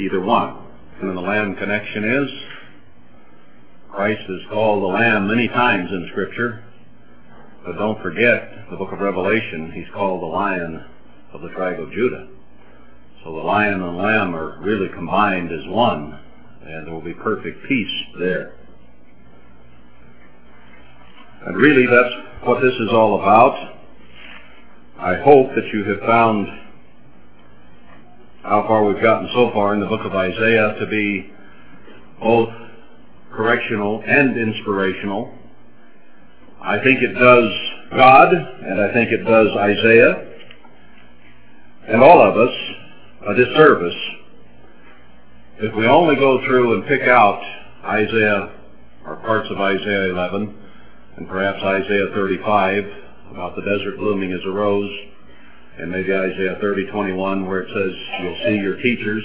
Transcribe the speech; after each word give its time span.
either 0.00 0.20
one. 0.20 0.56
And 1.00 1.16
the 1.16 1.20
Lamb 1.20 1.56
connection 1.56 2.04
is 2.04 2.30
Christ 3.90 4.22
is 4.28 4.40
called 4.50 4.82
the 4.82 4.86
Lamb 4.86 5.28
many 5.28 5.48
times 5.48 5.90
in 5.90 6.08
Scripture, 6.12 6.64
but 7.64 7.78
don't 7.78 8.00
forget 8.02 8.66
the 8.70 8.76
book 8.76 8.92
of 8.92 9.00
Revelation, 9.00 9.72
he's 9.72 9.92
called 9.92 10.22
the 10.22 10.26
Lion 10.26 10.84
of 11.32 11.42
the 11.42 11.48
tribe 11.50 11.80
of 11.80 11.92
Judah. 11.92 12.28
So 13.24 13.32
the 13.32 13.42
lion 13.42 13.82
and 13.82 13.98
lamb 13.98 14.34
are 14.34 14.58
really 14.62 14.88
combined 14.94 15.52
as 15.52 15.66
one, 15.68 16.18
and 16.64 16.86
there 16.86 16.94
will 16.94 17.02
be 17.02 17.12
perfect 17.12 17.66
peace 17.68 17.92
there. 18.18 18.54
And 21.46 21.56
really 21.56 21.86
that's 21.86 22.14
what 22.44 22.62
this 22.62 22.72
is 22.74 22.88
all 22.90 23.20
about. 23.20 23.76
I 24.98 25.16
hope 25.16 25.48
that 25.54 25.68
you 25.72 25.84
have 25.84 26.00
found 26.00 26.48
how 28.42 28.64
far 28.66 28.84
we've 28.84 29.02
gotten 29.02 29.28
so 29.34 29.50
far 29.52 29.74
in 29.74 29.80
the 29.80 29.86
book 29.86 30.04
of 30.04 30.14
Isaiah 30.14 30.74
to 30.80 30.86
be 30.86 31.30
both 32.20 32.48
correctional 33.32 34.02
and 34.06 34.36
inspirational. 34.36 35.34
I 36.62 36.82
think 36.82 37.02
it 37.02 37.14
does 37.14 37.50
God, 37.90 38.32
and 38.32 38.80
I 38.80 38.92
think 38.92 39.10
it 39.10 39.24
does 39.24 39.48
Isaiah, 39.56 40.26
and 41.88 42.02
all 42.02 42.22
of 42.22 42.36
us 42.36 42.54
a 43.28 43.34
disservice 43.34 43.94
if 45.58 45.74
we 45.74 45.86
only 45.86 46.16
go 46.16 46.40
through 46.46 46.74
and 46.74 46.86
pick 46.86 47.02
out 47.02 47.38
Isaiah 47.84 48.50
or 49.04 49.16
parts 49.16 49.48
of 49.50 49.60
Isaiah 49.60 50.10
11 50.10 50.54
and 51.18 51.28
perhaps 51.28 51.58
Isaiah 51.62 52.06
35 52.14 52.84
about 53.32 53.56
the 53.56 53.62
desert 53.62 53.98
blooming 53.98 54.32
as 54.32 54.40
a 54.46 54.50
rose 54.50 54.90
and 55.80 55.90
maybe 55.90 56.12
Isaiah 56.12 56.58
30, 56.60 56.86
21 56.90 57.46
where 57.46 57.60
it 57.60 57.68
says 57.74 57.96
you'll 58.22 58.38
see 58.44 58.56
your 58.56 58.76
teachers. 58.76 59.24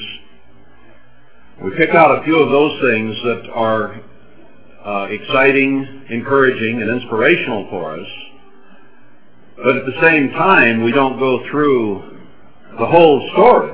We 1.61 1.71
pick 1.75 1.89
out 1.89 2.19
a 2.19 2.23
few 2.23 2.37
of 2.37 2.49
those 2.49 2.79
things 2.81 3.15
that 3.23 3.49
are 3.53 4.01
uh, 4.85 5.07
exciting, 5.09 6.05
encouraging, 6.09 6.81
and 6.81 6.89
inspirational 6.89 7.67
for 7.69 7.99
us. 7.99 8.07
But 9.57 9.77
at 9.77 9.85
the 9.85 9.99
same 10.01 10.31
time, 10.31 10.83
we 10.83 10.91
don't 10.91 11.17
go 11.19 11.43
through 11.49 12.19
the 12.77 12.85
whole 12.85 13.29
story. 13.33 13.73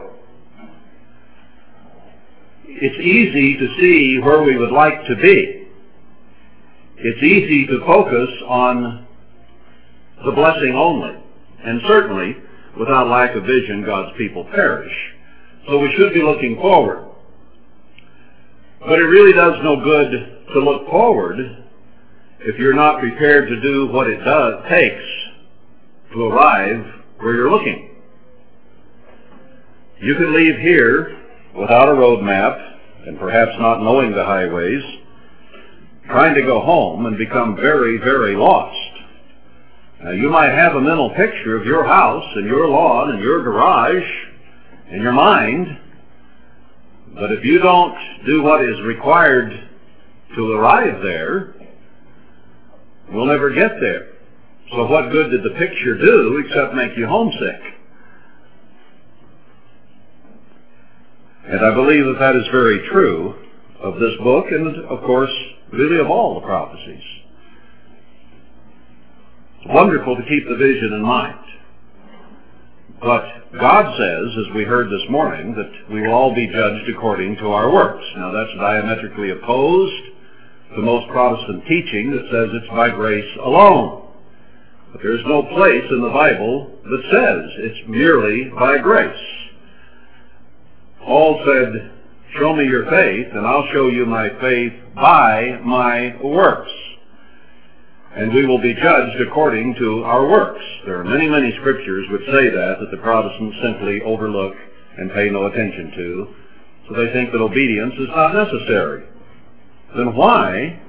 It's 2.68 3.00
easy 3.00 3.58
to 3.58 3.80
see 3.80 4.20
where 4.20 4.42
we 4.42 4.58
would 4.58 4.72
like 4.72 5.06
to 5.08 5.16
be. 5.16 5.68
It's 6.98 7.24
easy 7.24 7.68
to 7.68 7.80
focus 7.86 8.30
on 8.48 9.06
the 10.24 10.32
blessing 10.32 10.74
only. 10.76 11.18
And 11.64 11.82
certainly, 11.88 12.38
without 12.80 13.08
lack 13.08 13.36
of 13.36 13.44
vision, 13.44 13.84
God's 13.86 14.16
people 14.18 14.46
perish. 14.46 14.94
So 15.68 15.78
we 15.80 15.94
should 15.98 16.14
be 16.14 16.22
looking 16.22 16.56
forward. 16.56 17.06
But 18.80 19.00
it 19.00 19.06
really 19.06 19.34
does 19.34 19.54
no 19.64 19.84
good 19.84 20.12
to 20.54 20.60
look 20.60 20.88
forward 20.90 21.38
if 22.40 22.58
you're 22.58 22.74
not 22.74 23.00
prepared 23.00 23.48
to 23.48 23.62
do 23.62 23.88
what 23.88 24.08
it 24.08 24.18
does 24.24 24.64
takes 24.70 25.04
to 26.14 26.24
arrive 26.24 26.86
where 27.20 27.36
you're 27.36 27.52
looking. 27.52 27.90
You 30.00 30.16
can 30.16 30.34
leave 30.34 30.58
here 30.58 31.16
without 31.56 31.90
a 31.90 31.94
road 31.94 32.24
map 32.24 32.58
and 33.06 33.20
perhaps 33.20 33.52
not 33.60 33.84
knowing 33.84 34.12
the 34.12 34.26
highways, 34.26 34.84
trying 36.08 36.34
to 36.36 36.42
go 36.42 36.60
home 36.60 37.06
and 37.06 37.18
become 37.18 37.56
very, 37.56 37.98
very 37.98 38.36
lost. 38.36 38.91
Now 40.04 40.12
you 40.12 40.30
might 40.30 40.50
have 40.50 40.76
a 40.76 40.82
mental 40.82 41.12
picture 41.12 41.56
of 41.56 41.66
your 41.66 41.86
house 41.86 42.26
and 42.36 42.48
your 42.48 42.68
lawn 42.68 43.12
and 43.12 43.22
your 43.22 43.44
garage 43.44 44.10
in 44.90 45.00
your 45.00 45.12
mind, 45.12 45.78
but 47.14 47.32
if 47.32 47.46
you 47.46 47.60
don't 47.60 47.96
do 48.26 48.42
what 48.42 48.66
is 48.66 48.82
required 48.82 49.52
to 50.36 50.52
arrive 50.54 51.04
there, 51.04 51.54
we'll 53.12 53.26
never 53.26 53.52
get 53.52 53.80
there. 53.80 54.14
So 54.72 54.88
what 54.88 55.12
good 55.12 55.30
did 55.30 55.44
the 55.44 55.56
picture 55.58 55.96
do 55.98 56.44
except 56.48 56.74
make 56.74 56.98
you 56.98 57.06
homesick? 57.06 57.62
And 61.46 61.60
I 61.64 61.76
believe 61.76 62.06
that 62.06 62.20
that 62.20 62.36
is 62.36 62.48
very 62.52 62.88
true 62.90 63.36
of 63.80 64.00
this 64.00 64.14
book 64.24 64.46
and, 64.50 64.86
of 64.86 65.02
course, 65.04 65.32
really 65.72 66.00
of 66.00 66.10
all 66.10 66.40
the 66.40 66.46
prophecies. 66.46 67.04
Wonderful 69.68 70.16
to 70.16 70.24
keep 70.24 70.48
the 70.48 70.56
vision 70.56 70.94
in 70.94 71.02
mind. 71.02 71.38
But 73.00 73.26
God 73.60 73.98
says, 73.98 74.46
as 74.46 74.56
we 74.56 74.64
heard 74.64 74.88
this 74.88 75.10
morning, 75.10 75.56
that 75.56 75.92
we 75.92 76.02
will 76.02 76.14
all 76.14 76.34
be 76.34 76.48
judged 76.48 76.90
according 76.90 77.36
to 77.38 77.48
our 77.48 77.72
works. 77.72 78.04
Now 78.16 78.32
that's 78.32 78.58
diametrically 78.58 79.32
opposed 79.32 80.04
to 80.76 80.82
most 80.82 81.08
Protestant 81.10 81.64
teaching 81.68 82.12
that 82.12 82.30
says 82.32 82.50
it's 82.54 82.70
by 82.70 82.90
grace 82.90 83.38
alone. 83.44 84.08
But 84.92 85.02
there's 85.02 85.26
no 85.26 85.44
place 85.44 85.84
in 85.90 86.02
the 86.02 86.10
Bible 86.10 86.72
that 86.84 87.04
says 87.12 87.52
it's 87.58 87.90
merely 87.90 88.52
by 88.58 88.78
grace. 88.78 89.16
Paul 91.04 91.42
said, 91.46 91.92
show 92.38 92.56
me 92.56 92.66
your 92.66 92.86
faith 92.90 93.28
and 93.34 93.46
I'll 93.46 93.68
show 93.74 93.88
you 93.88 94.06
my 94.06 94.30
faith 94.40 94.74
by 94.96 95.60
my 95.64 96.16
works. 96.24 96.72
And 98.16 98.34
we 98.34 98.46
will 98.46 98.62
be 98.62 98.74
judged 98.74 99.22
according 99.22 99.76
to 99.76 100.04
our 100.04 100.28
works. 100.28 100.64
There 100.86 101.00
are 101.00 101.04
many, 101.04 101.30
many 101.30 101.56
scriptures 101.60 102.06
which 102.12 102.26
say 102.28 102.50
that, 102.50 102.78
that 102.80 102.92
the 102.92 102.98
Protestants 102.98 103.58
simply 103.64 104.02
overlook 104.02 104.54
and 104.98 105.12
pay 105.12 105.30
no 105.30 105.46
attention 105.46 105.92
to. 105.96 106.28
So 106.90 106.96
they 106.96 107.14
think 107.14 107.32
that 107.32 107.40
obedience 107.40 107.94
is 107.98 108.10
not 108.10 108.34
necessary. 108.34 109.06
Then 109.96 110.14
why 110.16 110.80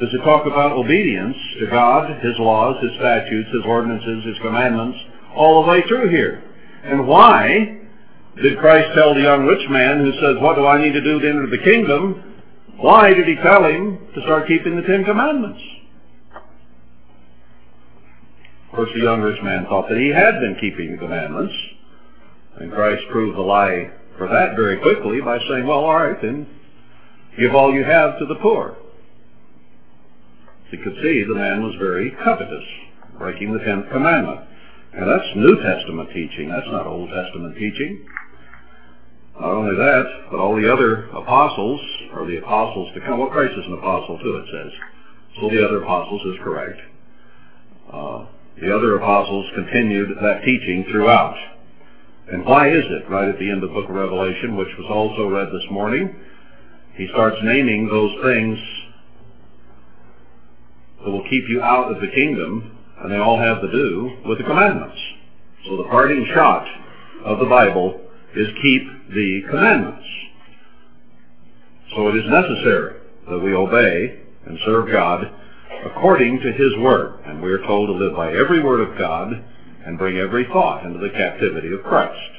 does 0.00 0.12
it 0.12 0.24
talk 0.24 0.46
about 0.46 0.72
obedience 0.72 1.36
to 1.60 1.66
God, 1.68 2.10
His 2.22 2.34
laws, 2.38 2.82
His 2.82 2.92
statutes, 2.98 3.48
His 3.54 3.62
ordinances, 3.64 4.24
His 4.24 4.38
commandments, 4.42 4.98
all 5.36 5.62
the 5.62 5.70
way 5.70 5.82
through 5.86 6.10
here? 6.10 6.42
And 6.82 7.06
why 7.06 7.78
did 8.42 8.58
Christ 8.58 8.90
tell 8.96 9.14
the 9.14 9.22
young 9.22 9.46
rich 9.46 9.68
man 9.70 10.00
who 10.00 10.12
says, 10.20 10.42
what 10.42 10.56
do 10.56 10.66
I 10.66 10.82
need 10.82 10.92
to 10.92 11.00
do 11.00 11.20
to 11.20 11.28
enter 11.28 11.46
the 11.46 11.62
kingdom? 11.62 12.34
Why 12.78 13.14
did 13.14 13.28
he 13.28 13.36
tell 13.36 13.64
him 13.64 13.98
to 14.14 14.22
start 14.22 14.48
keeping 14.48 14.74
the 14.74 14.82
Ten 14.82 15.04
Commandments? 15.04 15.62
Of 18.74 18.78
course, 18.78 18.90
the 18.92 19.04
young 19.06 19.20
rich 19.20 19.40
man 19.40 19.66
thought 19.66 19.88
that 19.88 19.98
he 19.98 20.08
had 20.08 20.40
been 20.40 20.58
keeping 20.60 20.90
the 20.90 20.98
commandments. 20.98 21.54
And 22.56 22.72
Christ 22.72 23.04
proved 23.08 23.38
the 23.38 23.40
lie 23.40 23.88
for 24.18 24.26
that 24.26 24.56
very 24.56 24.80
quickly 24.80 25.20
by 25.20 25.38
saying, 25.48 25.64
well, 25.64 25.86
all 25.86 25.94
right, 25.94 26.20
then 26.20 26.44
give 27.38 27.54
all 27.54 27.72
you 27.72 27.84
have 27.84 28.18
to 28.18 28.26
the 28.26 28.34
poor. 28.42 28.76
You 30.72 30.78
could 30.82 30.96
see 31.04 31.22
the 31.22 31.36
man 31.36 31.62
was 31.62 31.76
very 31.78 32.16
covetous, 32.24 32.64
breaking 33.16 33.52
the 33.52 33.60
tenth 33.60 33.86
commandment. 33.92 34.40
And 34.92 35.08
that's 35.08 35.36
New 35.36 35.54
Testament 35.62 36.10
teaching. 36.12 36.48
That's 36.48 36.66
not 36.66 36.84
Old 36.84 37.10
Testament 37.14 37.54
teaching. 37.54 38.04
Not 39.38 39.52
only 39.52 39.76
that, 39.76 40.04
but 40.32 40.40
all 40.40 40.56
the 40.60 40.66
other 40.66 41.06
apostles, 41.10 41.80
or 42.12 42.26
the 42.26 42.38
apostles 42.38 42.92
to 42.94 43.00
come, 43.02 43.20
well, 43.20 43.30
Christ 43.30 43.54
is 43.56 43.66
an 43.66 43.74
apostle 43.74 44.18
too, 44.18 44.34
it 44.34 44.46
says. 44.50 44.72
So 45.38 45.48
the 45.48 45.64
other 45.64 45.80
apostles 45.84 46.22
is 46.26 46.42
correct. 46.42 46.80
Uh, 47.92 48.26
the 48.60 48.74
other 48.74 48.96
apostles 48.96 49.46
continued 49.54 50.16
that 50.22 50.42
teaching 50.44 50.84
throughout. 50.90 51.36
And 52.32 52.44
why 52.44 52.70
is 52.70 52.84
it, 52.84 53.08
right 53.10 53.28
at 53.28 53.38
the 53.38 53.50
end 53.50 53.62
of 53.62 53.70
the 53.70 53.74
book 53.74 53.88
of 53.88 53.94
Revelation, 53.94 54.56
which 54.56 54.68
was 54.78 54.86
also 54.90 55.28
read 55.28 55.48
this 55.48 55.70
morning, 55.70 56.14
he 56.94 57.08
starts 57.08 57.36
naming 57.42 57.88
those 57.88 58.12
things 58.22 58.58
that 61.04 61.10
will 61.10 61.28
keep 61.28 61.48
you 61.48 61.60
out 61.62 61.90
of 61.90 62.00
the 62.00 62.08
kingdom, 62.14 62.78
and 63.00 63.12
they 63.12 63.18
all 63.18 63.38
have 63.38 63.60
to 63.60 63.70
do 63.70 64.16
with 64.26 64.38
the 64.38 64.44
commandments. 64.44 64.96
So 65.66 65.76
the 65.76 65.84
parting 65.84 66.26
shot 66.34 66.66
of 67.24 67.40
the 67.40 67.46
Bible 67.46 68.00
is 68.36 68.48
keep 68.62 68.82
the 69.10 69.42
commandments. 69.50 70.04
So 71.94 72.08
it 72.08 72.16
is 72.16 72.24
necessary 72.30 73.00
that 73.28 73.38
we 73.38 73.54
obey 73.54 74.20
and 74.46 74.58
serve 74.64 74.90
God 74.90 75.30
according 75.84 76.40
to 76.40 76.52
His 76.52 76.76
Word. 76.78 77.20
And 77.26 77.42
we 77.42 77.50
are 77.50 77.64
told 77.66 77.88
to 77.88 77.92
live 77.92 78.14
by 78.16 78.32
every 78.32 78.62
word 78.62 78.80
of 78.80 78.98
God 78.98 79.44
and 79.84 79.98
bring 79.98 80.16
every 80.16 80.44
thought 80.46 80.84
into 80.84 80.98
the 80.98 81.10
captivity 81.10 81.72
of 81.72 81.82
Christ. 81.82 82.30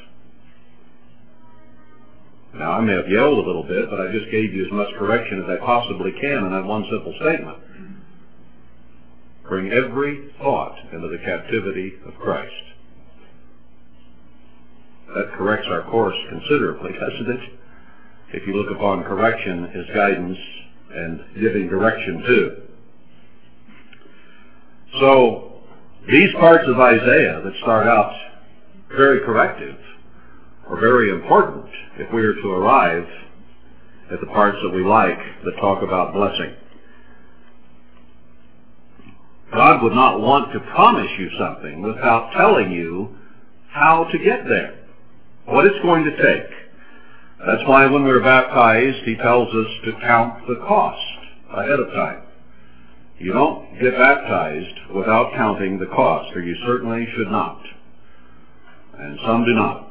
Now, 2.54 2.72
I 2.72 2.80
may 2.80 2.94
have 2.94 3.08
yelled 3.08 3.38
a 3.38 3.46
little 3.46 3.62
bit, 3.62 3.90
but 3.90 4.00
I 4.00 4.10
just 4.12 4.30
gave 4.30 4.54
you 4.54 4.64
as 4.64 4.72
much 4.72 4.88
correction 4.98 5.42
as 5.42 5.50
I 5.50 5.64
possibly 5.64 6.12
can 6.12 6.44
in 6.44 6.52
that 6.52 6.64
one 6.64 6.84
simple 6.90 7.14
statement. 7.20 7.58
Bring 9.46 9.72
every 9.72 10.32
thought 10.38 10.76
into 10.92 11.08
the 11.08 11.18
captivity 11.18 11.94
of 12.06 12.14
Christ. 12.14 12.52
That 15.14 15.32
corrects 15.34 15.68
our 15.70 15.82
course 15.82 16.16
considerably, 16.30 16.92
doesn't 16.92 17.30
it? 17.30 17.50
If 18.32 18.46
you 18.46 18.54
look 18.54 18.74
upon 18.74 19.04
correction 19.04 19.66
as 19.66 19.94
guidance 19.94 20.38
and 20.92 21.24
giving 21.40 21.68
direction 21.68 22.22
too. 22.26 22.62
So, 24.92 25.62
these 26.08 26.32
parts 26.34 26.64
of 26.68 26.78
Isaiah 26.78 27.40
that 27.44 27.52
start 27.62 27.86
out 27.86 28.12
very 28.96 29.20
corrective 29.20 29.76
are 30.68 30.80
very 30.80 31.10
important 31.10 31.66
if 31.98 32.12
we 32.12 32.22
are 32.22 32.34
to 32.34 32.52
arrive 32.52 33.06
at 34.12 34.20
the 34.20 34.26
parts 34.26 34.56
that 34.62 34.70
we 34.70 34.84
like 34.84 35.18
that 35.44 35.56
talk 35.60 35.82
about 35.82 36.14
blessing. 36.14 36.54
God 39.52 39.82
would 39.82 39.94
not 39.94 40.20
want 40.20 40.52
to 40.52 40.60
promise 40.60 41.10
you 41.18 41.30
something 41.38 41.82
without 41.82 42.32
telling 42.36 42.70
you 42.70 43.16
how 43.70 44.04
to 44.10 44.18
get 44.18 44.46
there, 44.48 44.78
what 45.46 45.66
it's 45.66 45.78
going 45.82 46.04
to 46.04 46.16
take. 46.16 46.50
That's 47.46 47.66
why 47.68 47.86
when 47.86 48.04
we're 48.04 48.22
baptized, 48.22 49.04
he 49.04 49.16
tells 49.16 49.48
us 49.48 49.66
to 49.84 49.92
count 50.00 50.46
the 50.48 50.56
cost 50.56 51.00
ahead 51.52 51.78
of 51.78 51.88
time. 51.92 52.22
You 53.18 53.32
don't 53.32 53.80
get 53.80 53.96
baptized 53.96 54.92
without 54.94 55.32
counting 55.34 55.78
the 55.78 55.86
cost, 55.86 56.36
or 56.36 56.42
you 56.42 56.54
certainly 56.66 57.08
should 57.16 57.30
not. 57.30 57.60
And 58.98 59.18
some 59.24 59.44
do 59.44 59.54
not. 59.54 59.90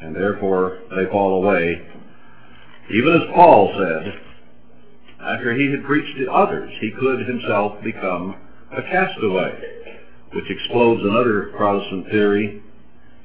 And 0.00 0.14
therefore 0.14 0.78
they 0.90 1.06
fall 1.10 1.42
away. 1.42 1.86
Even 2.92 3.14
as 3.14 3.34
Paul 3.34 3.74
said, 3.76 4.20
after 5.20 5.54
he 5.54 5.70
had 5.70 5.84
preached 5.84 6.16
to 6.18 6.30
others, 6.30 6.70
he 6.80 6.92
could 6.92 7.26
himself 7.26 7.82
become 7.82 8.36
a 8.70 8.82
castaway, 8.82 9.58
which 10.32 10.48
explodes 10.48 11.02
another 11.02 11.52
Protestant 11.56 12.08
theory 12.10 12.62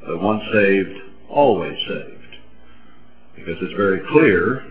that 0.07 0.17
once 0.17 0.41
saved, 0.51 0.97
always 1.29 1.77
saved. 1.87 2.37
Because 3.35 3.57
it's 3.61 3.77
very 3.77 4.01
clear 4.11 4.65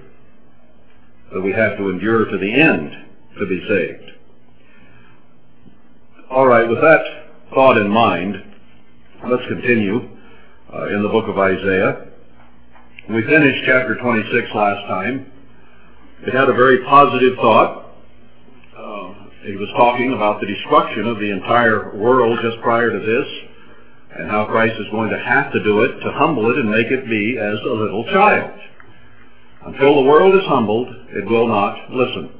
that 1.32 1.40
we 1.40 1.52
have 1.52 1.78
to 1.78 1.88
endure 1.88 2.24
to 2.24 2.38
the 2.38 2.52
end 2.52 2.90
to 3.38 3.46
be 3.46 3.64
saved. 3.68 4.10
All 6.30 6.46
right, 6.46 6.68
with 6.68 6.78
that 6.80 7.02
thought 7.52 7.76
in 7.76 7.88
mind, 7.90 8.36
let's 9.28 9.42
continue 9.48 9.98
uh, 10.72 10.86
in 10.94 11.02
the 11.02 11.08
book 11.08 11.26
of 11.26 11.36
Isaiah. 11.36 12.06
We 13.10 13.26
finished 13.26 13.64
chapter 13.66 13.96
26 13.96 14.54
last 14.54 14.86
time. 14.86 15.26
It 16.22 16.32
had 16.32 16.48
a 16.48 16.54
very 16.54 16.84
positive 16.84 17.34
thought. 17.34 17.90
Uh, 18.78 19.14
he 19.42 19.56
was 19.56 19.68
talking 19.76 20.12
about 20.12 20.40
the 20.40 20.46
destruction 20.46 21.08
of 21.08 21.18
the 21.18 21.32
entire 21.32 21.96
world 21.96 22.38
just 22.44 22.62
prior 22.62 22.92
to 22.92 23.00
this, 23.00 23.26
and 24.16 24.30
how 24.30 24.46
Christ 24.46 24.78
is 24.78 24.86
going 24.92 25.10
to 25.10 25.18
have 25.18 25.50
to 25.52 25.60
do 25.64 25.82
it 25.82 25.98
to 25.98 26.12
humble 26.12 26.48
it 26.52 26.58
and 26.58 26.70
make 26.70 26.92
it 26.92 27.10
be 27.10 27.38
as 27.42 27.58
a 27.66 27.74
little 27.74 28.04
child. 28.04 28.54
Until 29.66 29.96
the 29.96 30.08
world 30.08 30.36
is 30.36 30.46
humbled, 30.46 30.94
it 31.10 31.26
will 31.28 31.48
not 31.48 31.90
listen. 31.90 32.39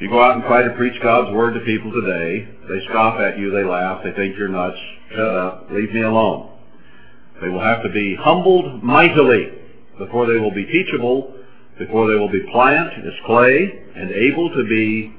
You 0.00 0.08
go 0.08 0.22
out 0.22 0.34
and 0.36 0.44
try 0.44 0.62
to 0.62 0.70
preach 0.70 1.00
God's 1.02 1.30
word 1.34 1.52
to 1.52 1.60
people 1.60 1.92
today, 1.92 2.48
they 2.66 2.80
scoff 2.88 3.20
at 3.20 3.38
you, 3.38 3.50
they 3.50 3.64
laugh, 3.64 4.00
they 4.02 4.12
think 4.12 4.34
you're 4.38 4.48
nuts. 4.48 4.78
Shut 5.10 5.20
up, 5.20 5.68
leave 5.70 5.92
me 5.92 6.00
alone. 6.00 6.50
They 7.42 7.48
will 7.48 7.60
have 7.60 7.82
to 7.82 7.90
be 7.90 8.16
humbled 8.18 8.82
mightily 8.82 9.52
before 9.98 10.26
they 10.26 10.38
will 10.38 10.54
be 10.54 10.64
teachable, 10.64 11.34
before 11.78 12.08
they 12.08 12.18
will 12.18 12.30
be 12.30 12.40
pliant 12.50 12.92
as 12.94 13.12
clay 13.26 13.82
and 13.94 14.10
able 14.10 14.48
to 14.48 14.64
be 14.64 15.14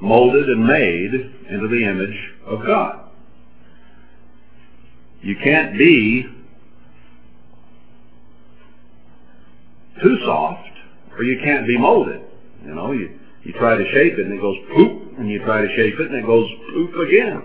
molded 0.00 0.48
and 0.48 0.66
made 0.66 1.12
into 1.50 1.68
the 1.68 1.84
image 1.84 2.32
of 2.46 2.64
God. 2.64 3.10
You 5.20 5.36
can't 5.44 5.76
be 5.76 6.26
too 10.02 10.18
soft 10.24 10.68
or 11.16 11.24
you 11.24 11.38
can't 11.44 11.66
be 11.66 11.76
molded. 11.76 12.22
You 12.64 12.74
know, 12.74 12.92
you, 12.92 13.18
you 13.44 13.52
try 13.52 13.76
to 13.76 13.84
shape 13.92 14.14
it 14.14 14.26
and 14.26 14.32
it 14.32 14.40
goes 14.40 14.56
poop, 14.74 15.18
and 15.18 15.30
you 15.30 15.38
try 15.44 15.60
to 15.60 15.68
shape 15.76 16.00
it 16.00 16.10
and 16.10 16.16
it 16.16 16.26
goes 16.26 16.48
poop 16.72 16.96
again. 17.06 17.42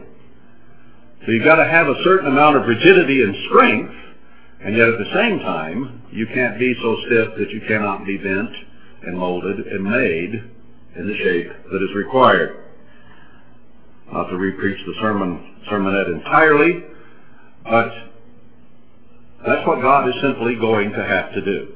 So 1.26 1.32
you've 1.32 1.46
got 1.46 1.58
to 1.58 1.68
have 1.68 1.88
a 1.88 2.04
certain 2.04 2.28
amount 2.28 2.56
of 2.56 2.66
rigidity 2.66 3.22
and 3.22 3.36
strength, 3.50 3.94
and 4.62 4.76
yet 4.76 4.88
at 4.88 4.98
the 4.98 5.12
same 5.14 5.40
time, 5.40 6.02
you 6.12 6.26
can't 6.28 6.58
be 6.58 6.74
so 6.82 6.96
stiff 7.06 7.38
that 7.38 7.50
you 7.52 7.62
cannot 7.68 8.06
be 8.06 8.18
bent 8.18 8.50
and 9.04 9.18
molded 9.18 9.68
and 9.68 9.84
made 9.84 10.34
in 10.96 11.08
the 11.08 11.18
shape 11.18 11.52
that 11.72 11.84
is 11.84 11.96
required. 11.96 12.64
Not 14.12 14.30
to 14.30 14.36
repreach 14.36 14.84
the 14.86 14.96
sermon 15.02 15.58
sermonette 15.70 16.12
entirely, 16.14 16.84
but 17.64 17.92
that's 19.46 19.68
what 19.68 19.82
God 19.82 20.08
is 20.08 20.16
simply 20.22 20.56
going 20.56 20.92
to 20.92 21.06
have 21.06 21.34
to 21.34 21.42
do. 21.42 21.74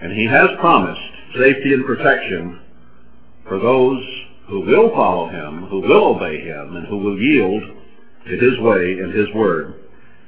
And 0.00 0.12
he 0.12 0.26
has 0.26 0.48
promised 0.60 1.00
safety 1.38 1.74
and 1.74 1.84
protection 1.84 2.60
for 3.48 3.58
those 3.58 4.04
who 4.48 4.60
will 4.60 4.90
follow 4.90 5.28
him, 5.28 5.66
who 5.66 5.80
will 5.80 6.16
obey 6.16 6.40
him, 6.40 6.76
and 6.76 6.86
who 6.86 6.98
will 6.98 7.18
yield 7.18 7.62
to 8.26 8.36
his 8.36 8.58
way 8.60 8.98
and 9.00 9.12
his 9.12 9.26
word. 9.34 9.74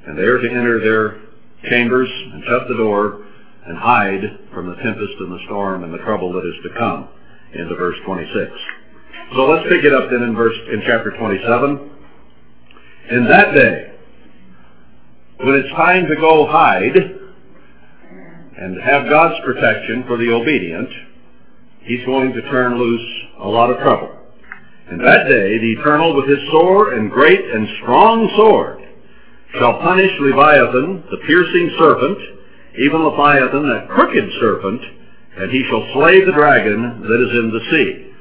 And 0.05 0.17
they 0.17 0.23
are 0.23 0.39
to 0.39 0.49
enter 0.49 0.79
their 0.79 1.21
chambers 1.69 2.09
and 2.33 2.43
shut 2.45 2.67
the 2.67 2.77
door 2.77 3.25
and 3.65 3.77
hide 3.77 4.39
from 4.53 4.67
the 4.67 4.75
tempest 4.75 5.13
and 5.19 5.31
the 5.31 5.39
storm 5.45 5.83
and 5.83 5.93
the 5.93 5.99
trouble 5.99 6.33
that 6.33 6.47
is 6.47 6.55
to 6.63 6.79
come 6.79 7.09
into 7.53 7.75
verse 7.75 7.97
26. 8.05 8.51
So 9.35 9.45
let's 9.45 9.69
pick 9.69 9.85
it 9.85 9.93
up 9.93 10.09
then 10.09 10.23
in 10.23 10.35
verse 10.35 10.57
in 10.73 10.81
chapter 10.85 11.11
27. 11.17 11.89
In 13.11 13.25
that 13.25 13.53
day, 13.53 13.93
when 15.37 15.55
it's 15.55 15.69
time 15.69 16.07
to 16.07 16.15
go 16.15 16.47
hide 16.47 16.95
and 18.57 18.81
have 18.81 19.09
God's 19.09 19.35
protection 19.45 20.03
for 20.07 20.17
the 20.17 20.31
obedient, 20.31 20.89
he's 21.83 22.05
going 22.05 22.33
to 22.33 22.41
turn 22.49 22.77
loose 22.77 23.07
a 23.39 23.47
lot 23.47 23.69
of 23.69 23.77
trouble. 23.77 24.17
And 24.89 24.99
that 24.99 25.27
day, 25.27 25.57
the 25.57 25.73
Eternal 25.79 26.15
with 26.15 26.27
his 26.27 26.39
sore 26.51 26.93
and 26.93 27.09
great 27.09 27.39
and 27.39 27.67
strong 27.81 28.29
sword 28.35 28.79
shall 29.57 29.79
punish 29.79 30.11
Leviathan, 30.19 31.03
the 31.09 31.17
piercing 31.25 31.75
serpent, 31.77 32.17
even 32.79 33.03
Leviathan, 33.03 33.67
that 33.69 33.89
crooked 33.89 34.29
serpent, 34.39 34.81
and 35.37 35.51
he 35.51 35.63
shall 35.69 35.87
slay 35.93 36.23
the 36.23 36.31
dragon 36.31 37.01
that 37.01 37.23
is 37.23 37.39
in 37.39 37.51
the 37.51 37.71
sea. 37.71 38.13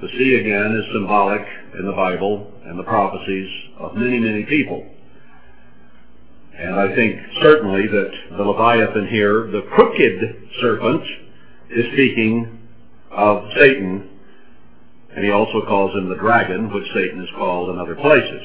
The 0.00 0.08
sea 0.16 0.34
again 0.36 0.76
is 0.76 0.92
symbolic 0.92 1.42
in 1.78 1.86
the 1.86 1.92
Bible 1.92 2.52
and 2.64 2.78
the 2.78 2.84
prophecies 2.84 3.48
of 3.78 3.94
many, 3.94 4.18
many 4.18 4.44
people. 4.44 4.86
And 6.56 6.74
I 6.74 6.94
think 6.94 7.20
certainly 7.42 7.86
that 7.86 8.10
the 8.36 8.42
Leviathan 8.42 9.08
here, 9.08 9.46
the 9.50 9.62
crooked 9.74 10.48
serpent, 10.60 11.02
is 11.70 11.86
speaking 11.92 12.57
of 13.10 13.44
Satan, 13.56 14.10
and 15.14 15.24
he 15.24 15.30
also 15.30 15.62
calls 15.66 15.94
him 15.94 16.08
the 16.08 16.16
dragon, 16.16 16.72
which 16.72 16.84
Satan 16.94 17.22
is 17.22 17.28
called 17.36 17.70
in 17.70 17.78
other 17.78 17.96
places. 17.96 18.42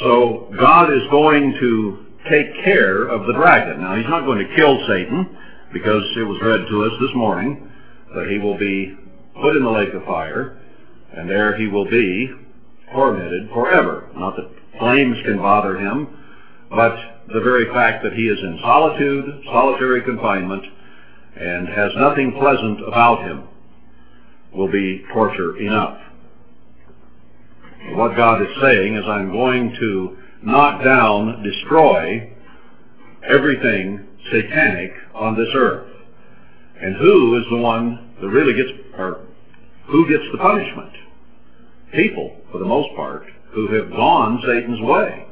So 0.00 0.52
God 0.58 0.92
is 0.92 1.02
going 1.10 1.54
to 1.60 2.06
take 2.30 2.64
care 2.64 3.04
of 3.08 3.26
the 3.26 3.32
dragon. 3.32 3.80
Now 3.80 3.96
he's 3.96 4.08
not 4.08 4.24
going 4.24 4.46
to 4.46 4.56
kill 4.56 4.78
Satan, 4.88 5.36
because 5.72 6.04
it 6.16 6.22
was 6.22 6.40
read 6.42 6.66
to 6.68 6.84
us 6.84 6.92
this 7.00 7.14
morning 7.14 7.70
that 8.14 8.28
he 8.28 8.38
will 8.38 8.56
be 8.56 8.96
put 9.34 9.56
in 9.56 9.64
the 9.64 9.70
lake 9.70 9.92
of 9.92 10.04
fire, 10.04 10.58
and 11.14 11.28
there 11.28 11.56
he 11.56 11.66
will 11.66 11.88
be 11.90 12.30
tormented 12.92 13.48
forever. 13.50 14.08
Not 14.16 14.36
that 14.36 14.50
flames 14.78 15.16
can 15.24 15.38
bother 15.38 15.76
him, 15.76 16.08
but 16.70 16.96
the 17.28 17.40
very 17.40 17.66
fact 17.72 18.02
that 18.04 18.12
he 18.12 18.28
is 18.28 18.38
in 18.38 18.58
solitude, 18.62 19.42
solitary 19.46 20.02
confinement, 20.02 20.62
and 21.38 21.68
has 21.68 21.92
nothing 21.96 22.32
pleasant 22.38 22.86
about 22.86 23.22
him 23.22 23.44
will 24.54 24.70
be 24.70 25.04
torture 25.12 25.58
enough. 25.58 25.98
What 27.90 28.16
God 28.16 28.42
is 28.42 28.48
saying 28.62 28.96
is 28.96 29.04
I'm 29.06 29.30
going 29.30 29.76
to 29.78 30.16
knock 30.42 30.82
down, 30.82 31.42
destroy 31.42 32.32
everything 33.28 34.06
satanic 34.32 34.92
on 35.14 35.36
this 35.36 35.48
earth. 35.54 35.88
And 36.80 36.96
who 36.96 37.38
is 37.38 37.44
the 37.50 37.58
one 37.58 38.14
that 38.20 38.28
really 38.28 38.54
gets, 38.54 38.70
or 38.98 39.20
who 39.86 40.08
gets 40.08 40.24
the 40.32 40.38
punishment? 40.38 40.92
People, 41.92 42.36
for 42.50 42.58
the 42.58 42.64
most 42.64 42.94
part, 42.96 43.24
who 43.50 43.68
have 43.74 43.90
gone 43.90 44.42
Satan's 44.46 44.80
way. 44.80 45.26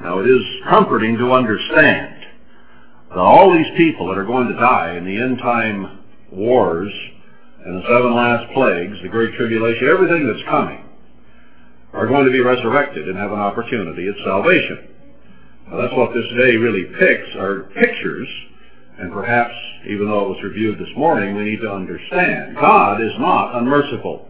Now 0.00 0.20
it 0.20 0.26
is 0.26 0.42
comforting 0.68 1.18
to 1.18 1.32
understand 1.32 2.19
that 3.10 3.18
all 3.18 3.52
these 3.52 3.70
people 3.76 4.08
that 4.08 4.18
are 4.18 4.24
going 4.24 4.48
to 4.48 4.54
die 4.54 4.96
in 4.96 5.04
the 5.04 5.16
end 5.20 5.38
time 5.38 5.98
wars 6.32 6.92
and 7.64 7.76
the 7.76 7.86
seven 7.88 8.14
last 8.14 8.52
plagues, 8.54 8.96
the 9.02 9.08
great 9.08 9.34
tribulation, 9.34 9.88
everything 9.88 10.26
that's 10.26 10.48
coming, 10.48 10.84
are 11.92 12.06
going 12.06 12.24
to 12.24 12.32
be 12.32 12.40
resurrected 12.40 13.08
and 13.08 13.18
have 13.18 13.32
an 13.32 13.38
opportunity 13.38 14.08
at 14.08 14.14
salvation. 14.24 14.88
Now 15.68 15.82
that's 15.82 15.94
what 15.94 16.14
this 16.14 16.26
day 16.38 16.56
really 16.56 16.84
picks, 16.98 17.36
are 17.36 17.70
pictures, 17.74 18.28
and 18.98 19.12
perhaps, 19.12 19.54
even 19.88 20.06
though 20.06 20.26
it 20.26 20.28
was 20.28 20.42
reviewed 20.42 20.78
this 20.78 20.94
morning, 20.96 21.36
we 21.36 21.44
need 21.44 21.60
to 21.60 21.70
understand 21.70 22.56
God 22.56 23.02
is 23.02 23.12
not 23.18 23.56
unmerciful. 23.56 24.28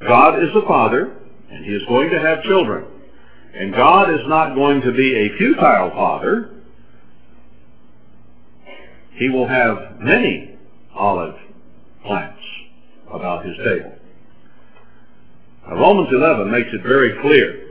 God 0.00 0.42
is 0.42 0.52
the 0.54 0.62
Father, 0.66 1.16
and 1.50 1.64
He 1.64 1.72
is 1.72 1.82
going 1.88 2.10
to 2.10 2.20
have 2.20 2.42
children. 2.42 2.84
And 3.54 3.72
God 3.72 4.10
is 4.10 4.20
not 4.26 4.54
going 4.54 4.80
to 4.82 4.92
be 4.92 5.14
a 5.14 5.36
futile 5.36 5.90
Father. 5.90 6.50
He 9.22 9.28
will 9.28 9.46
have 9.46 10.00
many 10.00 10.58
olive 10.92 11.36
plants 12.04 12.42
about 13.08 13.46
His 13.46 13.56
table. 13.58 13.94
Now, 15.64 15.76
Romans 15.76 16.08
11 16.12 16.50
makes 16.50 16.70
it 16.72 16.82
very 16.82 17.20
clear 17.22 17.68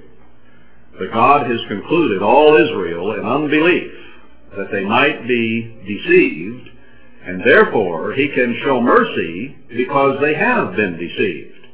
that 0.97 1.11
God 1.11 1.51
has 1.51 1.59
concluded 1.67 2.21
all 2.21 2.55
Israel 2.55 3.15
in 3.15 3.25
unbelief 3.25 3.91
that 4.55 4.71
they 4.71 4.85
might 4.85 5.27
be 5.27 5.75
deceived, 5.85 6.69
and 7.25 7.41
therefore 7.43 8.13
he 8.13 8.29
can 8.29 8.57
show 8.63 8.79
mercy 8.79 9.57
because 9.75 10.21
they 10.21 10.33
have 10.33 10.77
been 10.77 10.97
deceived. 10.97 11.67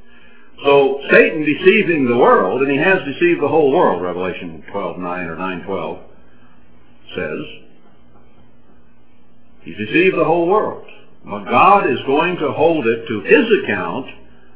So 0.65 1.01
Satan 1.11 1.45
deceiving 1.45 2.07
the 2.07 2.17
world, 2.17 2.63
and 2.63 2.71
he 2.71 2.77
has 2.77 2.97
deceived 3.05 3.43
the 3.43 3.47
whole 3.47 3.71
world, 3.71 4.01
Revelation 4.01 4.63
12, 4.71 4.97
9 4.97 5.25
or 5.27 5.35
9, 5.35 5.63
12 5.65 5.99
says. 7.15 7.66
He's 9.67 9.87
deceived 9.87 10.15
the 10.17 10.23
whole 10.23 10.47
world. 10.47 10.87
But 11.25 11.43
God 11.43 11.91
is 11.91 11.99
going 12.05 12.37
to 12.37 12.53
hold 12.53 12.87
it 12.87 13.05
to 13.05 13.19
his 13.19 13.45
account, 13.63 14.07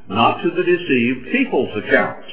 not 0.08 0.41
to 0.41 0.50
the 0.51 0.63
deceived 0.63 1.34
people's 1.34 1.75
account. 1.84 2.24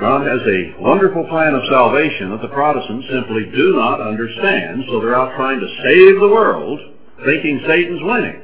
God 0.00 0.26
has 0.26 0.40
a 0.46 0.80
wonderful 0.80 1.28
plan 1.28 1.54
of 1.54 1.68
salvation 1.68 2.30
that 2.30 2.40
the 2.40 2.48
Protestants 2.48 3.06
simply 3.10 3.44
do 3.54 3.76
not 3.76 4.00
understand, 4.00 4.84
so 4.88 5.00
they're 5.00 5.14
out 5.14 5.36
trying 5.36 5.60
to 5.60 5.76
save 5.84 6.18
the 6.18 6.32
world, 6.32 6.80
thinking 7.26 7.62
Satan's 7.66 8.02
winning. 8.02 8.40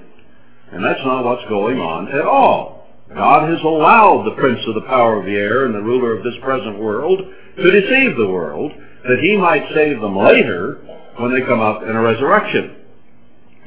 And 0.73 0.85
that's 0.85 1.01
not 1.07 1.25
what's 1.25 1.49
going 1.49 1.79
on 1.79 2.09
at 2.09 2.27
all. 2.27 2.87
God 3.15 3.49
has 3.49 3.61
allowed 3.65 4.25
the 4.25 4.37
prince 4.37 4.61
of 4.67 4.75
the 4.75 4.89
power 4.89 5.19
of 5.19 5.25
the 5.25 5.37
air 5.37 5.65
and 5.65 5.75
the 5.75 5.81
ruler 5.81 6.17
of 6.17 6.23
this 6.23 6.37
present 6.43 6.79
world 6.79 7.19
to 7.57 7.81
deceive 7.81 8.17
the 8.19 8.29
world, 8.29 8.73
that 9.05 9.21
he 9.23 9.37
might 9.37 9.65
save 9.75 10.01
them 10.01 10.17
later 10.17 10.82
when 11.19 11.33
they 11.33 11.47
come 11.47 11.61
up 11.61 11.83
in 11.83 11.91
a 11.91 12.01
resurrection. 12.01 12.77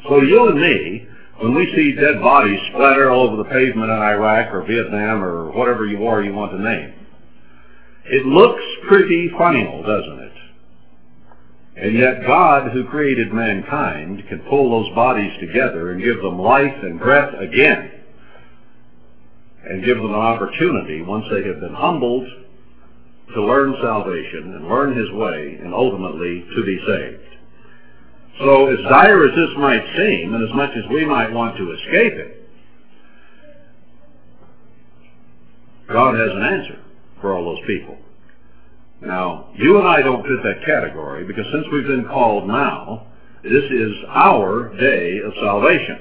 So 0.08 0.22
you 0.22 0.50
and 0.50 0.60
me, 0.60 1.08
when 1.42 1.54
we 1.54 1.72
see 1.76 1.94
dead 1.94 2.22
bodies 2.22 2.60
splatter 2.72 3.10
all 3.12 3.28
over 3.28 3.38
the 3.38 3.50
pavement 3.50 3.92
in 3.92 3.98
Iraq 3.98 4.54
or 4.54 4.64
Vietnam 4.64 5.24
or 5.24 5.52
whatever 5.52 5.86
you 5.86 6.08
are 6.08 6.24
you 6.24 6.34
want 6.34 6.52
to 6.52 6.60
name, 6.60 6.94
it 8.06 8.26
looks 8.26 8.64
pretty 8.88 9.30
final, 9.38 9.84
doesn't 9.84 10.20
it? 10.20 10.32
And 11.78 11.98
yet 11.98 12.26
God, 12.26 12.72
who 12.72 12.86
created 12.86 13.34
mankind, 13.34 14.24
can 14.30 14.40
pull 14.50 14.70
those 14.70 14.96
bodies 14.96 15.34
together 15.42 15.92
and 15.92 16.02
give 16.02 16.22
them 16.22 16.40
life 16.40 16.76
and 16.84 17.00
breath 17.00 17.34
again. 17.40 17.92
And 19.68 19.84
give 19.84 19.98
them 19.98 20.14
an 20.14 20.14
opportunity, 20.14 21.02
once 21.02 21.26
they 21.32 21.44
have 21.44 21.60
been 21.60 21.74
humbled, 21.74 22.28
to 23.34 23.44
learn 23.44 23.76
salvation 23.82 24.54
and 24.56 24.68
learn 24.70 24.96
his 24.96 25.12
way 25.12 25.60
and 25.62 25.74
ultimately 25.74 26.46
to 26.56 26.64
be 26.64 26.80
saved. 26.88 27.35
So 28.40 28.68
as 28.68 28.80
dire 28.90 29.28
as 29.28 29.36
this 29.36 29.58
might 29.58 29.84
seem, 29.96 30.34
and 30.34 30.44
as 30.44 30.54
much 30.56 30.72
as 30.76 30.84
we 30.92 31.06
might 31.06 31.32
want 31.32 31.58
to 31.58 31.72
escape 31.72 32.14
it, 32.14 32.50
God 35.88 36.16
has 36.16 36.32
an 36.32 36.42
answer 36.42 36.80
for 37.22 37.34
all 37.34 37.46
those 37.46 37.66
people. 37.66 37.98
Now, 39.02 39.50
you 39.56 39.78
and 39.78 39.88
I 39.88 40.02
don't 40.02 40.24
fit 40.24 40.44
that 40.44 40.66
category 40.66 41.26
because 41.26 41.46
since 41.54 41.66
we've 41.72 41.88
been 41.88 42.06
called 42.06 42.48
now, 42.48 43.08
this 43.44 43.64
is 43.72 43.92
our 44.10 44.76
day 44.80 45.20
of 45.20 45.32
salvation. 45.42 46.00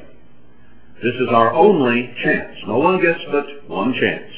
This 1.03 1.14
is 1.17 1.29
our 1.31 1.53
only 1.53 2.14
chance. 2.25 2.57
No 2.67 2.79
one 2.79 3.03
gets 3.03 3.21
but 3.31 3.69
one 3.69 3.93
chance. 4.00 4.33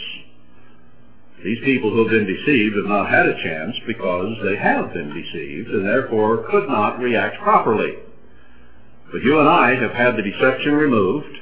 These 1.44 1.62
people 1.64 1.90
who 1.90 2.00
have 2.00 2.10
been 2.10 2.26
deceived 2.26 2.76
have 2.76 2.86
not 2.86 3.10
had 3.10 3.26
a 3.26 3.42
chance 3.42 3.76
because 3.86 4.36
they 4.42 4.56
have 4.56 4.92
been 4.92 5.14
deceived 5.14 5.68
and 5.68 5.86
therefore 5.86 6.46
could 6.50 6.68
not 6.68 6.98
react 6.98 7.40
properly. 7.42 7.94
But 9.12 9.22
you 9.22 9.38
and 9.38 9.48
I 9.48 9.74
have 9.74 9.92
had 9.92 10.16
the 10.16 10.22
deception 10.22 10.72
removed. 10.72 11.36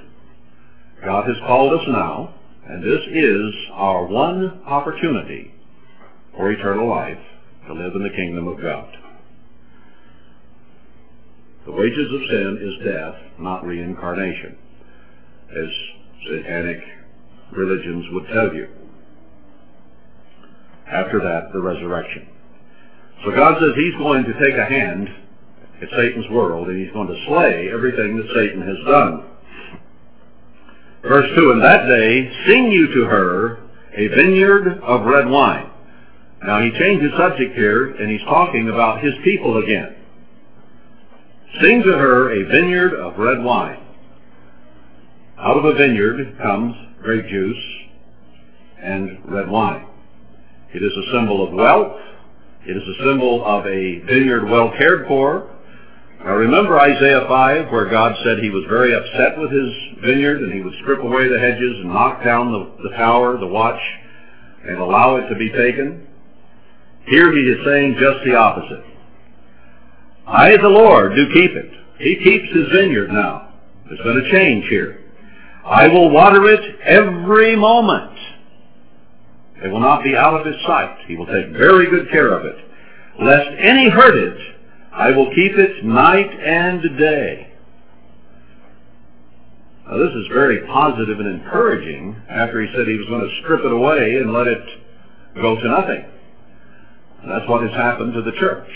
God 1.05 1.27
has 1.27 1.37
called 1.47 1.81
us 1.81 1.87
now, 1.89 2.35
and 2.67 2.83
this 2.83 3.01
is 3.11 3.55
our 3.73 4.05
one 4.05 4.63
opportunity 4.67 5.55
for 6.37 6.51
eternal 6.51 6.89
life 6.89 7.19
to 7.67 7.73
live 7.73 7.95
in 7.95 8.03
the 8.03 8.11
kingdom 8.11 8.49
of 8.49 8.61
God. 8.61 8.97
The 11.67 11.73
wages 11.73 12.13
of 12.13 12.21
sin 12.29 12.59
is 12.61 12.87
death, 12.87 13.15
not 13.39 13.65
reincarnation, 13.65 14.57
as 15.51 15.69
satanic 16.29 16.81
religions 17.53 18.05
would 18.13 18.27
tell 18.27 18.53
you. 18.53 18.69
After 20.95 21.21
that, 21.21 21.53
the 21.53 21.61
resurrection. 21.61 22.29
So 23.25 23.33
God 23.35 23.59
says 23.59 23.73
he's 23.75 23.95
going 23.95 24.25
to 24.25 24.33
take 24.35 24.55
a 24.55 24.65
hand 24.65 25.09
at 25.83 25.89
Satan's 25.91 26.31
world 26.31 26.69
and 26.69 26.79
he's 26.79 26.93
going 26.93 27.09
to 27.09 27.25
slay 27.27 27.69
everything 27.73 28.17
that 28.17 28.29
Satan 28.35 28.63
has 28.63 28.77
done. 28.87 29.25
Verse 31.03 31.29
2, 31.37 31.51
In 31.51 31.61
that 31.61 31.87
day 31.87 32.31
sing 32.47 32.71
you 32.71 32.87
to 32.95 33.05
her 33.07 33.59
a 33.97 34.07
vineyard 34.09 34.81
of 34.83 35.05
red 35.05 35.29
wine. 35.29 35.71
Now 36.45 36.61
he 36.61 36.71
changed 36.79 37.03
his 37.03 37.13
subject 37.19 37.57
here 37.57 37.97
and 37.97 38.11
he's 38.11 38.25
talking 38.29 38.69
about 38.69 39.03
his 39.03 39.15
people 39.25 39.63
again. 39.63 39.97
Sing 41.61 41.83
to 41.83 41.93
her 41.93 42.31
a 42.31 42.47
vineyard 42.47 42.95
of 42.95 43.19
red 43.19 43.43
wine. 43.43 43.81
Out 45.39 45.57
of 45.57 45.65
a 45.65 45.75
vineyard 45.75 46.39
comes 46.41 46.77
grape 47.03 47.27
juice 47.27 47.65
and 48.81 49.19
red 49.25 49.49
wine. 49.49 49.87
It 50.75 50.83
is 50.83 50.93
a 50.93 51.13
symbol 51.13 51.47
of 51.47 51.55
wealth. 51.55 52.01
It 52.67 52.77
is 52.77 52.83
a 52.83 53.05
symbol 53.05 53.45
of 53.45 53.65
a 53.65 54.01
vineyard 54.01 54.45
well 54.49 54.73
cared 54.77 55.07
for. 55.07 55.49
Now 56.19 56.35
remember 56.35 56.81
Isaiah 56.81 57.27
5 57.29 57.71
where 57.71 57.89
God 57.89 58.17
said 58.25 58.39
he 58.39 58.51
was 58.51 58.65
very 58.69 58.93
upset 58.93 59.39
with 59.39 59.53
his 59.53 59.71
vineyard 60.03 60.43
and 60.43 60.53
he 60.53 60.63
would 60.63 60.75
strip 60.83 61.01
away 61.01 61.29
the 61.29 61.39
hedges 61.39 61.79
and 61.79 61.93
knock 61.93 62.25
down 62.25 62.51
the, 62.51 62.89
the 62.89 62.97
tower, 62.97 63.39
the 63.39 63.47
watch, 63.47 63.81
and 64.67 64.79
allow 64.79 65.17
it 65.17 65.29
to 65.29 65.37
be 65.37 65.51
taken? 65.51 66.09
Here 67.07 67.31
he 67.31 67.43
is 67.43 67.65
saying 67.65 67.97
just 68.01 68.25
the 68.25 68.35
opposite. 68.35 68.85
I, 70.27 70.57
the 70.57 70.69
Lord, 70.69 71.15
do 71.15 71.27
keep 71.35 71.53
it. 71.53 71.71
He 71.99 72.17
keeps 72.17 72.53
his 72.53 72.67
vineyard 72.73 73.13
now. 73.13 73.53
There's 73.87 74.01
been 74.01 74.27
a 74.27 74.31
change 74.33 74.65
here. 74.69 75.05
I 75.65 75.87
will 75.87 76.11
water 76.11 76.51
it 76.51 76.81
every 76.83 77.55
moment. 77.55 78.14
It 79.63 79.69
will 79.69 79.81
not 79.81 80.03
be 80.03 80.17
out 80.17 80.39
of 80.39 80.47
his 80.47 80.57
sight. 80.67 80.99
He 81.07 81.17
will 81.17 81.27
take 81.27 81.51
very 81.53 81.89
good 81.89 82.11
care 82.11 82.37
of 82.37 82.45
it. 82.45 82.57
Lest 83.21 83.49
any 83.59 83.89
hurt 83.89 84.17
it, 84.17 84.37
I 84.93 85.11
will 85.11 85.33
keep 85.35 85.53
it 85.53 85.85
night 85.85 86.31
and 86.31 86.99
day. 86.99 87.49
Now 89.87 89.99
this 89.99 90.15
is 90.15 90.27
very 90.33 90.67
positive 90.67 91.21
and 91.21 91.29
encouraging 91.29 92.17
after 92.29 92.63
he 92.63 92.73
said 92.75 92.87
he 92.87 92.97
was 92.97 93.07
going 93.09 93.21
to 93.21 93.43
strip 93.43 93.65
it 93.65 93.73
away 93.73 94.17
and 94.17 94.33
let 94.33 94.47
it 94.47 94.65
go 95.35 95.57
to 95.57 95.69
nothing. 95.69 96.05
And 97.23 97.31
that's 97.31 97.49
what 97.49 97.63
has 97.63 97.73
happened 97.73 98.13
to 98.15 98.23
the 98.23 98.33
church. 98.33 98.69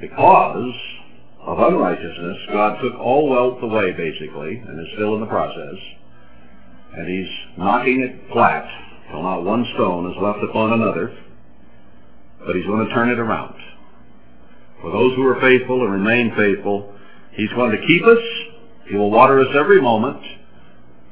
Because 0.00 0.74
of 1.40 1.58
unrighteousness, 1.58 2.38
God 2.52 2.80
took 2.82 2.98
all 2.98 3.28
wealth 3.28 3.62
away, 3.62 3.92
basically, 3.92 4.56
and 4.56 4.78
is 4.80 4.86
still 4.94 5.14
in 5.14 5.20
the 5.20 5.26
process. 5.26 5.76
And 6.94 7.08
he's 7.08 7.28
knocking 7.56 8.00
it 8.00 8.32
flat 8.32 8.66
till 9.10 9.22
not 9.22 9.44
one 9.44 9.66
stone 9.74 10.10
is 10.10 10.16
left 10.20 10.40
upon 10.42 10.72
another. 10.72 11.16
But 12.44 12.56
he's 12.56 12.66
going 12.66 12.86
to 12.86 12.94
turn 12.94 13.10
it 13.10 13.18
around. 13.18 13.54
For 14.80 14.92
those 14.92 15.14
who 15.16 15.26
are 15.26 15.40
faithful 15.40 15.82
and 15.82 15.92
remain 15.92 16.34
faithful, 16.36 16.94
he's 17.32 17.50
going 17.50 17.72
to 17.72 17.86
keep 17.86 18.04
us. 18.04 18.18
He 18.88 18.96
will 18.96 19.10
water 19.10 19.40
us 19.40 19.54
every 19.54 19.80
moment. 19.80 20.22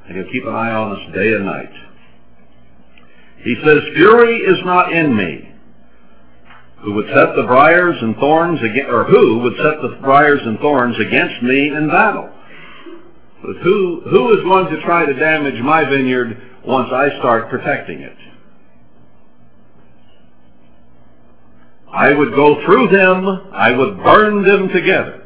And 0.06 0.16
he'll 0.16 0.32
keep 0.32 0.44
an 0.44 0.54
eye 0.54 0.70
on 0.70 0.92
us 0.92 1.14
day 1.14 1.34
and 1.34 1.44
night. 1.44 1.72
He 3.42 3.56
says, 3.64 3.78
Fury 3.94 4.38
is 4.38 4.58
not 4.64 4.92
in 4.92 5.16
me, 5.16 5.52
who 6.82 6.94
would 6.94 7.06
set 7.06 7.36
the 7.36 7.44
briars 7.46 7.96
and 8.00 8.16
thorns 8.16 8.60
against, 8.62 8.90
or 8.90 9.04
who 9.04 9.38
would 9.40 9.56
set 9.56 9.82
the 9.82 9.98
briars 10.00 10.40
and 10.42 10.58
thorns 10.60 10.96
against 10.98 11.42
me 11.42 11.68
in 11.68 11.88
battle. 11.88 12.30
But 13.42 13.56
who, 13.62 14.02
who 14.08 14.32
is 14.36 14.42
going 14.44 14.72
to 14.74 14.82
try 14.82 15.06
to 15.06 15.14
damage 15.14 15.60
my 15.62 15.84
vineyard 15.84 16.40
once 16.66 16.88
I 16.92 17.08
start 17.18 17.48
protecting 17.48 18.00
it? 18.00 18.16
I 21.92 22.12
would 22.12 22.34
go 22.34 22.62
through 22.66 22.88
them, 22.88 23.50
I 23.52 23.70
would 23.70 23.96
burn 23.98 24.44
them 24.44 24.68
together. 24.68 25.24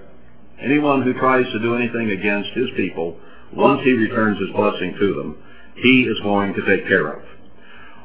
Anyone 0.61 1.03
who 1.03 1.15
tries 1.15 1.51
to 1.53 1.59
do 1.59 1.75
anything 1.75 2.11
against 2.11 2.51
his 2.51 2.69
people, 2.77 3.19
once 3.55 3.81
he 3.83 3.93
returns 3.93 4.39
his 4.39 4.55
blessing 4.55 4.95
to 5.01 5.15
them, 5.15 5.43
he 5.77 6.03
is 6.03 6.21
going 6.23 6.53
to 6.55 6.65
take 6.67 6.87
care 6.87 7.09
of. 7.09 7.23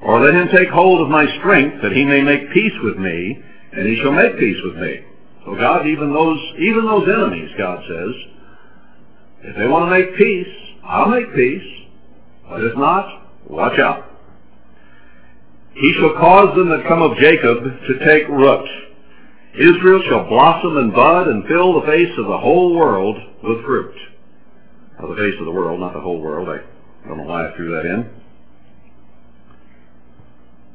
Or 0.02 0.22
let 0.22 0.34
him 0.34 0.48
take 0.56 0.70
hold 0.70 1.02
of 1.02 1.10
my 1.10 1.26
strength 1.40 1.82
that 1.84 1.92
he 1.92 2.06
may 2.06 2.22
make 2.22 2.52
peace 2.54 2.74
with 2.82 2.98
me, 2.98 3.44
and 3.74 3.88
he 3.88 4.00
shall 4.02 4.14
make 4.14 4.40
peace 4.40 4.58
with 4.64 4.78
me. 4.78 5.04
So 5.44 5.56
God, 5.56 5.86
even 5.86 6.14
those, 6.14 6.40
even 6.60 6.86
those 6.86 7.08
enemies, 7.08 7.52
God 7.58 7.84
says, 7.88 8.14
if 9.44 9.56
they 9.58 9.68
want 9.68 9.86
to 9.86 9.92
make 9.92 10.18
peace, 10.18 10.48
I'll 10.84 11.10
make 11.10 11.36
peace. 11.36 11.88
But 12.50 12.64
if 12.64 12.76
not, 12.78 13.25
watch 13.50 13.80
out. 13.80 14.12
He 15.74 15.94
shall 16.00 16.14
cause 16.14 16.56
them 16.56 16.70
that 16.70 16.88
come 16.88 17.02
of 17.02 17.18
Jacob 17.18 17.64
to 17.64 18.00
take 18.06 18.28
root. 18.30 18.66
Israel 19.56 20.02
shall 20.08 20.28
blossom 20.28 20.78
and 20.78 20.94
bud 20.94 21.28
and 21.28 21.46
fill 21.48 21.80
the 21.80 21.88
face 21.88 22.12
of 22.18 22.28
the 22.28 22.38
whole 22.38 22.76
world 22.76 23.18
with 23.44 23.64
fruit. 23.66 23.94
The 25.00 25.16
face 25.16 25.36
of 25.40 25.46
the 25.46 25.52
world, 25.52 25.80
not 25.80 25.94
the 25.94 26.02
whole 26.02 26.22
world. 26.22 26.50
I 26.50 27.08
don't 27.08 27.18
know 27.18 27.24
why 27.24 27.48
I 27.48 27.56
threw 27.56 27.76
that 27.76 27.86
in. 27.86 28.10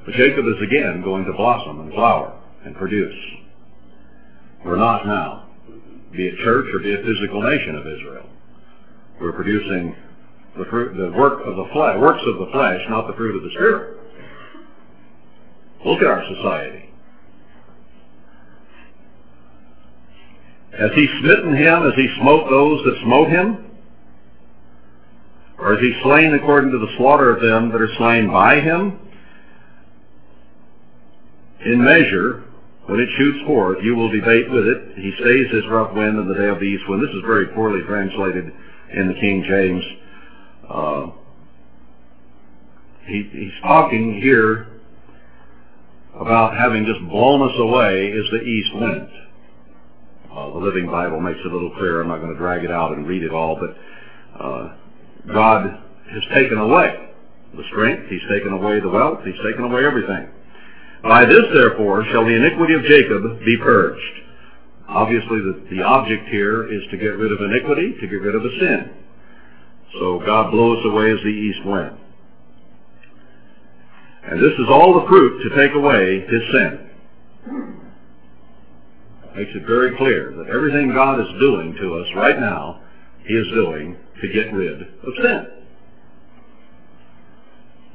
But 0.04 0.14
Jacob 0.14 0.46
is 0.46 0.62
again 0.62 1.02
going 1.02 1.24
to 1.24 1.32
blossom 1.32 1.80
and 1.80 1.92
flower 1.92 2.38
and 2.64 2.76
produce. 2.76 3.16
We're 4.64 4.76
not 4.76 5.06
now, 5.06 5.48
be 6.12 6.28
it 6.28 6.36
church 6.44 6.66
or 6.74 6.78
be 6.78 6.92
it 6.92 7.04
physical 7.04 7.42
nation 7.42 7.76
of 7.76 7.86
Israel. 7.86 8.26
We're 9.20 9.32
producing 9.32 9.96
the 10.60 10.70
fruit, 10.70 10.96
the 10.96 11.16
work 11.16 11.40
of 11.46 11.56
the 11.56 11.66
flesh, 11.72 11.96
works 11.98 12.22
of 12.26 12.38
the 12.38 12.52
flesh, 12.52 12.80
not 12.88 13.06
the 13.06 13.14
fruit 13.14 13.36
of 13.36 13.42
the 13.42 13.50
spirit. 13.50 13.98
Look 15.84 16.00
at 16.00 16.06
our 16.06 16.24
society. 16.36 16.90
Has 20.78 20.90
he 20.94 21.08
smitten 21.20 21.56
him 21.56 21.86
as 21.86 21.94
he 21.96 22.08
smote 22.20 22.48
those 22.48 22.84
that 22.84 23.00
smote 23.04 23.28
him? 23.28 23.66
Or 25.58 25.74
is 25.74 25.80
he 25.80 26.00
slain 26.02 26.34
according 26.34 26.70
to 26.70 26.78
the 26.78 26.94
slaughter 26.96 27.34
of 27.34 27.42
them 27.42 27.70
that 27.70 27.80
are 27.80 27.94
slain 27.98 28.30
by 28.30 28.60
him? 28.60 28.98
In 31.66 31.84
measure, 31.84 32.44
when 32.86 33.00
it 33.00 33.08
shoots 33.18 33.46
forth, 33.46 33.78
you 33.82 33.94
will 33.94 34.10
debate 34.10 34.50
with 34.50 34.66
it. 34.66 34.96
He 34.96 35.12
stays 35.20 35.50
his 35.52 35.66
rough 35.68 35.94
wind 35.94 36.18
in 36.18 36.28
the 36.28 36.34
day 36.34 36.48
of 36.48 36.60
the 36.60 36.64
east 36.64 36.88
wind. 36.88 37.02
This 37.02 37.14
is 37.14 37.22
very 37.26 37.46
poorly 37.48 37.82
translated 37.86 38.52
in 38.94 39.08
the 39.08 39.14
King 39.14 39.44
James. 39.46 39.84
Uh, 40.70 41.10
he, 43.06 43.28
he's 43.32 43.62
talking 43.62 44.20
here 44.20 44.68
about 46.14 46.56
having 46.56 46.84
just 46.86 47.00
blown 47.08 47.42
us 47.42 47.54
away 47.58 48.08
is 48.08 48.24
the 48.30 48.42
east 48.42 48.74
wind. 48.74 49.08
Uh, 50.30 50.50
the 50.50 50.58
Living 50.58 50.86
Bible 50.86 51.20
makes 51.20 51.40
it 51.44 51.50
a 51.50 51.52
little 51.52 51.74
clearer. 51.74 52.02
I'm 52.02 52.08
not 52.08 52.20
going 52.20 52.32
to 52.32 52.38
drag 52.38 52.64
it 52.64 52.70
out 52.70 52.92
and 52.92 53.06
read 53.06 53.24
it 53.24 53.32
all, 53.32 53.58
but 53.58 53.76
uh, 54.40 54.76
God 55.32 55.82
has 56.12 56.22
taken 56.32 56.58
away 56.58 57.10
the 57.56 57.64
strength. 57.70 58.08
He's 58.08 58.22
taken 58.30 58.52
away 58.52 58.78
the 58.78 58.88
wealth. 58.88 59.20
He's 59.24 59.40
taken 59.44 59.64
away 59.64 59.84
everything. 59.84 60.28
By 61.02 61.24
this, 61.24 61.44
therefore, 61.52 62.04
shall 62.12 62.24
the 62.24 62.36
iniquity 62.36 62.74
of 62.74 62.82
Jacob 62.84 63.40
be 63.44 63.56
purged. 63.56 64.20
Obviously, 64.88 65.38
the, 65.38 65.66
the 65.70 65.82
object 65.82 66.28
here 66.28 66.70
is 66.72 66.82
to 66.90 66.96
get 66.96 67.16
rid 67.16 67.32
of 67.32 67.40
iniquity, 67.40 67.94
to 68.00 68.06
get 68.06 68.20
rid 68.20 68.34
of 68.34 68.44
a 68.44 68.50
sin. 68.60 68.90
So 69.98 70.20
God 70.20 70.50
blows 70.50 70.84
away 70.84 71.10
as 71.10 71.18
the 71.18 71.28
east 71.28 71.64
wind. 71.64 71.96
And 74.24 74.40
this 74.40 74.52
is 74.52 74.68
all 74.68 75.00
the 75.00 75.08
fruit 75.08 75.42
to 75.42 75.56
take 75.56 75.74
away 75.74 76.20
his 76.20 76.42
sin. 76.52 76.90
Makes 79.34 79.52
it 79.54 79.66
very 79.66 79.96
clear 79.96 80.32
that 80.36 80.48
everything 80.48 80.92
God 80.92 81.20
is 81.20 81.40
doing 81.40 81.74
to 81.80 81.98
us 81.98 82.06
right 82.14 82.38
now, 82.38 82.80
he 83.24 83.34
is 83.34 83.46
doing 83.54 83.96
to 84.20 84.28
get 84.28 84.52
rid 84.52 84.82
of 84.82 85.14
sin. 85.22 85.46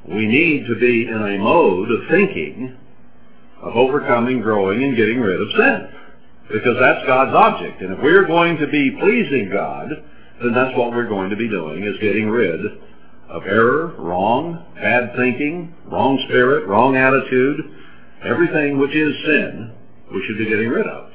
We 0.08 0.28
need 0.28 0.68
to 0.68 0.76
be 0.80 1.08
in 1.08 1.22
a 1.22 1.38
mode 1.38 1.92
of 1.92 2.08
thinking 2.10 2.78
of 3.62 3.76
overcoming, 3.76 4.42
growing, 4.42 4.84
and 4.84 4.96
getting 4.96 5.20
rid 5.20 5.42
of 5.42 5.48
sin. 5.58 5.90
Because 6.52 6.78
that's 6.80 7.06
God's 7.08 7.34
object. 7.34 7.82
And 7.82 7.94
if 7.94 8.00
we're 8.04 8.28
going 8.28 8.58
to 8.58 8.68
be 8.68 8.92
pleasing 8.92 9.50
God, 9.52 9.90
then 10.42 10.54
that's 10.54 10.76
what 10.78 10.92
we're 10.92 11.08
going 11.08 11.30
to 11.30 11.36
be 11.36 11.48
doing, 11.48 11.84
is 11.84 11.96
getting 12.02 12.30
rid 12.30 12.60
of 13.30 13.44
error, 13.46 13.96
wrong, 13.98 14.64
bad 14.76 15.16
thinking, 15.16 15.74
wrong 15.86 16.22
spirit, 16.28 16.68
wrong 16.68 16.96
attitude, 16.96 17.60
everything 18.24 18.78
which 18.78 18.96
is 18.96 19.14
sin, 19.26 19.74
we 20.14 20.24
should 20.28 20.38
be 20.38 20.46
getting 20.46 20.70
rid 20.70 20.86
of. 20.88 21.10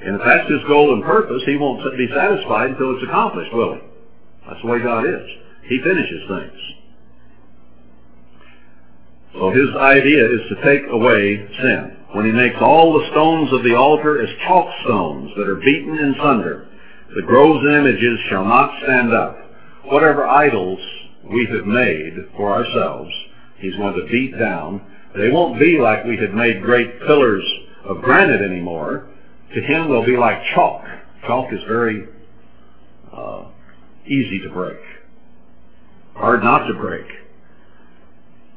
And 0.00 0.16
if 0.16 0.20
that's 0.24 0.50
his 0.50 0.60
goal 0.68 0.92
and 0.92 1.02
purpose, 1.02 1.42
he 1.46 1.56
won't 1.56 1.82
be 1.96 2.08
satisfied 2.14 2.70
until 2.70 2.94
it's 2.94 3.04
accomplished, 3.08 3.52
will 3.54 3.74
he? 3.74 3.80
That's 4.46 4.60
the 4.62 4.68
way 4.68 4.82
God 4.82 5.06
is. 5.06 5.26
He 5.64 5.80
finishes 5.82 6.22
things. 6.28 6.60
So 9.32 9.50
his 9.50 9.74
idea 9.76 10.26
is 10.26 10.40
to 10.50 10.62
take 10.62 10.82
away 10.90 11.48
sin. 11.60 11.96
When 12.14 12.26
he 12.26 12.30
makes 12.30 12.56
all 12.60 12.92
the 12.92 13.10
stones 13.10 13.52
of 13.52 13.64
the 13.64 13.74
altar 13.74 14.22
as 14.22 14.28
chalk 14.46 14.68
stones 14.84 15.32
that 15.36 15.48
are 15.48 15.56
beaten 15.56 15.98
in 15.98 16.14
sunder, 16.22 16.68
the 17.12 17.22
groves 17.22 17.58
and 17.66 17.74
images 17.74 18.20
shall 18.28 18.44
not 18.44 18.70
stand 18.84 19.12
up. 19.12 19.36
Whatever 19.86 20.24
idols 20.24 20.78
we 21.24 21.44
have 21.46 21.66
made 21.66 22.14
for 22.36 22.52
ourselves, 22.52 23.10
he's 23.58 23.74
going 23.74 23.94
to 23.94 24.06
beat 24.12 24.38
down. 24.38 24.80
They 25.16 25.30
won't 25.30 25.58
be 25.58 25.78
like 25.80 26.04
we 26.04 26.16
had 26.16 26.32
made 26.34 26.62
great 26.62 27.00
pillars 27.00 27.44
of 27.84 28.00
granite 28.00 28.42
anymore. 28.42 29.08
To 29.52 29.60
him, 29.60 29.88
they'll 29.88 30.06
be 30.06 30.16
like 30.16 30.38
chalk. 30.54 30.84
Chalk 31.26 31.52
is 31.52 31.60
very 31.66 32.06
uh, 33.12 33.46
easy 34.06 34.38
to 34.38 34.50
break, 34.50 34.78
hard 36.14 36.44
not 36.44 36.68
to 36.68 36.74
break. 36.74 37.06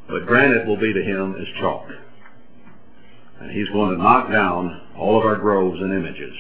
But 0.08 0.28
granite 0.28 0.68
will 0.68 0.80
be 0.80 0.94
to 0.94 1.02
him 1.02 1.36
as 1.36 1.48
chalk. 1.60 1.88
And 3.40 3.52
he's 3.52 3.70
going 3.70 3.96
to 3.96 4.04
knock 4.04 4.32
down 4.32 4.82
all 4.98 5.20
of 5.20 5.26
our 5.26 5.36
groves 5.36 5.80
and 5.82 5.94
images. 5.94 6.34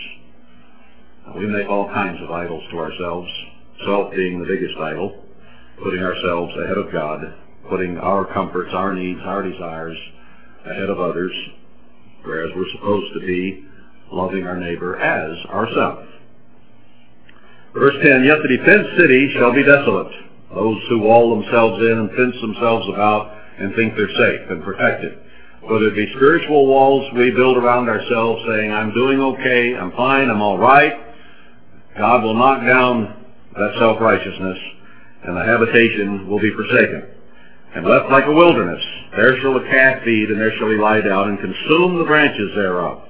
We 1.35 1.45
make 1.45 1.67
all 1.67 1.87
kinds 1.87 2.21
of 2.21 2.31
idols 2.31 2.63
to 2.71 2.79
ourselves, 2.79 3.29
self 3.85 4.11
being 4.15 4.39
the 4.39 4.47
biggest 4.47 4.77
idol, 4.79 5.23
putting 5.83 6.01
ourselves 6.01 6.53
ahead 6.63 6.77
of 6.77 6.91
God, 6.91 7.33
putting 7.69 7.97
our 7.97 8.25
comforts, 8.33 8.71
our 8.73 8.93
needs, 8.93 9.19
our 9.23 9.43
desires 9.43 9.97
ahead 10.65 10.89
of 10.89 10.99
others, 10.99 11.31
whereas 12.23 12.51
we're 12.55 12.71
supposed 12.75 13.13
to 13.13 13.19
be 13.25 13.65
loving 14.11 14.47
our 14.47 14.57
neighbor 14.57 14.97
as 14.97 15.37
ourselves. 15.47 16.07
Verse 17.73 17.95
10, 18.01 18.23
Yet 18.23 18.39
the 18.41 18.57
defenced 18.57 18.97
city 18.97 19.33
shall 19.37 19.53
be 19.53 19.63
desolate. 19.63 20.11
Those 20.53 20.81
who 20.89 20.99
wall 20.99 21.39
themselves 21.39 21.83
in 21.83 21.99
and 21.99 22.09
fence 22.11 22.35
themselves 22.41 22.87
about 22.89 23.35
and 23.59 23.75
think 23.75 23.95
they're 23.95 24.09
safe 24.09 24.49
and 24.49 24.63
protected. 24.63 25.19
Whether 25.69 25.87
it 25.87 25.95
be 25.95 26.13
spiritual 26.15 26.65
walls 26.65 27.11
we 27.13 27.31
build 27.31 27.57
around 27.57 27.89
ourselves 27.89 28.41
saying, 28.47 28.71
I'm 28.71 28.93
doing 28.93 29.19
okay, 29.19 29.75
I'm 29.75 29.91
fine, 29.91 30.29
I'm 30.29 30.41
all 30.41 30.57
right, 30.57 30.93
God 31.97 32.23
will 32.23 32.35
knock 32.35 32.65
down 32.65 33.25
that 33.53 33.75
self-righteousness 33.77 34.57
and 35.23 35.35
the 35.35 35.43
habitation 35.43 36.29
will 36.29 36.39
be 36.39 36.53
forsaken 36.53 37.09
and 37.75 37.85
left 37.85 38.09
like 38.09 38.25
a 38.25 38.31
wilderness. 38.31 38.81
There 39.17 39.37
shall 39.41 39.55
the 39.55 39.67
calf 39.69 40.03
feed 40.05 40.29
and 40.29 40.39
there 40.39 40.55
shall 40.57 40.69
he 40.69 40.77
lie 40.77 41.01
down 41.01 41.29
and 41.29 41.39
consume 41.39 41.97
the 41.97 42.05
branches 42.05 42.51
thereof. 42.55 43.03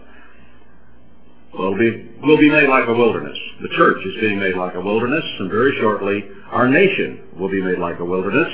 We'll 1.53 1.77
be, 1.77 2.09
we'll 2.23 2.37
be 2.37 2.49
made 2.49 2.69
like 2.69 2.87
a 2.87 2.93
wilderness. 2.93 3.37
The 3.61 3.69
church 3.75 4.03
is 4.03 4.19
being 4.19 4.39
made 4.39 4.55
like 4.55 4.73
a 4.73 4.81
wilderness 4.81 5.25
and 5.39 5.51
very 5.51 5.77
shortly 5.79 6.25
our 6.51 6.67
nation 6.67 7.21
will 7.37 7.49
be 7.49 7.61
made 7.61 7.77
like 7.77 7.99
a 7.99 8.05
wilderness 8.05 8.51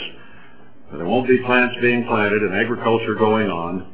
there 0.97 1.07
won't 1.07 1.27
be 1.27 1.39
plants 1.39 1.75
being 1.81 2.05
planted 2.05 2.43
and 2.43 2.53
agriculture 2.53 3.15
going 3.15 3.49
on. 3.49 3.92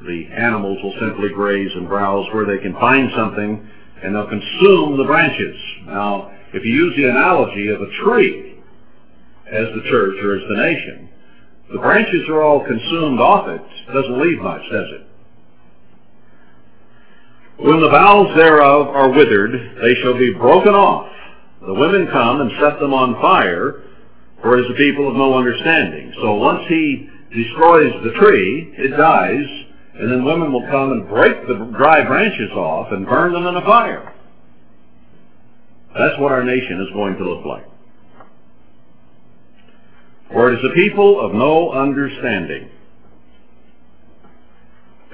The 0.00 0.28
animals 0.32 0.78
will 0.82 0.94
simply 1.00 1.30
graze 1.30 1.70
and 1.74 1.88
browse 1.88 2.26
where 2.32 2.46
they 2.46 2.62
can 2.62 2.74
find 2.74 3.10
something 3.16 3.68
and 4.02 4.14
they'll 4.14 4.28
consume 4.28 4.96
the 4.96 5.04
branches. 5.04 5.56
Now, 5.86 6.30
if 6.52 6.64
you 6.64 6.72
use 6.72 6.96
the 6.96 7.10
analogy 7.10 7.68
of 7.68 7.82
a 7.82 7.90
tree 8.04 8.62
as 9.50 9.66
the 9.74 9.82
church 9.90 10.22
or 10.22 10.36
as 10.36 10.42
the 10.48 10.56
nation, 10.56 11.08
the 11.72 11.78
branches 11.78 12.28
are 12.28 12.42
all 12.42 12.64
consumed 12.64 13.20
off 13.20 13.48
it. 13.48 13.60
It 13.88 13.92
doesn't 13.92 14.20
leave 14.20 14.40
much, 14.40 14.62
does 14.70 14.86
it? 14.92 15.06
When 17.58 17.80
the 17.80 17.88
boughs 17.88 18.34
thereof 18.36 18.88
are 18.88 19.10
withered, 19.10 19.52
they 19.82 19.94
shall 20.00 20.16
be 20.16 20.32
broken 20.32 20.74
off. 20.74 21.10
The 21.60 21.74
women 21.74 22.06
come 22.12 22.40
and 22.40 22.52
set 22.60 22.78
them 22.78 22.94
on 22.94 23.20
fire, 23.20 23.82
for 24.40 24.58
is 24.58 24.68
the 24.68 24.74
people 24.74 25.08
of 25.08 25.16
no 25.16 25.36
understanding. 25.36 26.12
So 26.22 26.34
once 26.34 26.62
he 26.68 27.10
destroys 27.34 27.92
the 28.04 28.12
tree, 28.12 28.72
it 28.78 28.96
dies, 28.96 29.44
and 29.98 30.12
then 30.12 30.24
women 30.24 30.52
will 30.52 30.66
come 30.70 30.92
and 30.92 31.08
break 31.08 31.46
the 31.46 31.54
dry 31.76 32.04
branches 32.04 32.50
off 32.52 32.92
and 32.92 33.06
burn 33.06 33.32
them 33.32 33.46
in 33.46 33.56
a 33.56 33.62
fire. 33.62 34.14
That's 35.96 36.18
what 36.20 36.30
our 36.30 36.44
nation 36.44 36.80
is 36.86 36.94
going 36.94 37.16
to 37.16 37.24
look 37.24 37.44
like. 37.44 37.66
For 40.30 40.52
it 40.52 40.58
is 40.58 40.64
a 40.70 40.74
people 40.74 41.20
of 41.20 41.34
no 41.34 41.72
understanding. 41.72 42.70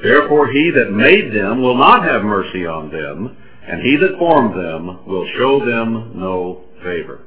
Therefore 0.03 0.49
he 0.51 0.71
that 0.75 0.91
made 0.91 1.33
them 1.33 1.63
will 1.63 1.79
not 1.79 2.05
have 2.05 2.23
mercy 2.23 2.67
on 2.67 2.91
them, 2.91 3.37
and 3.67 3.81
he 3.81 3.97
that 3.97 4.19
formed 4.19 4.55
them 4.55 5.07
will 5.07 5.27
show 5.39 5.61
them 5.61 6.13
no 6.21 6.65
favor. 6.83 7.21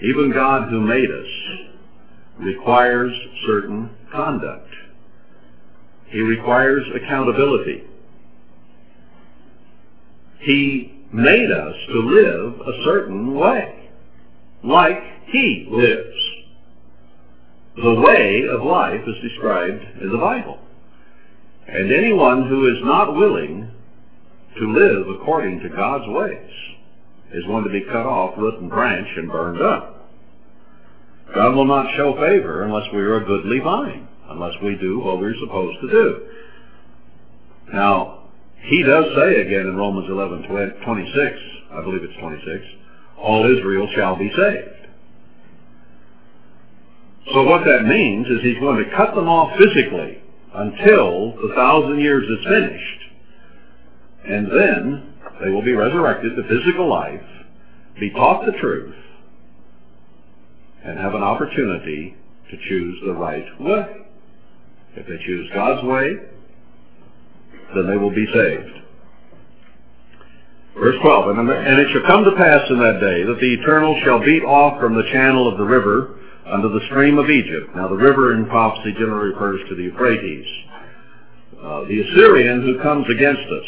Even 0.00 0.32
God 0.32 0.70
who 0.70 0.80
made 0.80 1.10
us 1.10 1.26
requires 2.38 3.12
certain 3.46 3.90
conduct. 4.10 4.68
He 6.10 6.20
requires 6.20 6.84
accountability. 6.94 7.84
He 10.40 11.04
made 11.12 11.50
us 11.50 11.74
to 11.88 12.00
live 12.00 12.60
a 12.60 12.84
certain 12.84 13.34
way, 13.34 13.88
like 14.64 15.02
He 15.26 15.68
lives. 15.70 16.16
The 17.76 17.94
way 17.94 18.42
of 18.50 18.62
life 18.62 19.00
is 19.06 19.30
described 19.30 19.84
in 20.00 20.10
the 20.10 20.18
Bible. 20.18 20.58
And 21.68 21.92
anyone 21.92 22.48
who 22.48 22.66
is 22.66 22.82
not 22.82 23.14
willing 23.14 23.70
to 24.58 24.72
live 24.72 25.08
according 25.20 25.60
to 25.60 25.68
God's 25.68 26.08
ways 26.08 26.50
is 27.32 27.44
going 27.46 27.64
to 27.64 27.70
be 27.70 27.82
cut 27.82 28.06
off, 28.06 28.36
root 28.36 28.60
and 28.60 28.68
branch, 28.68 29.06
and 29.16 29.30
burned 29.30 29.62
up. 29.62 30.08
God 31.32 31.54
will 31.54 31.66
not 31.66 31.94
show 31.96 32.14
favor 32.16 32.64
unless 32.64 32.86
we 32.92 32.98
are 32.98 33.18
a 33.18 33.24
goodly 33.24 33.60
vine, 33.60 34.08
unless 34.30 34.54
we 34.62 34.76
do 34.76 35.00
what 35.00 35.18
we're 35.18 35.34
supposed 35.40 35.80
to 35.80 35.90
do. 35.90 36.26
Now, 37.72 38.24
he 38.62 38.82
does 38.82 39.04
say 39.16 39.40
again 39.40 39.66
in 39.66 39.76
Romans 39.76 40.08
11, 40.08 40.44
26, 40.44 41.38
I 41.72 41.80
believe 41.82 42.02
it's 42.02 42.18
26, 42.20 42.64
all 43.18 43.44
Israel 43.50 43.88
shall 43.94 44.16
be 44.16 44.30
saved. 44.36 44.88
So 47.32 47.44
what 47.44 47.64
that 47.64 47.84
means 47.84 48.26
is 48.26 48.40
he's 48.42 48.58
going 48.58 48.84
to 48.84 48.96
cut 48.96 49.14
them 49.14 49.28
off 49.28 49.56
physically 49.56 50.22
until 50.54 51.32
the 51.40 51.54
thousand 51.54 52.00
years 52.00 52.24
is 52.28 52.44
finished. 52.44 53.00
And 54.26 54.46
then 54.50 55.14
they 55.40 55.50
will 55.50 55.62
be 55.62 55.72
resurrected 55.72 56.36
to 56.36 56.42
physical 56.48 56.88
life, 56.88 57.22
be 57.98 58.10
taught 58.10 58.44
the 58.46 58.52
truth, 58.52 58.94
and 60.84 60.98
have 60.98 61.14
an 61.14 61.22
opportunity 61.22 62.16
to 62.50 62.56
choose 62.68 62.98
the 63.06 63.12
right 63.12 63.60
way. 63.60 64.06
If 64.96 65.06
they 65.06 65.24
choose 65.24 65.48
God's 65.54 65.84
way, 65.84 66.16
then 67.74 67.86
they 67.88 67.96
will 67.96 68.10
be 68.10 68.26
saved. 68.32 68.80
Verse 70.78 70.96
12, 71.02 71.36
and, 71.36 71.50
and 71.50 71.78
it 71.78 71.88
shall 71.92 72.06
come 72.06 72.24
to 72.24 72.32
pass 72.36 72.62
in 72.70 72.78
that 72.78 73.00
day 73.00 73.22
that 73.22 73.38
the 73.40 73.54
Eternal 73.54 74.00
shall 74.04 74.24
beat 74.24 74.42
off 74.42 74.80
from 74.80 74.94
the 74.94 75.08
channel 75.12 75.50
of 75.50 75.58
the 75.58 75.64
river 75.64 76.16
under 76.46 76.68
the 76.68 76.80
stream 76.86 77.18
of 77.18 77.28
Egypt. 77.28 77.74
Now 77.74 77.88
the 77.88 77.96
river 77.96 78.34
in 78.34 78.46
prophecy 78.46 78.92
generally 78.94 79.30
refers 79.30 79.60
to 79.68 79.74
the 79.74 79.82
Euphrates. 79.82 80.46
Uh, 81.62 81.84
the 81.84 82.00
Assyrian 82.00 82.62
who 82.62 82.80
comes 82.82 83.06
against 83.10 83.42
us, 83.42 83.64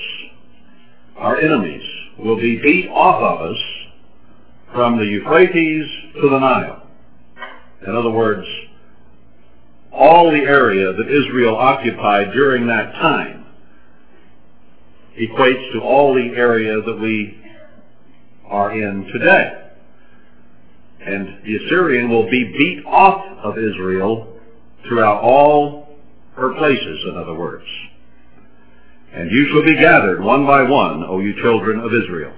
our 1.17 1.39
enemies, 1.39 1.83
will 2.19 2.37
be 2.37 2.57
beat 2.63 2.89
off 2.89 3.23
of 3.23 3.51
us 3.51 3.59
from 4.73 4.99
the 4.99 5.05
Euphrates 5.05 5.87
to 6.15 6.29
the 6.31 6.39
Nile. 6.39 6.87
In 7.87 7.95
other 7.95 8.11
words, 8.11 8.47
all 9.93 10.31
the 10.31 10.39
area 10.39 10.93
that 10.93 11.09
Israel 11.09 11.57
occupied 11.57 12.33
during 12.33 12.67
that 12.67 12.93
time 12.93 13.45
equates 15.19 15.73
to 15.73 15.81
all 15.81 16.15
the 16.15 16.35
area 16.35 16.81
that 16.81 16.99
we 16.99 17.39
are 18.47 18.73
in 18.73 19.05
today. 19.13 19.59
And 21.05 21.43
the 21.45 21.57
Assyrian 21.57 22.09
will 22.09 22.31
be 22.31 22.45
beat 22.57 22.87
off 22.87 23.25
of 23.43 23.59
Israel 23.59 24.39
throughout 24.87 25.21
all 25.21 25.89
her 26.37 26.55
places, 26.55 27.05
in 27.09 27.17
other 27.17 27.35
words. 27.35 27.67
And 29.13 29.31
you 29.31 29.49
shall 29.49 29.65
be 29.65 29.77
gathered 29.77 30.23
one 30.23 30.47
by 30.47 30.63
one, 30.63 31.05
O 31.05 31.19
you 31.19 31.35
children 31.43 31.81
of 31.81 31.93
Israel. 31.93 32.33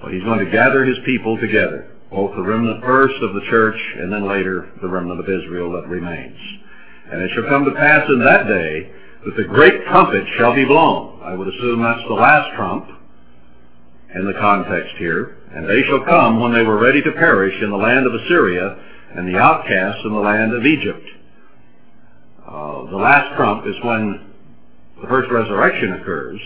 But 0.00 0.12
he's 0.12 0.22
going 0.22 0.44
to 0.44 0.50
gather 0.50 0.84
his 0.84 0.96
people 1.04 1.38
together, 1.38 1.90
both 2.10 2.34
the 2.34 2.42
remnant 2.42 2.82
first 2.82 3.16
of 3.22 3.34
the 3.34 3.42
church 3.50 3.78
and 3.98 4.10
then 4.10 4.26
later 4.26 4.70
the 4.80 4.88
remnant 4.88 5.20
of 5.20 5.28
Israel 5.28 5.72
that 5.72 5.88
remains. 5.88 6.38
And 7.12 7.22
it 7.22 7.30
shall 7.34 7.48
come 7.48 7.64
to 7.64 7.72
pass 7.72 8.08
in 8.08 8.18
that 8.24 8.48
day 8.48 8.90
that 9.24 9.36
the 9.36 9.44
great 9.44 9.84
trumpet 9.86 10.24
shall 10.38 10.54
be 10.54 10.64
blown. 10.64 11.20
I 11.22 11.34
would 11.34 11.48
assume 11.48 11.82
that's 11.82 12.06
the 12.08 12.14
last 12.14 12.54
trump 12.56 12.88
in 14.14 14.26
the 14.26 14.34
context 14.34 14.94
here. 14.98 15.38
And 15.54 15.68
they 15.68 15.82
shall 15.82 16.04
come 16.04 16.40
when 16.40 16.52
they 16.52 16.62
were 16.62 16.78
ready 16.78 17.02
to 17.02 17.12
perish 17.12 17.54
in 17.62 17.70
the 17.70 17.76
land 17.76 18.06
of 18.06 18.14
Assyria 18.14 18.78
and 19.14 19.26
the 19.26 19.38
outcasts 19.38 20.02
in 20.04 20.12
the 20.12 20.20
land 20.20 20.52
of 20.52 20.66
Egypt. 20.66 21.06
Uh, 22.46 22.90
the 22.90 22.96
last 22.96 23.36
trump 23.36 23.66
is 23.66 23.74
when 23.82 24.32
the 25.00 25.08
first 25.08 25.30
resurrection 25.30 25.94
occurs, 25.94 26.40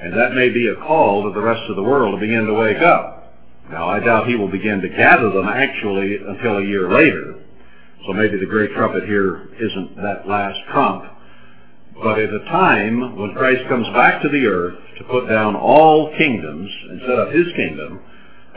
and 0.00 0.12
that 0.12 0.34
may 0.34 0.48
be 0.50 0.68
a 0.68 0.76
call 0.76 1.24
to 1.24 1.32
the 1.32 1.40
rest 1.40 1.62
of 1.68 1.76
the 1.76 1.82
world 1.82 2.14
to 2.14 2.20
begin 2.20 2.46
to 2.46 2.54
wake 2.54 2.82
up. 2.82 3.34
Now, 3.70 3.88
I 3.88 4.00
doubt 4.00 4.28
he 4.28 4.36
will 4.36 4.50
begin 4.50 4.80
to 4.82 4.88
gather 4.88 5.30
them 5.30 5.48
actually 5.48 6.16
until 6.16 6.58
a 6.58 6.64
year 6.64 6.90
later, 6.90 7.33
so 8.06 8.12
maybe 8.12 8.38
the 8.38 8.46
great 8.46 8.72
trumpet 8.72 9.04
here 9.04 9.48
isn't 9.60 9.96
that 9.96 10.28
last 10.28 10.58
trump. 10.70 11.04
But 12.02 12.18
at 12.18 12.34
a 12.34 12.40
time 12.46 13.16
when 13.16 13.34
Christ 13.34 13.68
comes 13.68 13.86
back 13.94 14.20
to 14.22 14.28
the 14.28 14.46
earth 14.46 14.76
to 14.98 15.04
put 15.04 15.28
down 15.28 15.56
all 15.56 16.12
kingdoms 16.18 16.70
and 16.90 17.00
set 17.00 17.18
up 17.18 17.32
his 17.32 17.46
kingdom, 17.54 18.00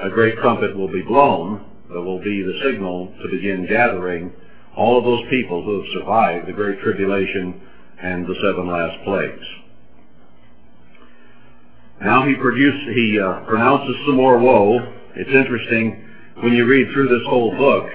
a 0.01 0.09
great 0.09 0.37
trumpet 0.37 0.75
will 0.75 0.91
be 0.91 1.01
blown 1.01 1.65
that 1.89 2.01
will 2.01 2.19
be 2.19 2.41
the 2.41 2.59
signal 2.63 3.13
to 3.21 3.29
begin 3.29 3.67
gathering 3.67 4.33
all 4.75 4.97
of 4.97 5.05
those 5.05 5.29
people 5.29 5.63
who 5.63 5.81
have 5.81 5.93
survived 5.93 6.47
the 6.47 6.53
great 6.53 6.79
tribulation 6.81 7.61
and 8.01 8.25
the 8.27 8.35
seven 8.41 8.67
last 8.67 9.03
plagues. 9.03 9.45
Now 12.01 12.27
he 12.27 12.35
produce, 12.35 12.95
he 12.95 13.19
uh, 13.19 13.45
pronounces 13.45 13.95
some 14.05 14.15
more 14.15 14.37
woe. 14.37 14.77
It's 15.15 15.29
interesting 15.29 16.05
when 16.41 16.53
you 16.53 16.65
read 16.65 16.93
through 16.93 17.07
this 17.07 17.25
whole 17.27 17.57
book, 17.57 17.89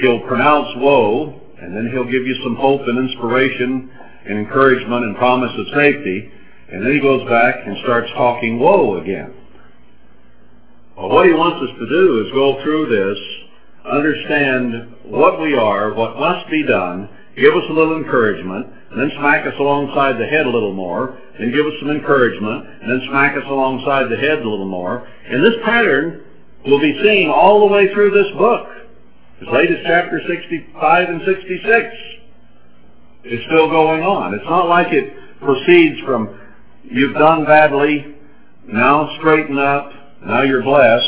he'll 0.00 0.20
pronounce 0.20 0.68
woe, 0.76 1.40
and 1.60 1.76
then 1.76 1.88
he'll 1.90 2.04
give 2.04 2.26
you 2.26 2.36
some 2.42 2.56
hope 2.56 2.82
and 2.86 2.98
inspiration 2.98 3.90
and 4.26 4.38
encouragement 4.38 5.04
and 5.04 5.16
promise 5.16 5.52
of 5.58 5.66
safety, 5.74 6.30
and 6.70 6.84
then 6.84 6.92
he 6.92 7.00
goes 7.00 7.26
back 7.28 7.54
and 7.66 7.76
starts 7.82 8.10
talking 8.14 8.58
woe 8.58 9.00
again. 9.00 9.32
Well, 10.96 11.10
what 11.10 11.26
he 11.26 11.32
wants 11.32 11.62
us 11.62 11.78
to 11.78 11.88
do 11.88 12.24
is 12.24 12.32
go 12.32 12.62
through 12.62 12.88
this, 12.88 13.18
understand 13.84 14.94
what 15.04 15.40
we 15.40 15.54
are, 15.54 15.94
what 15.94 16.18
must 16.18 16.50
be 16.50 16.64
done, 16.66 17.08
give 17.36 17.54
us 17.54 17.64
a 17.68 17.72
little 17.72 17.96
encouragement, 17.96 18.66
and 18.90 19.00
then 19.00 19.10
smack 19.18 19.46
us 19.46 19.54
alongside 19.58 20.18
the 20.18 20.26
head 20.26 20.46
a 20.46 20.50
little 20.50 20.72
more, 20.72 21.18
and 21.38 21.52
give 21.52 21.66
us 21.66 21.72
some 21.80 21.90
encouragement, 21.90 22.66
and 22.80 22.90
then 22.90 23.08
smack 23.08 23.36
us 23.36 23.44
alongside 23.46 24.08
the 24.08 24.16
head 24.16 24.38
a 24.38 24.48
little 24.48 24.66
more. 24.68 25.06
And 25.28 25.44
this 25.44 25.54
pattern 25.64 26.24
will 26.66 26.80
be 26.80 26.98
seen 27.02 27.28
all 27.28 27.60
the 27.60 27.72
way 27.72 27.92
through 27.92 28.10
this 28.10 28.32
book, 28.36 28.66
as 29.40 29.48
late 29.52 29.70
as 29.70 29.78
chapter 29.84 30.20
65 30.26 31.08
and 31.08 31.20
66. 31.24 31.86
It's 33.24 33.44
still 33.46 33.68
going 33.68 34.02
on. 34.02 34.34
It's 34.34 34.44
not 34.44 34.68
like 34.68 34.92
it 34.92 35.12
proceeds 35.40 36.00
from 36.06 36.40
you've 36.84 37.14
done 37.14 37.44
badly, 37.44 38.14
now 38.66 39.08
straighten 39.18 39.58
up, 39.58 39.90
now 40.24 40.42
you're 40.42 40.62
blessed, 40.62 41.04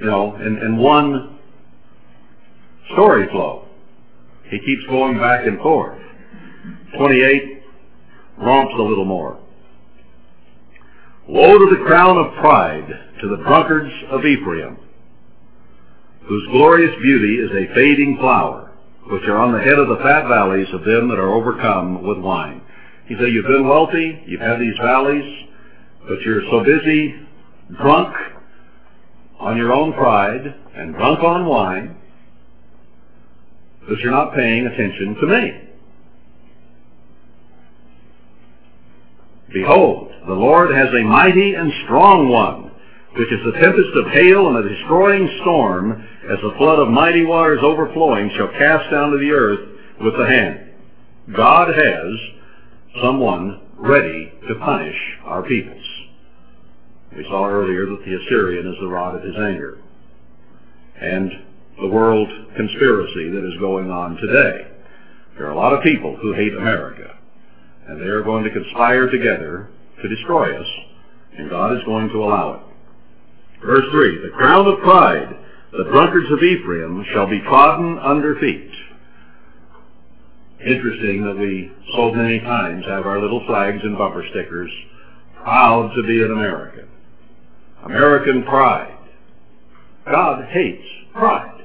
you 0.00 0.06
know, 0.06 0.36
in, 0.36 0.58
in 0.58 0.76
one 0.76 1.38
story 2.92 3.28
flow. 3.30 3.64
He 4.50 4.58
keeps 4.58 4.82
going 4.88 5.18
back 5.18 5.46
and 5.46 5.58
forth. 5.60 5.98
28 6.96 7.62
romps 8.38 8.74
a 8.78 8.82
little 8.82 9.04
more. 9.04 9.38
Woe 11.28 11.58
to 11.58 11.76
the 11.76 11.84
crown 11.84 12.18
of 12.18 12.32
pride, 12.34 12.88
to 13.20 13.28
the 13.28 13.36
drunkards 13.42 13.92
of 14.10 14.24
Ephraim, 14.24 14.78
whose 16.26 16.46
glorious 16.50 16.94
beauty 17.00 17.36
is 17.36 17.50
a 17.50 17.74
fading 17.74 18.16
flower, 18.18 18.72
which 19.10 19.22
are 19.24 19.38
on 19.38 19.52
the 19.52 19.60
head 19.60 19.78
of 19.78 19.88
the 19.88 20.02
fat 20.02 20.26
valleys 20.26 20.66
of 20.72 20.84
them 20.84 21.08
that 21.08 21.18
are 21.18 21.32
overcome 21.32 22.02
with 22.06 22.18
wine. 22.18 22.60
He 23.06 23.14
said, 23.14 23.32
you've 23.32 23.46
been 23.46 23.68
wealthy, 23.68 24.22
you've 24.26 24.40
had 24.40 24.58
these 24.58 24.76
valleys, 24.82 25.48
but 26.08 26.20
you're 26.22 26.42
so 26.50 26.64
busy, 26.64 27.14
drunk 27.78 28.14
on 29.38 29.56
your 29.56 29.72
own 29.72 29.92
pride, 29.92 30.54
and 30.74 30.94
drunk 30.94 31.20
on 31.20 31.46
wine, 31.46 31.96
that 33.88 33.98
you're 34.00 34.10
not 34.10 34.34
paying 34.34 34.66
attention 34.66 35.14
to 35.20 35.26
me. 35.26 35.62
Behold, 39.52 40.10
the 40.26 40.34
Lord 40.34 40.74
has 40.74 40.88
a 40.92 41.04
mighty 41.04 41.54
and 41.54 41.72
strong 41.84 42.28
one, 42.28 42.65
which 43.18 43.32
is 43.32 43.40
a 43.46 43.60
tempest 43.60 43.96
of 43.96 44.12
hail 44.12 44.48
and 44.48 44.58
a 44.58 44.68
destroying 44.68 45.28
storm, 45.42 46.06
as 46.30 46.38
a 46.42 46.56
flood 46.58 46.78
of 46.78 46.88
mighty 46.88 47.24
waters 47.24 47.60
overflowing 47.62 48.30
shall 48.36 48.48
cast 48.48 48.90
down 48.90 49.10
to 49.10 49.18
the 49.18 49.30
earth 49.30 49.60
with 50.02 50.14
the 50.18 50.26
hand. 50.26 50.70
God 51.34 51.74
has 51.74 52.12
someone 53.02 53.60
ready 53.76 54.32
to 54.48 54.54
punish 54.56 54.96
our 55.24 55.42
peoples. 55.42 55.84
We 57.16 57.24
saw 57.24 57.48
earlier 57.48 57.86
that 57.86 58.04
the 58.04 58.16
Assyrian 58.16 58.66
is 58.66 58.76
the 58.80 58.88
rod 58.88 59.16
of 59.16 59.22
his 59.22 59.34
anger. 59.36 59.78
And 61.00 61.30
the 61.80 61.88
world 61.88 62.28
conspiracy 62.56 63.30
that 63.30 63.46
is 63.46 63.60
going 63.60 63.90
on 63.90 64.16
today. 64.16 64.68
There 65.36 65.46
are 65.46 65.52
a 65.52 65.56
lot 65.56 65.74
of 65.74 65.82
people 65.82 66.16
who 66.16 66.32
hate 66.32 66.54
America, 66.54 67.18
and 67.86 68.00
they 68.00 68.06
are 68.06 68.22
going 68.22 68.44
to 68.44 68.50
conspire 68.50 69.10
together 69.10 69.68
to 70.02 70.08
destroy 70.08 70.58
us, 70.58 70.66
and 71.36 71.50
God 71.50 71.76
is 71.76 71.84
going 71.84 72.08
to 72.08 72.24
allow 72.24 72.54
it. 72.54 72.65
Verse 73.64 73.84
3, 73.90 74.22
The 74.22 74.36
crown 74.36 74.66
of 74.66 74.78
pride, 74.80 75.36
the 75.72 75.84
drunkards 75.84 76.30
of 76.30 76.42
Ephraim, 76.42 77.04
shall 77.12 77.26
be 77.26 77.40
trodden 77.40 77.98
under 77.98 78.38
feet. 78.38 78.70
Interesting 80.64 81.24
that 81.24 81.36
we 81.36 81.70
so 81.94 82.12
many 82.12 82.40
times 82.40 82.84
have 82.86 83.06
our 83.06 83.20
little 83.20 83.44
flags 83.46 83.80
and 83.82 83.96
bumper 83.96 84.24
stickers, 84.30 84.70
proud 85.42 85.94
to 85.94 86.02
be 86.02 86.22
an 86.22 86.32
American. 86.32 86.88
American 87.84 88.42
pride. 88.44 88.96
God 90.06 90.44
hates 90.46 90.84
pride. 91.12 91.62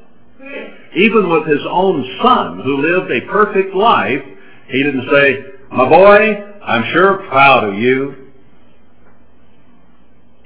Even 0.96 1.30
with 1.30 1.48
his 1.48 1.62
own 1.70 2.20
son, 2.22 2.60
who 2.64 2.82
lived 2.82 3.12
a 3.12 3.22
perfect 3.32 3.74
life, 3.74 4.22
he 4.68 4.84
didn't 4.84 5.08
say, 5.10 5.46
my 5.72 5.88
boy, 5.88 6.52
I'm 6.64 6.92
sure 6.92 7.26
proud 7.30 7.64
of 7.64 7.76
you. 7.76 8.21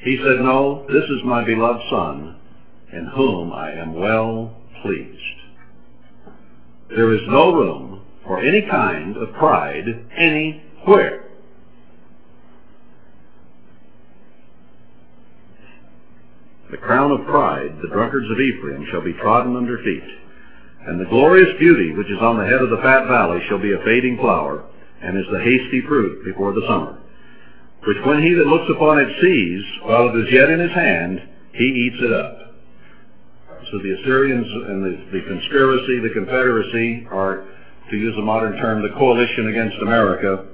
He 0.06 0.18
said, 0.18 0.40
No, 0.40 0.86
this 0.88 1.04
is 1.06 1.24
my 1.26 1.44
beloved 1.44 1.82
Son, 1.90 2.36
in 2.94 3.08
whom 3.08 3.52
I 3.52 3.72
am 3.72 3.96
well 3.96 4.56
pleased. 4.84 5.18
There 6.90 7.12
is 7.12 7.22
no 7.28 7.56
room 7.56 8.02
for 8.24 8.40
any 8.40 8.62
kind 8.70 9.18
of 9.18 9.34
pride 9.34 10.06
anywhere. 10.16 11.24
The 16.70 16.78
crown 16.78 17.10
of 17.10 17.26
pride, 17.26 17.76
the 17.82 17.88
drunkards 17.88 18.30
of 18.30 18.40
Ephraim, 18.40 18.86
shall 18.92 19.02
be 19.02 19.14
trodden 19.14 19.56
under 19.56 19.80
feet, 19.80 20.04
and 20.86 21.00
the 21.00 21.06
glorious 21.06 21.58
beauty 21.58 21.94
which 21.94 22.12
is 22.12 22.22
on 22.22 22.38
the 22.38 22.46
head 22.46 22.62
of 22.62 22.70
the 22.70 22.82
fat 22.84 23.08
valley 23.08 23.40
shall 23.50 23.60
be 23.60 23.74
a 23.74 23.84
fading 23.84 24.18
flower, 24.18 24.66
and 25.02 25.18
is 25.18 25.26
the 25.32 25.42
hasty 25.42 25.82
fruit 25.88 26.24
before 26.24 26.54
the 26.54 26.66
summer. 26.68 27.00
Which 27.86 27.98
when 28.06 28.24
he 28.24 28.34
that 28.34 28.48
looks 28.48 28.70
upon 28.70 29.00
it 29.00 29.10
sees, 29.22 29.64
while 29.84 30.10
it 30.10 30.18
is 30.26 30.34
yet 30.34 30.50
in 30.50 30.60
his 30.60 30.72
hand, 30.72 31.22
he 31.54 31.66
eats 31.66 32.02
it 32.02 32.12
up. 32.12 32.46
So 33.72 33.80
the 33.80 33.94
Assyrians 34.02 34.48
and 34.70 34.84
the, 34.84 35.20
the 35.20 35.26
conspiracy, 35.26 36.00
the 36.00 36.14
confederacy, 36.14 37.08
are, 37.12 37.46
to 37.90 37.98
use 37.98 38.16
a 38.18 38.22
modern 38.22 38.58
term, 38.58 38.82
the 38.82 38.94
coalition 38.98 39.48
against 39.50 39.78
America, 39.82 40.46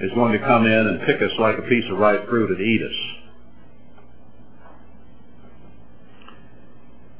is 0.00 0.10
going 0.14 0.32
to 0.32 0.38
come 0.38 0.66
in 0.66 0.86
and 0.86 1.06
pick 1.06 1.22
us 1.22 1.32
like 1.38 1.58
a 1.58 1.62
piece 1.62 1.84
of 1.90 1.98
ripe 1.98 2.28
fruit 2.28 2.50
and 2.50 2.60
eat 2.60 2.82
us. 2.82 3.16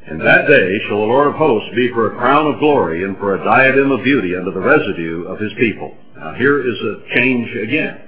And 0.09 0.21
that 0.21 0.47
day 0.47 0.79
shall 0.87 1.01
the 1.01 1.07
Lord 1.07 1.29
of 1.29 1.35
hosts 1.35 1.71
be 1.75 1.91
for 1.93 2.13
a 2.13 2.17
crown 2.17 2.47
of 2.47 2.61
glory 2.61 3.03
and 3.05 3.17
for 3.19 3.35
a 3.35 3.45
diadem 3.45 3.91
of 3.91 4.05
beauty 4.05 4.37
unto 4.37 4.53
the 4.53 4.61
residue 4.61 5.25
of 5.25 5.41
his 5.41 5.53
people. 5.59 5.97
Now 6.17 6.35
here 6.35 6.61
is 6.61 6.77
a 6.81 7.15
change 7.15 7.49
again. 7.57 8.06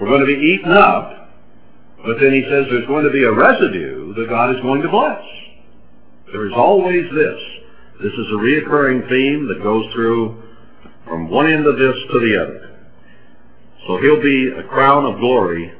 We're 0.00 0.08
going 0.08 0.20
to 0.20 0.26
be 0.26 0.40
eaten 0.40 0.72
up, 0.72 1.30
but 2.04 2.18
then 2.20 2.32
he 2.32 2.42
says 2.42 2.66
there's 2.70 2.86
going 2.86 3.04
to 3.04 3.10
be 3.10 3.24
a 3.24 3.32
residue 3.32 4.14
that 4.14 4.28
God 4.28 4.54
is 4.54 4.60
going 4.62 4.82
to 4.82 4.88
bless. 4.88 5.22
There 6.32 6.46
is 6.46 6.52
always 6.56 7.04
this. 7.14 7.38
This 8.02 8.12
is 8.12 8.26
a 8.32 8.40
reoccurring 8.40 9.08
theme 9.08 9.46
that 9.48 9.62
goes 9.62 9.84
through 9.92 10.42
from 11.06 11.28
one 11.28 11.46
end 11.46 11.66
of 11.66 11.76
this 11.76 11.94
to 12.12 12.20
the 12.20 12.42
other. 12.42 12.78
So 13.86 13.98
he'll 13.98 14.22
be 14.22 14.48
a 14.48 14.62
crown 14.64 15.04
of 15.04 15.20
glory 15.20 15.72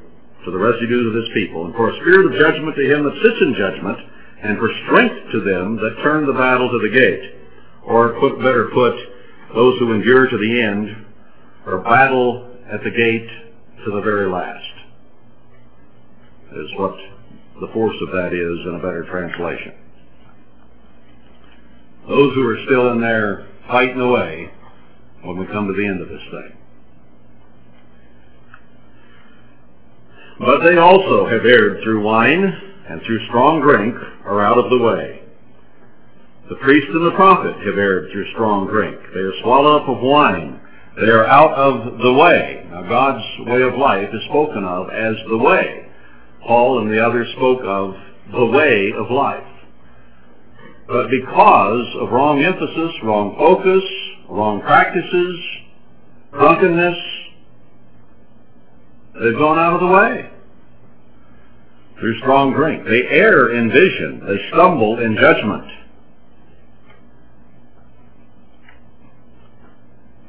to 0.45 0.51
the 0.51 0.57
residue 0.57 1.09
of 1.09 1.15
his 1.15 1.29
people, 1.33 1.65
and 1.65 1.75
for 1.75 1.89
a 1.89 1.99
spirit 2.01 2.27
of 2.27 2.39
judgment 2.39 2.75
to 2.75 2.83
him 2.83 3.03
that 3.03 3.19
sits 3.23 3.41
in 3.41 3.55
judgment, 3.55 3.97
and 4.43 4.57
for 4.57 4.69
strength 4.85 5.31
to 5.31 5.39
them 5.41 5.77
that 5.77 6.03
turn 6.03 6.27
the 6.27 6.33
battle 6.33 6.69
to 6.69 6.79
the 6.79 6.93
gate. 6.93 7.35
Or 7.83 8.19
put, 8.19 8.37
better 8.39 8.69
put, 8.73 8.95
those 9.55 9.79
who 9.79 9.93
endure 9.93 10.27
to 10.27 10.37
the 10.37 10.61
end, 10.61 11.05
or 11.65 11.79
battle 11.79 12.51
at 12.71 12.83
the 12.83 12.91
gate 12.91 13.29
to 13.85 13.91
the 13.91 14.01
very 14.01 14.29
last, 14.29 14.63
is 16.53 16.71
what 16.77 16.95
the 17.59 17.67
force 17.73 17.95
of 18.01 18.11
that 18.13 18.33
is 18.33 18.67
in 18.67 18.75
a 18.75 18.79
better 18.79 19.05
translation. 19.09 19.73
Those 22.07 22.33
who 22.35 22.47
are 22.47 22.57
still 22.65 22.91
in 22.91 23.01
there 23.01 23.47
fighting 23.67 23.99
away 23.99 24.51
when 25.23 25.37
we 25.37 25.45
come 25.47 25.67
to 25.67 25.73
the 25.73 25.85
end 25.85 26.01
of 26.01 26.09
this 26.09 26.21
thing. 26.31 26.57
But 30.39 30.63
they 30.63 30.77
also 30.77 31.27
have 31.27 31.45
erred 31.45 31.81
through 31.83 32.03
wine 32.03 32.43
and 32.89 33.01
through 33.03 33.25
strong 33.27 33.61
drink 33.61 33.95
are 34.25 34.43
out 34.43 34.57
of 34.57 34.69
the 34.69 34.79
way. 34.79 35.21
The 36.49 36.55
priest 36.55 36.87
and 36.89 37.05
the 37.05 37.15
prophet 37.15 37.55
have 37.65 37.77
erred 37.77 38.11
through 38.11 38.29
strong 38.33 38.67
drink. 38.67 38.99
They 39.13 39.21
are 39.21 39.41
swallowed 39.41 39.83
up 39.83 39.89
of 39.89 40.01
wine. 40.01 40.59
They 40.95 41.09
are 41.09 41.25
out 41.25 41.53
of 41.53 41.97
the 41.97 42.13
way. 42.13 42.67
Now 42.69 42.83
God's 42.87 43.23
way 43.47 43.61
of 43.63 43.75
life 43.75 44.09
is 44.13 44.23
spoken 44.25 44.63
of 44.63 44.89
as 44.91 45.15
the 45.27 45.37
way. 45.37 45.87
Paul 46.45 46.81
and 46.81 46.91
the 46.91 47.03
others 47.03 47.27
spoke 47.35 47.61
of 47.63 47.95
the 48.31 48.45
way 48.45 48.91
of 48.95 49.09
life. 49.09 49.43
But 50.87 51.09
because 51.09 51.87
of 51.99 52.11
wrong 52.11 52.43
emphasis, 52.43 52.91
wrong 53.03 53.35
focus, 53.37 53.83
wrong 54.29 54.61
practices, 54.61 55.39
drunkenness, 56.31 56.97
they've 59.13 59.37
gone 59.37 59.57
out 59.57 59.73
of 59.73 59.79
the 59.79 59.87
way 59.87 60.29
through 61.99 62.19
strong 62.19 62.53
drink. 62.53 62.85
They 62.85 63.03
err 63.03 63.55
in 63.55 63.71
vision. 63.71 64.21
They 64.27 64.49
stumble 64.49 64.99
in 64.99 65.15
judgment. 65.15 65.63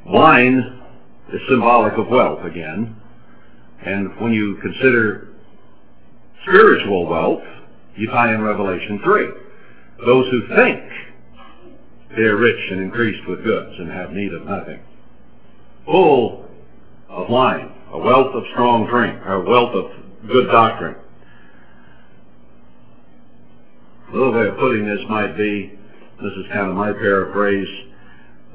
Wine 0.05 0.81
is 1.33 1.41
symbolic 1.49 1.93
of 1.97 2.07
wealth 2.07 2.45
again. 2.45 2.95
And 3.83 4.19
when 4.21 4.33
you 4.33 4.57
consider 4.61 5.29
spiritual 6.43 7.07
wealth, 7.07 7.43
you 7.95 8.09
find 8.11 8.35
in 8.35 8.41
Revelation 8.41 8.99
3. 9.03 9.27
Those 10.05 10.29
who 10.31 10.55
think 10.55 10.83
they 12.15 12.23
are 12.23 12.37
rich 12.37 12.71
and 12.71 12.81
increased 12.81 13.27
with 13.27 13.43
goods 13.43 13.71
and 13.79 13.91
have 13.91 14.11
need 14.11 14.33
of 14.33 14.45
nothing. 14.45 14.79
Full 15.85 16.45
of 17.09 17.29
wine, 17.29 17.71
a 17.91 17.97
wealth 17.97 18.33
of 18.33 18.43
strong 18.53 18.87
drink, 18.87 19.19
a 19.25 19.39
wealth 19.39 19.73
of 19.75 19.91
good 20.27 20.47
doctrine. 20.47 20.95
Another 24.09 24.31
way 24.31 24.47
of 24.47 24.57
putting 24.57 24.85
this 24.85 24.99
might 25.09 25.35
be, 25.35 25.77
this 26.21 26.31
is 26.33 26.45
kind 26.53 26.69
of 26.69 26.75
my 26.75 26.91
paraphrase, 26.91 27.67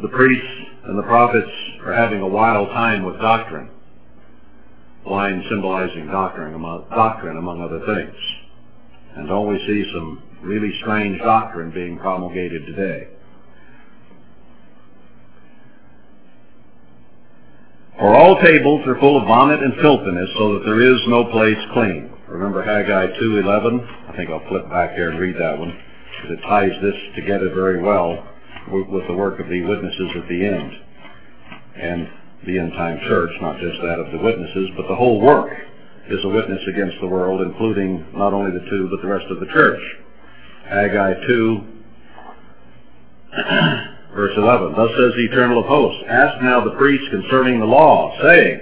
the 0.03 0.09
priests 0.09 0.47
and 0.85 0.99
the 0.99 1.03
prophets 1.03 1.51
are 1.85 1.93
having 1.93 2.21
a 2.21 2.27
wild 2.27 2.69
time 2.69 3.05
with 3.05 3.21
doctrine. 3.21 3.71
Wine 5.05 5.45
symbolizing 5.51 6.07
doctrine 6.07 6.55
among, 6.55 6.87
doctrine 6.91 7.37
among 7.37 7.61
other 7.61 7.81
things. 7.81 8.17
And 9.17 9.29
don't 9.29 9.49
we 9.49 9.59
see 9.67 9.91
some 9.93 10.23
really 10.43 10.73
strange 10.83 11.21
doctrine 11.21 11.71
being 11.71 11.99
promulgated 11.99 12.67
today? 12.67 13.09
For 17.99 18.15
all 18.15 18.41
tables 18.41 18.87
are 18.87 18.99
full 18.99 19.21
of 19.21 19.27
vomit 19.27 19.63
and 19.63 19.75
filthiness, 19.83 20.31
so 20.39 20.55
that 20.55 20.65
there 20.65 20.81
is 20.81 20.99
no 21.09 21.25
place 21.25 21.59
clean. 21.75 22.11
Remember 22.29 22.63
Haggai 22.63 23.19
2.11? 23.21 24.09
I 24.09 24.17
think 24.17 24.31
I'll 24.31 24.47
flip 24.49 24.71
back 24.71 24.95
here 24.95 25.11
and 25.11 25.19
read 25.19 25.37
that 25.37 25.59
one. 25.59 25.77
Because 26.23 26.39
it 26.39 26.43
ties 26.43 26.73
this 26.81 26.95
together 27.17 27.53
very 27.53 27.83
well 27.83 28.25
with 28.69 29.07
the 29.07 29.15
work 29.15 29.41
of 29.41 29.49
the 29.49 29.63
witnesses 29.63 30.11
at 30.17 30.29
the 30.29 30.47
end. 30.47 30.73
And 31.77 32.09
the 32.47 32.59
end 32.59 32.73
time 32.73 32.99
church, 33.09 33.31
not 33.41 33.59
just 33.61 33.81
that 33.83 33.99
of 33.99 34.13
the 34.13 34.19
witnesses, 34.19 34.71
but 34.77 34.89
the 34.89 34.95
whole 34.95 35.21
work 35.21 35.51
is 36.09 36.25
a 36.25 36.29
witness 36.29 36.61
against 36.69 36.97
the 37.01 37.07
world, 37.07 37.41
including 37.43 38.05
not 38.15 38.33
only 38.33 38.51
the 38.51 38.65
two, 38.71 38.89
but 38.91 39.01
the 39.03 39.09
rest 39.09 39.27
of 39.31 39.41
the 39.41 39.47
church. 39.47 39.81
Haggai 40.69 41.15
2, 41.27 41.61
verse 44.15 44.33
11. 44.37 44.73
Thus 44.75 44.91
says 44.91 45.13
the 45.17 45.29
Eternal 45.31 45.61
of 45.61 45.67
Hosts, 45.67 46.03
Ask 46.09 46.43
now 46.43 46.65
the 46.65 46.77
priests 46.77 47.07
concerning 47.11 47.61
the 47.61 47.67
law, 47.67 48.17
saying, 48.23 48.61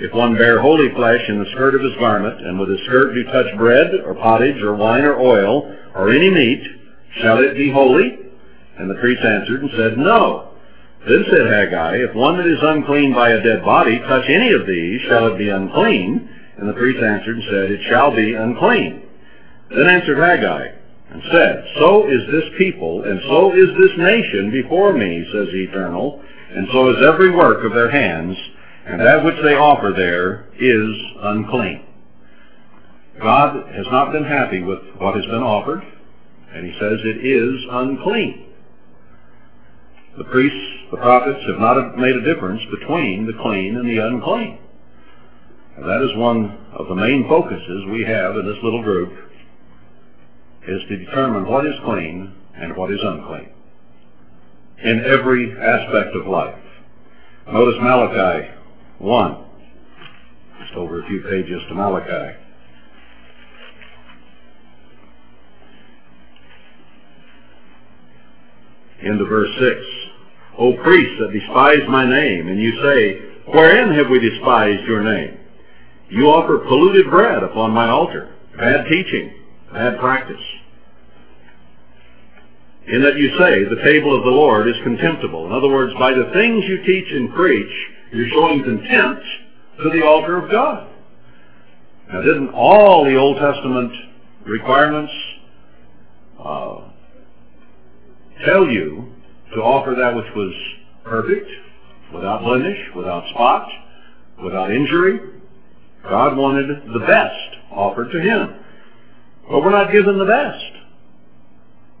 if 0.00 0.14
one 0.14 0.34
bear 0.34 0.60
holy 0.60 0.94
flesh 0.94 1.22
in 1.28 1.40
the 1.40 1.50
skirt 1.52 1.74
of 1.74 1.82
his 1.82 1.94
garment, 1.98 2.40
and 2.46 2.58
with 2.58 2.68
his 2.68 2.78
skirt 2.86 3.14
do 3.14 3.24
touch 3.24 3.56
bread, 3.56 3.88
or 4.04 4.14
pottage, 4.14 4.62
or 4.62 4.74
wine, 4.74 5.04
or 5.04 5.18
oil, 5.18 5.74
or 5.94 6.10
any 6.10 6.30
meat, 6.30 6.62
shall 7.20 7.38
it 7.38 7.54
be 7.56 7.70
holy? 7.70 8.27
And 8.78 8.88
the 8.88 8.94
priest 8.94 9.22
answered 9.22 9.62
and 9.62 9.70
said, 9.76 9.98
No. 9.98 10.50
Then 11.06 11.24
said 11.30 11.46
Haggai, 11.46 11.96
If 11.96 12.14
one 12.14 12.36
that 12.36 12.46
is 12.46 12.58
unclean 12.62 13.14
by 13.14 13.30
a 13.30 13.42
dead 13.42 13.64
body 13.64 13.98
touch 14.00 14.28
any 14.28 14.52
of 14.52 14.66
these, 14.66 15.00
shall 15.02 15.26
it 15.28 15.38
be 15.38 15.48
unclean? 15.48 16.28
And 16.58 16.68
the 16.68 16.74
priest 16.74 17.02
answered 17.02 17.36
and 17.36 17.44
said, 17.50 17.70
It 17.70 17.80
shall 17.88 18.14
be 18.14 18.34
unclean. 18.34 19.02
Then 19.70 19.86
answered 19.86 20.18
Haggai, 20.18 20.68
and 21.10 21.22
said, 21.30 21.64
So 21.78 22.08
is 22.08 22.22
this 22.30 22.44
people, 22.56 23.04
and 23.04 23.20
so 23.28 23.52
is 23.52 23.68
this 23.78 23.98
nation 23.98 24.50
before 24.50 24.92
me, 24.92 25.24
says 25.32 25.48
the 25.52 25.64
Eternal, 25.64 26.22
and 26.50 26.66
so 26.72 26.90
is 26.90 27.04
every 27.04 27.30
work 27.30 27.64
of 27.64 27.74
their 27.74 27.90
hands, 27.90 28.36
and 28.86 29.00
that 29.00 29.24
which 29.24 29.36
they 29.42 29.54
offer 29.54 29.92
there 29.94 30.46
is 30.58 30.88
unclean. 31.20 31.84
God 33.20 33.68
has 33.74 33.86
not 33.90 34.12
been 34.12 34.24
happy 34.24 34.62
with 34.62 34.78
what 34.98 35.16
has 35.16 35.26
been 35.26 35.42
offered, 35.42 35.82
and 36.54 36.64
he 36.64 36.72
says 36.78 36.98
it 37.04 37.24
is 37.24 37.66
unclean. 37.70 38.47
The 40.18 40.24
priests, 40.24 40.90
the 40.90 40.96
prophets 40.96 41.38
have 41.46 41.60
not 41.60 41.96
made 41.96 42.16
a 42.16 42.34
difference 42.34 42.60
between 42.72 43.24
the 43.24 43.40
clean 43.40 43.76
and 43.76 43.88
the 43.88 44.04
unclean. 44.04 44.58
And 45.76 45.84
that 45.84 46.02
is 46.02 46.16
one 46.16 46.58
of 46.72 46.88
the 46.88 46.94
main 46.96 47.28
focuses 47.28 47.86
we 47.92 48.02
have 48.02 48.36
in 48.36 48.44
this 48.44 48.58
little 48.64 48.82
group, 48.82 49.12
is 50.66 50.82
to 50.88 50.96
determine 50.96 51.46
what 51.46 51.64
is 51.64 51.74
clean 51.84 52.34
and 52.56 52.76
what 52.76 52.90
is 52.90 52.98
unclean 53.00 53.50
in 54.82 55.04
every 55.04 55.52
aspect 55.52 56.16
of 56.16 56.26
life. 56.26 56.58
Notice 57.46 57.80
Malachi 57.80 58.48
1. 58.98 59.44
Just 60.60 60.74
over 60.74 61.00
a 61.00 61.06
few 61.06 61.20
pages 61.22 61.62
to 61.68 61.74
Malachi. 61.74 62.36
Into 69.00 69.24
verse 69.24 69.50
6. 69.60 70.07
O 70.58 70.72
priests 70.82 71.14
that 71.20 71.32
despise 71.32 71.88
my 71.88 72.04
name, 72.04 72.48
and 72.48 72.60
you 72.60 72.72
say, 72.82 73.20
Wherein 73.46 73.94
have 73.94 74.10
we 74.10 74.18
despised 74.18 74.82
your 74.86 75.02
name? 75.02 75.38
You 76.10 76.26
offer 76.28 76.58
polluted 76.58 77.08
bread 77.10 77.42
upon 77.42 77.70
my 77.70 77.88
altar, 77.88 78.34
bad 78.56 78.84
teaching, 78.88 79.32
bad 79.72 79.98
practice. 79.98 80.42
In 82.88 83.02
that 83.02 83.16
you 83.16 83.28
say, 83.38 83.64
the 83.64 83.82
table 83.84 84.16
of 84.16 84.24
the 84.24 84.30
Lord 84.30 84.66
is 84.66 84.74
contemptible. 84.82 85.46
In 85.46 85.52
other 85.52 85.68
words, 85.68 85.92
by 85.98 86.12
the 86.12 86.30
things 86.32 86.64
you 86.66 86.82
teach 86.84 87.06
and 87.12 87.32
preach, 87.34 87.70
you're 88.12 88.28
showing 88.30 88.64
contempt 88.64 89.22
to 89.82 89.90
the 89.90 90.04
altar 90.04 90.42
of 90.42 90.50
God. 90.50 90.88
Now, 92.10 92.22
didn't 92.22 92.48
all 92.50 93.04
the 93.04 93.16
Old 93.16 93.36
Testament 93.36 93.92
requirements 94.46 95.12
uh, 96.42 96.80
tell 98.46 98.66
you 98.66 99.12
to 99.54 99.60
offer 99.60 99.94
that 99.94 100.14
which 100.14 100.26
was 100.34 100.54
perfect, 101.04 101.48
without 102.14 102.42
blemish, 102.42 102.78
without 102.94 103.28
spot, 103.30 103.68
without 104.42 104.72
injury. 104.72 105.20
God 106.02 106.36
wanted 106.36 106.68
the 106.92 107.00
best 107.00 107.56
offered 107.70 108.10
to 108.12 108.20
him. 108.20 108.54
But 109.48 109.60
we're 109.60 109.70
not 109.70 109.92
given 109.92 110.18
the 110.18 110.24
best. 110.24 110.64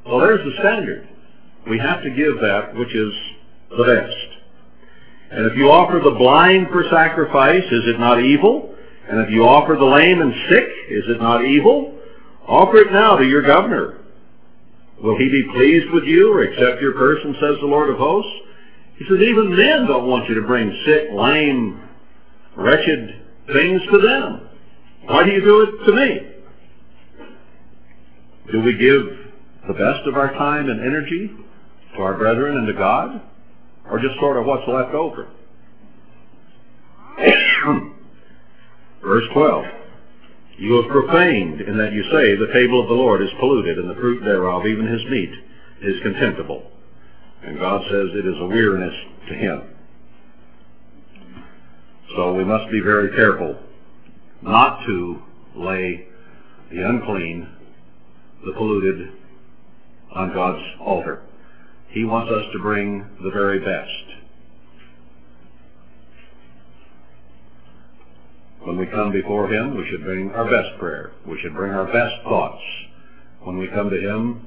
Well, 0.06 0.20
there's 0.20 0.44
the 0.44 0.58
standard. 0.60 1.08
We 1.68 1.78
have 1.78 2.02
to 2.02 2.10
give 2.10 2.40
that 2.40 2.74
which 2.74 2.94
is 2.94 3.12
the 3.70 3.84
best. 3.84 4.38
And 5.30 5.46
if 5.46 5.56
you 5.56 5.70
offer 5.70 6.00
the 6.02 6.16
blind 6.16 6.68
for 6.68 6.84
sacrifice, 6.90 7.64
is 7.64 7.82
it 7.86 8.00
not 8.00 8.22
evil? 8.22 8.74
And 9.08 9.20
if 9.20 9.30
you 9.30 9.46
offer 9.46 9.76
the 9.78 9.84
lame 9.84 10.20
and 10.20 10.32
sick, 10.48 10.68
is 10.88 11.04
it 11.08 11.20
not 11.20 11.44
evil? 11.44 11.98
Offer 12.46 12.78
it 12.78 12.92
now 12.92 13.16
to 13.16 13.24
your 13.24 13.42
governor. 13.42 13.98
Will 15.02 15.16
he 15.16 15.28
be 15.28 15.44
pleased 15.54 15.90
with 15.92 16.04
you 16.04 16.32
or 16.32 16.42
accept 16.42 16.80
your 16.80 16.92
person, 16.92 17.34
says 17.40 17.56
the 17.60 17.66
Lord 17.66 17.90
of 17.90 17.98
hosts? 17.98 18.32
He 18.96 19.04
says, 19.04 19.20
even 19.20 19.54
men 19.54 19.86
don't 19.86 20.08
want 20.08 20.28
you 20.28 20.34
to 20.34 20.42
bring 20.46 20.76
sick, 20.84 21.08
lame, 21.12 21.80
wretched 22.56 23.22
things 23.52 23.80
to 23.92 23.98
them. 24.00 24.48
Why 25.04 25.24
do 25.24 25.30
you 25.30 25.40
do 25.40 25.60
it 25.62 25.86
to 25.86 25.92
me? 25.92 26.20
Do 28.50 28.60
we 28.60 28.76
give 28.76 29.06
the 29.68 29.74
best 29.74 30.06
of 30.06 30.16
our 30.16 30.32
time 30.32 30.68
and 30.68 30.80
energy 30.80 31.30
to 31.94 32.02
our 32.02 32.14
brethren 32.18 32.56
and 32.56 32.66
to 32.66 32.72
God? 32.72 33.22
Or 33.88 34.00
just 34.00 34.18
sort 34.18 34.36
of 34.36 34.46
what's 34.46 34.66
left 34.66 34.94
over? 34.94 35.28
Verse 39.02 39.24
12. 39.32 39.64
You 40.58 40.82
have 40.82 40.90
profaned 40.90 41.60
in 41.60 41.78
that 41.78 41.92
you 41.92 42.02
say 42.10 42.34
the 42.34 42.52
table 42.52 42.82
of 42.82 42.88
the 42.88 42.94
Lord 42.94 43.22
is 43.22 43.28
polluted 43.38 43.78
and 43.78 43.88
the 43.88 43.94
fruit 43.94 44.24
thereof, 44.24 44.66
even 44.66 44.86
his 44.86 45.04
meat, 45.08 45.30
is 45.82 46.02
contemptible. 46.02 46.68
And 47.44 47.60
God 47.60 47.82
says 47.88 48.08
it 48.12 48.26
is 48.26 48.34
a 48.40 48.46
weariness 48.46 48.94
to 49.28 49.34
him. 49.34 49.62
So 52.16 52.34
we 52.34 52.44
must 52.44 52.70
be 52.72 52.80
very 52.80 53.14
careful 53.14 53.56
not 54.42 54.84
to 54.86 55.22
lay 55.54 56.08
the 56.72 56.88
unclean, 56.88 57.48
the 58.44 58.52
polluted, 58.52 59.12
on 60.12 60.32
God's 60.32 60.64
altar. 60.80 61.22
He 61.90 62.04
wants 62.04 62.32
us 62.32 62.44
to 62.52 62.58
bring 62.58 63.06
the 63.22 63.30
very 63.30 63.60
best. 63.60 64.17
When 68.78 68.86
we 68.86 68.94
come 68.94 69.10
before 69.10 69.52
Him, 69.52 69.76
we 69.76 69.88
should 69.90 70.04
bring 70.04 70.30
our 70.30 70.44
best 70.44 70.78
prayer. 70.78 71.10
We 71.26 71.36
should 71.40 71.52
bring 71.52 71.72
our 71.72 71.86
best 71.86 72.14
thoughts. 72.22 72.62
When 73.42 73.58
we 73.58 73.66
come 73.66 73.90
to 73.90 73.98
Him, 73.98 74.46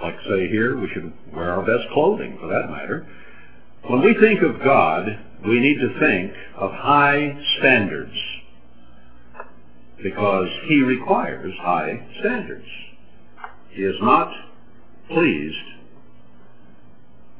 like 0.00 0.14
say 0.28 0.46
here, 0.46 0.78
we 0.78 0.88
should 0.94 1.12
wear 1.34 1.50
our 1.54 1.62
best 1.62 1.90
clothing, 1.92 2.38
for 2.40 2.46
that 2.46 2.70
matter. 2.70 3.04
When 3.88 4.00
we 4.00 4.14
think 4.14 4.42
of 4.42 4.62
God, 4.62 5.06
we 5.44 5.58
need 5.58 5.80
to 5.80 5.98
think 5.98 6.32
of 6.56 6.70
high 6.70 7.36
standards 7.58 8.14
because 10.04 10.46
He 10.68 10.82
requires 10.82 11.52
high 11.60 12.06
standards. 12.20 12.68
He 13.70 13.82
is 13.82 13.96
not 14.00 14.32
pleased 15.08 15.56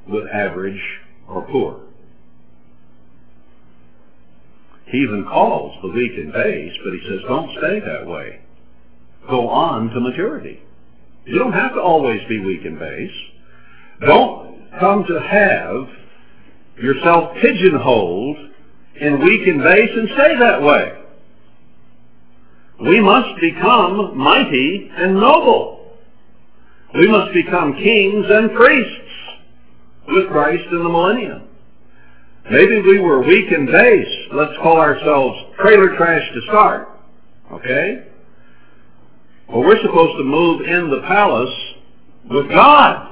with 0.09 0.27
average 0.33 0.83
or 1.29 1.43
poor. 1.43 1.88
He 4.89 4.99
even 4.99 5.25
calls 5.25 5.77
the 5.83 5.89
weak 5.89 6.13
and 6.17 6.33
base, 6.33 6.73
but 6.83 6.93
he 6.95 7.01
says, 7.09 7.21
don't 7.27 7.51
stay 7.59 7.81
that 7.81 8.07
way. 8.07 8.41
Go 9.29 9.49
on 9.49 9.91
to 9.91 10.01
maturity. 10.01 10.63
You 11.27 11.39
don't 11.39 11.53
have 11.53 11.75
to 11.75 11.81
always 11.81 12.21
be 12.29 12.41
weak 12.41 12.65
and 12.65 12.79
base. 12.79 13.13
Don't 14.01 14.71
come 14.81 15.05
to 15.07 15.21
have 15.21 15.89
yourself 16.83 17.37
pigeonholed 17.43 18.37
in 18.99 19.23
weak 19.23 19.47
and 19.47 19.63
base 19.63 19.91
and 19.95 20.09
stay 20.15 20.39
that 20.39 20.63
way. 20.63 20.95
We 22.81 23.01
must 23.01 23.41
become 23.41 24.17
mighty 24.17 24.91
and 24.97 25.15
noble. 25.15 25.99
We 26.95 27.09
must 27.09 27.35
become 27.35 27.75
kings 27.75 28.25
and 28.29 28.55
priests 28.55 29.11
with 30.07 30.29
Christ 30.29 30.65
in 30.71 30.79
the 30.79 30.89
millennium. 30.89 31.48
Maybe 32.51 32.81
we 32.81 32.99
were 32.99 33.21
weak 33.21 33.51
and 33.53 33.67
base. 33.67 34.29
Let's 34.33 34.57
call 34.63 34.79
ourselves 34.79 35.39
trailer 35.61 35.97
trash 35.97 36.23
to 36.33 36.41
start. 36.49 36.89
Okay? 37.53 38.07
Well, 39.49 39.61
we're 39.61 39.81
supposed 39.83 40.17
to 40.19 40.25
move 40.25 40.63
in 40.63 40.91
the 40.91 41.03
palace 41.07 41.55
with 42.31 42.49
God. 42.51 43.09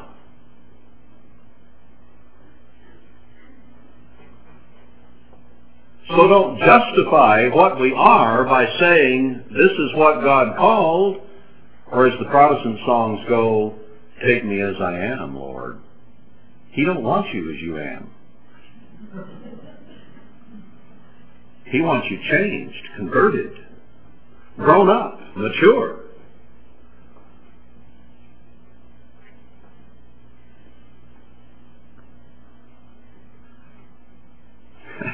So 6.09 6.29
don't 6.29 6.59
justify 6.61 7.49
what 7.49 7.81
we 7.81 7.93
are 7.93 8.45
by 8.45 8.67
saying 8.79 9.45
this 9.51 9.73
is 9.73 9.91
what 9.97 10.23
God 10.23 10.57
called, 10.57 11.21
or 11.91 12.07
as 12.07 12.19
the 12.19 12.27
Protestant 12.27 12.79
songs 12.87 13.21
go, 13.29 13.75
take 14.25 14.45
me 14.45 14.63
as 14.63 14.77
I 14.81 14.99
am, 14.99 15.37
Lord. 15.37 15.81
He 16.71 16.85
don't 16.85 17.03
want 17.03 17.27
you 17.35 17.53
as 17.53 17.61
you 17.61 17.79
am. 17.79 18.11
He 21.67 21.81
wants 21.81 22.07
you 22.09 22.19
changed, 22.31 22.89
converted, 22.97 23.53
grown 24.57 24.89
up, 24.89 25.19
mature. 25.37 26.01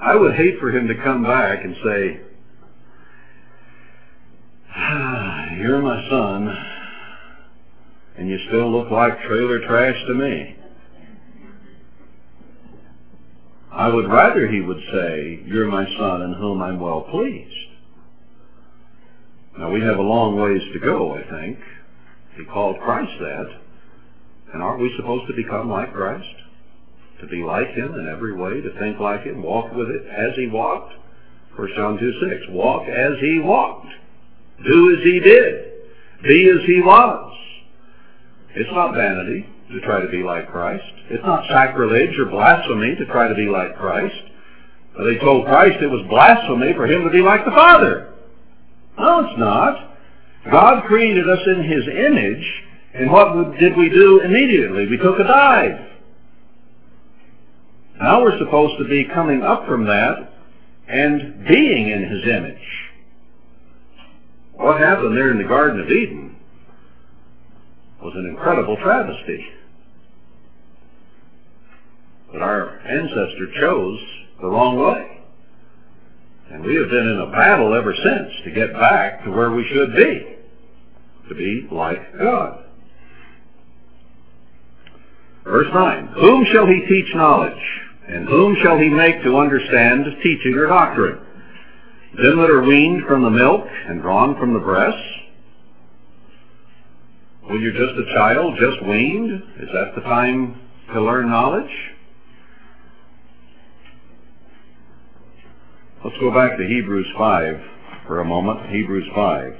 I 0.00 0.14
would 0.14 0.34
hate 0.34 0.58
for 0.60 0.70
him 0.70 0.86
to 0.86 0.94
come 0.94 1.22
back 1.24 1.64
and 1.64 1.74
say, 1.84 2.20
ah, 4.74 5.50
you're 5.56 5.80
my 5.82 6.08
son, 6.08 6.56
and 8.16 8.28
you 8.28 8.38
still 8.48 8.70
look 8.70 8.90
like 8.90 9.20
trailer 9.22 9.58
trash 9.66 9.96
to 10.06 10.14
me. 10.14 10.59
I 13.72 13.88
would 13.88 14.10
rather 14.10 14.48
he 14.48 14.60
would 14.60 14.80
say, 14.92 15.42
you're 15.46 15.68
my 15.68 15.84
son 15.96 16.22
in 16.22 16.32
whom 16.34 16.60
I'm 16.60 16.80
well 16.80 17.02
pleased. 17.02 17.54
Now 19.58 19.70
we 19.70 19.80
have 19.80 19.98
a 19.98 20.02
long 20.02 20.36
ways 20.40 20.62
to 20.72 20.80
go, 20.80 21.14
I 21.14 21.22
think. 21.30 21.58
He 22.36 22.44
called 22.44 22.80
Christ 22.80 23.12
that. 23.20 23.46
And 24.52 24.62
aren't 24.62 24.82
we 24.82 24.92
supposed 24.96 25.28
to 25.28 25.36
become 25.36 25.70
like 25.70 25.92
Christ? 25.92 26.26
To 27.20 27.26
be 27.28 27.44
like 27.44 27.68
him 27.68 27.94
in 27.94 28.08
every 28.08 28.34
way, 28.34 28.60
to 28.60 28.78
think 28.78 28.98
like 28.98 29.22
him, 29.22 29.42
walk 29.42 29.72
with 29.72 29.88
it 29.88 30.06
as 30.06 30.34
he 30.36 30.48
walked? 30.48 30.92
1 31.54 31.68
John 31.76 31.98
2, 31.98 32.12
6. 32.28 32.42
Walk 32.50 32.88
as 32.88 33.12
he 33.20 33.38
walked. 33.38 33.86
Do 34.66 34.96
as 34.96 35.04
he 35.04 35.20
did. 35.20 35.72
Be 36.24 36.48
as 36.48 36.66
he 36.66 36.80
was. 36.80 37.36
It's 38.56 38.70
not 38.72 38.94
vanity 38.94 39.46
to 39.72 39.80
try 39.80 40.00
to 40.00 40.08
be 40.08 40.22
like 40.22 40.50
Christ. 40.50 40.84
It's 41.10 41.22
not 41.22 41.44
ah. 41.44 41.48
sacrilege 41.48 42.18
or 42.18 42.26
blasphemy 42.26 42.96
to 42.96 43.06
try 43.06 43.28
to 43.28 43.34
be 43.34 43.46
like 43.46 43.76
Christ. 43.76 44.14
But 44.96 45.04
They 45.04 45.18
told 45.18 45.46
Christ 45.46 45.78
it 45.80 45.86
was 45.86 46.06
blasphemy 46.08 46.72
for 46.74 46.86
him 46.86 47.04
to 47.04 47.10
be 47.10 47.20
like 47.20 47.44
the 47.44 47.52
Father. 47.52 48.12
No, 48.98 49.20
it's 49.20 49.38
not. 49.38 49.96
God 50.50 50.84
created 50.84 51.28
us 51.28 51.40
in 51.46 51.62
his 51.62 51.84
image, 51.86 52.62
and 52.94 53.10
what 53.10 53.58
did 53.58 53.76
we 53.76 53.88
do 53.88 54.20
immediately? 54.20 54.86
We 54.88 54.96
took 54.96 55.18
a 55.18 55.24
dive. 55.24 55.86
Now 58.00 58.22
we're 58.22 58.38
supposed 58.38 58.78
to 58.78 58.88
be 58.88 59.04
coming 59.04 59.42
up 59.42 59.66
from 59.66 59.84
that 59.84 60.32
and 60.88 61.46
being 61.46 61.90
in 61.90 62.02
his 62.02 62.24
image. 62.24 62.56
What 64.54 64.80
happened 64.80 65.16
there 65.16 65.30
in 65.30 65.38
the 65.38 65.48
Garden 65.48 65.80
of 65.80 65.90
Eden 65.90 66.36
was 68.02 68.14
an 68.16 68.26
incredible 68.26 68.76
travesty. 68.76 69.46
But 72.32 72.42
our 72.42 72.78
ancestor 72.80 73.52
chose 73.60 73.98
the 74.40 74.48
wrong 74.48 74.78
way. 74.78 75.20
And 76.50 76.64
we 76.64 76.74
have 76.76 76.90
been 76.90 77.08
in 77.08 77.20
a 77.20 77.30
battle 77.30 77.74
ever 77.74 77.94
since 77.94 78.32
to 78.44 78.50
get 78.50 78.72
back 78.72 79.24
to 79.24 79.30
where 79.30 79.50
we 79.50 79.66
should 79.72 79.94
be, 79.94 80.36
to 81.28 81.34
be 81.34 81.68
like 81.70 82.18
God. 82.18 82.64
Verse 85.44 85.68
9, 85.72 86.06
Whom 86.18 86.44
shall 86.52 86.66
he 86.66 86.84
teach 86.88 87.14
knowledge? 87.14 87.62
And 88.08 88.28
whom 88.28 88.56
shall 88.62 88.78
he 88.78 88.88
make 88.88 89.22
to 89.22 89.38
understand 89.38 90.04
teaching 90.22 90.54
or 90.54 90.66
doctrine? 90.66 91.20
Them 92.16 92.38
that 92.38 92.50
are 92.50 92.62
weaned 92.62 93.04
from 93.06 93.22
the 93.22 93.30
milk 93.30 93.66
and 93.86 94.02
drawn 94.02 94.36
from 94.36 94.52
the 94.52 94.58
breast? 94.58 94.98
When 97.44 97.60
you're 97.60 97.72
just 97.72 97.98
a 97.98 98.14
child, 98.14 98.58
just 98.58 98.84
weaned, 98.86 99.42
is 99.60 99.68
that 99.72 99.94
the 99.94 100.02
time 100.02 100.60
to 100.92 101.00
learn 101.00 101.30
knowledge? 101.30 101.70
Let's 106.02 106.16
go 106.18 106.30
back 106.32 106.56
to 106.56 106.66
Hebrews 106.66 107.06
5 107.18 107.60
for 108.06 108.20
a 108.20 108.24
moment. 108.24 108.70
Hebrews 108.70 109.06
5. 109.14 109.52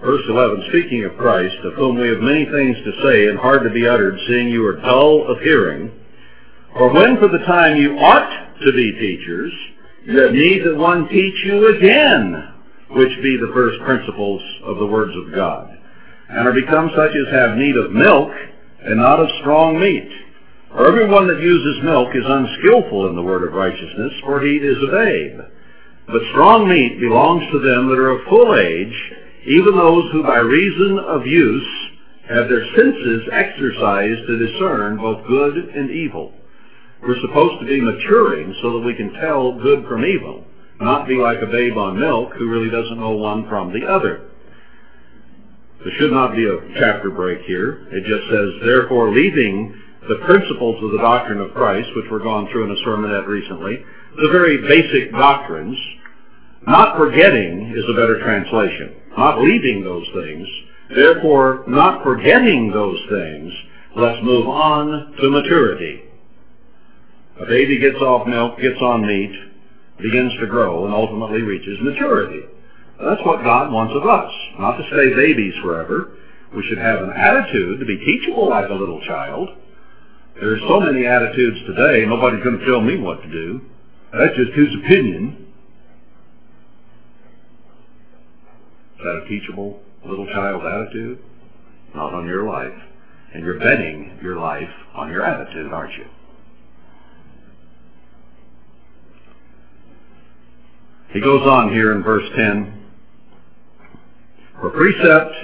Verse 0.00 0.22
11, 0.26 0.64
speaking 0.70 1.04
of 1.04 1.18
Christ, 1.18 1.54
of 1.64 1.74
whom 1.74 1.98
we 1.98 2.08
have 2.08 2.20
many 2.20 2.46
things 2.46 2.78
to 2.78 3.02
say 3.02 3.28
and 3.28 3.38
hard 3.38 3.64
to 3.64 3.70
be 3.70 3.86
uttered, 3.86 4.18
seeing 4.28 4.48
you 4.48 4.64
are 4.64 4.80
dull 4.80 5.30
of 5.30 5.42
hearing, 5.42 5.92
for 6.72 6.90
when 6.90 7.18
for 7.18 7.28
the 7.28 7.44
time 7.44 7.76
you 7.76 7.98
ought 7.98 8.56
to 8.64 8.72
be 8.72 8.92
teachers, 8.92 9.52
yes. 10.06 10.30
need 10.32 10.64
that 10.64 10.78
one 10.78 11.06
teach 11.08 11.34
you 11.44 11.76
again 11.76 12.54
which 12.90 13.22
be 13.22 13.36
the 13.36 13.52
first 13.54 13.80
principles 13.84 14.42
of 14.64 14.78
the 14.78 14.86
words 14.86 15.12
of 15.16 15.34
God, 15.34 15.76
and 16.28 16.46
are 16.46 16.52
become 16.52 16.90
such 16.96 17.10
as 17.10 17.32
have 17.32 17.56
need 17.56 17.76
of 17.76 17.92
milk, 17.92 18.30
and 18.82 18.96
not 18.96 19.20
of 19.20 19.28
strong 19.40 19.78
meat. 19.78 20.08
For 20.70 20.86
everyone 20.86 21.26
that 21.28 21.40
uses 21.40 21.82
milk 21.82 22.08
is 22.14 22.24
unskillful 22.26 23.08
in 23.08 23.16
the 23.16 23.22
word 23.22 23.46
of 23.46 23.54
righteousness, 23.54 24.12
for 24.24 24.40
he 24.40 24.56
is 24.56 24.76
a 24.82 24.92
babe. 24.92 25.40
But 26.06 26.22
strong 26.30 26.68
meat 26.68 27.00
belongs 27.00 27.44
to 27.52 27.58
them 27.58 27.88
that 27.88 27.98
are 27.98 28.10
of 28.10 28.28
full 28.28 28.54
age, 28.54 29.12
even 29.46 29.76
those 29.76 30.10
who 30.12 30.22
by 30.22 30.38
reason 30.38 30.98
of 30.98 31.26
use 31.26 31.88
have 32.28 32.48
their 32.48 32.64
senses 32.76 33.28
exercised 33.32 34.26
to 34.26 34.46
discern 34.46 34.98
both 34.98 35.26
good 35.26 35.56
and 35.56 35.90
evil. 35.90 36.32
We're 37.02 37.20
supposed 37.20 37.60
to 37.60 37.66
be 37.66 37.80
maturing 37.80 38.54
so 38.60 38.72
that 38.72 38.86
we 38.86 38.94
can 38.94 39.12
tell 39.14 39.58
good 39.60 39.86
from 39.86 40.04
evil, 40.04 40.44
not 40.80 41.08
be 41.08 41.16
like 41.16 41.42
a 41.42 41.46
babe 41.46 41.76
on 41.76 41.98
milk 41.98 42.32
who 42.34 42.48
really 42.48 42.70
doesn't 42.70 42.98
know 42.98 43.12
one 43.12 43.48
from 43.48 43.72
the 43.72 43.86
other. 43.86 44.28
There 45.84 45.92
should 45.98 46.12
not 46.12 46.34
be 46.34 46.44
a 46.44 46.58
chapter 46.78 47.10
break 47.10 47.40
here. 47.42 47.86
It 47.92 48.04
just 48.04 48.28
says, 48.30 48.66
therefore, 48.66 49.12
leaving 49.12 49.74
the 50.08 50.16
principles 50.26 50.82
of 50.82 50.92
the 50.92 50.98
doctrine 50.98 51.40
of 51.40 51.52
Christ, 51.52 51.88
which 51.94 52.06
we're 52.10 52.22
gone 52.22 52.48
through 52.50 52.64
in 52.64 52.70
a 52.70 52.86
sermonette 52.86 53.26
recently, 53.26 53.82
the 54.16 54.28
very 54.30 54.58
basic 54.58 55.12
doctrines, 55.12 55.78
not 56.66 56.96
forgetting 56.96 57.74
is 57.76 57.84
a 57.88 57.94
better 57.94 58.20
translation. 58.22 58.94
Not 59.16 59.40
leaving 59.40 59.84
those 59.84 60.06
things. 60.14 60.48
Therefore, 60.94 61.64
not 61.68 62.02
forgetting 62.02 62.70
those 62.70 62.98
things, 63.10 63.52
let's 63.96 64.22
move 64.22 64.48
on 64.48 65.14
to 65.20 65.30
maturity. 65.30 66.02
A 67.40 67.46
baby 67.46 67.78
gets 67.78 67.96
off 67.96 68.26
milk, 68.26 68.58
gets 68.60 68.80
on 68.80 69.06
meat, 69.06 69.47
begins 70.00 70.32
to 70.40 70.46
grow, 70.46 70.84
and 70.84 70.94
ultimately 70.94 71.42
reaches 71.42 71.78
maturity. 71.80 72.46
That's 73.00 73.20
what 73.24 73.44
God 73.44 73.72
wants 73.72 73.94
of 73.94 74.06
us. 74.06 74.32
Not 74.58 74.76
to 74.76 74.84
stay 74.88 75.14
babies 75.14 75.54
forever. 75.62 76.16
We 76.54 76.66
should 76.68 76.78
have 76.78 77.02
an 77.02 77.10
attitude 77.10 77.80
to 77.80 77.86
be 77.86 77.96
teachable 77.98 78.48
like 78.48 78.68
a 78.68 78.74
little 78.74 79.00
child. 79.06 79.50
There's 80.34 80.60
so 80.62 80.80
many 80.80 81.04
attitudes 81.04 81.58
today, 81.66 82.06
nobody's 82.06 82.42
going 82.44 82.58
to 82.58 82.66
tell 82.66 82.80
me 82.80 82.96
what 82.96 83.22
to 83.22 83.28
do. 83.28 83.60
That's 84.12 84.36
just 84.36 84.52
his 84.52 84.68
opinion. 84.84 85.46
Is 88.98 89.04
that 89.04 89.22
a 89.24 89.28
teachable 89.28 89.80
little 90.04 90.26
child 90.26 90.64
attitude? 90.64 91.18
Not 91.94 92.14
on 92.14 92.26
your 92.26 92.48
life. 92.48 92.72
And 93.34 93.44
you're 93.44 93.58
betting 93.58 94.18
your 94.22 94.38
life 94.38 94.70
on 94.94 95.10
your 95.10 95.22
attitude, 95.22 95.72
aren't 95.72 95.94
you? 95.94 96.06
He 101.10 101.20
goes 101.20 101.46
on 101.46 101.72
here 101.72 101.92
in 101.92 102.02
verse 102.02 102.28
10. 102.36 102.84
For 104.60 104.70
precept 104.70 105.34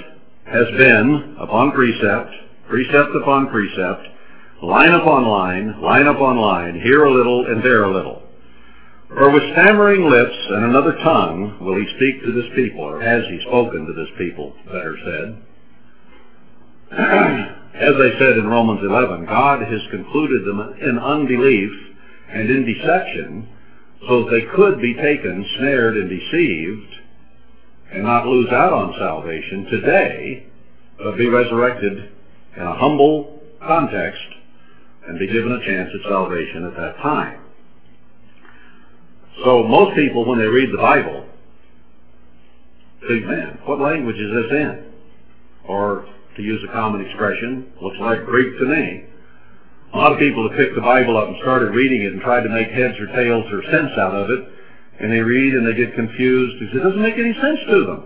has 0.45 0.67
been 0.77 1.37
upon 1.39 1.71
precept, 1.71 2.29
precept 2.69 3.15
upon 3.15 3.49
precept, 3.49 4.07
line 4.61 4.91
upon 4.91 5.25
line, 5.25 5.81
line 5.81 6.05
upon 6.05 6.37
line, 6.37 6.79
here 6.79 7.05
a 7.05 7.11
little 7.11 7.47
and 7.47 7.63
there 7.63 7.83
a 7.83 7.93
little. 7.93 8.21
For 9.07 9.31
with 9.31 9.43
stammering 9.53 10.09
lips 10.09 10.35
and 10.49 10.65
another 10.65 10.97
tongue 11.03 11.57
will 11.61 11.75
he 11.75 11.95
speak 11.95 12.21
to 12.23 12.31
this 12.31 12.51
people, 12.55 12.81
or 12.81 13.01
has 13.01 13.23
he 13.27 13.39
spoken 13.47 13.87
to 13.87 13.93
this 13.93 14.09
people, 14.17 14.53
better 14.65 14.97
said. 15.03 15.41
As 17.75 17.95
I 17.95 18.19
said 18.19 18.37
in 18.37 18.47
Romans 18.47 18.81
11, 18.83 19.25
God 19.25 19.61
has 19.61 19.81
concluded 19.89 20.45
them 20.45 20.75
in 20.81 20.99
unbelief 20.99 21.71
and 22.29 22.49
in 22.49 22.65
deception 22.65 23.49
so 24.07 24.23
that 24.23 24.31
they 24.31 24.45
could 24.55 24.79
be 24.81 24.93
taken, 24.93 25.45
snared, 25.57 25.97
and 25.97 26.09
deceived 26.09 26.95
and 27.91 28.03
not 28.03 28.25
lose 28.25 28.49
out 28.51 28.73
on 28.73 28.93
salvation 28.99 29.65
today, 29.65 30.45
but 30.97 31.17
be 31.17 31.27
resurrected 31.27 32.09
in 32.55 32.61
a 32.61 32.75
humble 32.75 33.41
context 33.61 34.21
and 35.07 35.19
be 35.19 35.27
given 35.27 35.51
a 35.51 35.65
chance 35.65 35.89
at 35.93 36.09
salvation 36.09 36.65
at 36.65 36.75
that 36.75 36.97
time. 36.97 37.39
So 39.43 39.63
most 39.63 39.95
people, 39.95 40.25
when 40.25 40.39
they 40.39 40.45
read 40.45 40.71
the 40.71 40.77
Bible, 40.77 41.25
think, 43.07 43.25
man, 43.25 43.59
what 43.65 43.79
language 43.79 44.15
is 44.15 44.31
this 44.31 44.51
in? 44.51 44.85
Or, 45.67 46.05
to 46.35 46.41
use 46.41 46.61
a 46.67 46.71
common 46.71 47.01
expression, 47.01 47.67
looks 47.81 47.97
like 47.99 48.25
Greek 48.25 48.57
to 48.59 48.65
me. 48.65 49.05
A 49.95 49.97
lot 49.97 50.11
of 50.11 50.19
people 50.19 50.47
have 50.49 50.57
picked 50.57 50.75
the 50.75 50.81
Bible 50.81 51.15
up 51.15 51.29
and 51.29 51.37
started 51.39 51.71
reading 51.71 52.01
it 52.01 52.11
and 52.11 52.21
tried 52.21 52.43
to 52.43 52.49
make 52.49 52.67
heads 52.67 52.99
or 52.99 53.07
tails 53.07 53.45
or 53.49 53.63
sense 53.71 53.97
out 53.97 54.13
of 54.13 54.29
it, 54.29 54.43
and 54.99 55.09
they 55.09 55.21
read 55.21 55.53
and 55.53 55.65
they 55.65 55.73
get 55.73 55.95
confused 55.95 56.59
because 56.59 56.75
it 56.75 56.83
doesn't 56.83 57.01
make 57.01 57.15
any 57.15 57.33
sense 57.39 57.59
to 57.69 57.85
them. 57.85 58.03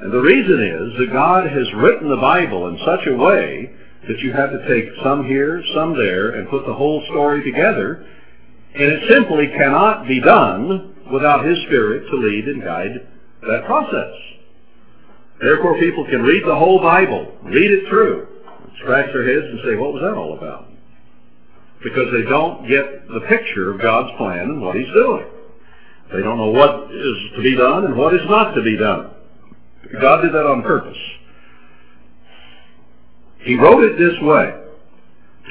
And 0.00 0.12
the 0.12 0.20
reason 0.20 0.58
is 0.58 0.98
that 0.98 1.12
God 1.12 1.46
has 1.46 1.72
written 1.76 2.08
the 2.08 2.16
Bible 2.16 2.66
in 2.66 2.78
such 2.84 3.06
a 3.06 3.14
way 3.14 3.70
that 4.08 4.18
you 4.18 4.32
have 4.32 4.50
to 4.50 4.66
take 4.66 4.90
some 5.04 5.24
here, 5.24 5.62
some 5.72 5.96
there, 5.96 6.30
and 6.30 6.50
put 6.50 6.66
the 6.66 6.74
whole 6.74 7.00
story 7.06 7.44
together 7.44 8.04
and 8.74 8.84
it 8.84 9.08
simply 9.08 9.48
cannot 9.48 10.08
be 10.08 10.20
done 10.20 10.94
without 11.12 11.44
His 11.44 11.58
Spirit 11.66 12.08
to 12.10 12.16
lead 12.16 12.46
and 12.48 12.62
guide 12.62 13.06
that 13.42 13.66
process. 13.66 14.12
Therefore, 15.40 15.78
people 15.78 16.06
can 16.06 16.22
read 16.22 16.42
the 16.44 16.56
whole 16.56 16.80
Bible, 16.80 17.36
read 17.42 17.70
it 17.70 17.88
through, 17.88 18.28
scratch 18.82 19.12
their 19.12 19.26
heads 19.26 19.46
and 19.50 19.60
say, 19.64 19.76
what 19.76 19.92
was 19.92 20.02
that 20.02 20.14
all 20.14 20.36
about? 20.36 20.68
Because 21.82 22.12
they 22.12 22.28
don't 22.28 22.68
get 22.68 23.08
the 23.08 23.20
picture 23.28 23.72
of 23.72 23.80
God's 23.80 24.10
plan 24.16 24.40
and 24.40 24.62
what 24.62 24.76
He's 24.76 24.92
doing. 24.94 25.26
They 26.12 26.22
don't 26.22 26.36
know 26.36 26.50
what 26.50 26.90
is 26.92 27.16
to 27.36 27.42
be 27.42 27.56
done 27.56 27.86
and 27.86 27.96
what 27.96 28.14
is 28.14 28.20
not 28.28 28.52
to 28.54 28.62
be 28.62 28.76
done. 28.76 29.10
God 30.00 30.22
did 30.22 30.32
that 30.32 30.46
on 30.46 30.62
purpose. 30.62 30.98
He 33.40 33.56
wrote 33.56 33.82
it 33.82 33.98
this 33.98 34.20
way. 34.22 34.58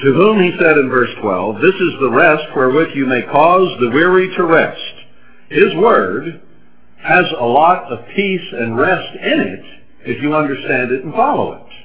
To 0.04 0.12
whom 0.14 0.40
he 0.40 0.56
said 0.58 0.78
in 0.78 0.88
verse 0.88 1.10
12, 1.20 1.60
This 1.60 1.74
is 1.74 1.92
the 2.00 2.10
rest 2.10 2.44
wherewith 2.56 2.88
you 2.94 3.06
may 3.06 3.22
cause 3.22 3.68
the 3.78 3.90
weary 3.90 4.34
to 4.36 4.44
rest. 4.44 4.80
His 5.50 5.74
word 5.76 6.40
has 7.02 7.26
a 7.38 7.44
lot 7.44 7.92
of 7.92 8.06
peace 8.14 8.52
and 8.52 8.78
rest 8.78 9.16
in 9.20 9.40
it 9.40 9.64
if 10.06 10.22
you 10.22 10.34
understand 10.34 10.92
it 10.92 11.04
and 11.04 11.12
follow 11.12 11.54
it. 11.54 11.81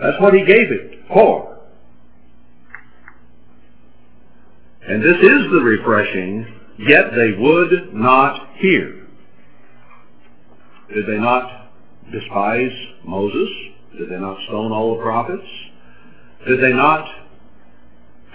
That's 0.00 0.20
what 0.20 0.34
he 0.34 0.44
gave 0.44 0.70
it 0.72 1.00
for. 1.08 1.58
And 4.86 5.02
this 5.02 5.16
is 5.16 5.50
the 5.52 5.60
refreshing, 5.62 6.46
yet 6.78 7.10
they 7.14 7.32
would 7.32 7.94
not 7.94 8.56
hear. 8.56 9.06
Did 10.92 11.06
they 11.06 11.18
not 11.18 11.70
despise 12.10 12.72
Moses? 13.04 13.48
Did 13.98 14.10
they 14.10 14.18
not 14.18 14.38
stone 14.48 14.72
all 14.72 14.96
the 14.96 15.02
prophets? 15.02 15.46
Did 16.46 16.60
they 16.62 16.72
not 16.72 17.06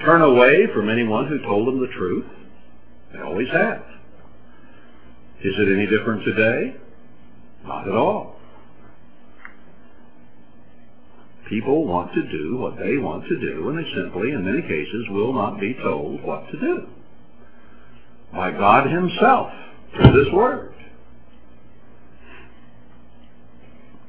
turn 0.03 0.22
away 0.22 0.68
from 0.74 0.89
anyone 0.89 1.28
who 1.28 1.39
told 1.41 1.68
them 1.68 1.80
the 1.80 1.91
truth? 1.97 2.26
They 3.11 3.20
always 3.20 3.49
have. 3.49 3.84
Is 5.43 5.53
it 5.57 5.74
any 5.74 5.88
different 5.88 6.24
today? 6.24 6.76
Not 7.66 7.88
at 7.88 7.93
all. 7.93 8.34
People 11.50 11.86
want 11.86 12.12
to 12.14 12.24
do 12.24 12.58
what 12.58 12.78
they 12.78 12.98
want 12.98 13.24
to 13.28 13.39
do, 13.39 13.70
and 13.70 13.78
they 13.78 13.89
simply, 13.96 14.32
in 14.32 14.46
many 14.46 14.62
cases, 14.62 15.06
will 15.10 15.34
not 15.34 15.60
be 15.60 15.76
told 15.84 16.24
what 16.24 16.50
to 16.52 16.60
do. 16.60 16.88
By 18.34 18.52
God 18.52 18.89
himself, 18.89 19.52
through 19.93 20.24
this 20.24 20.34
word. 20.34 20.74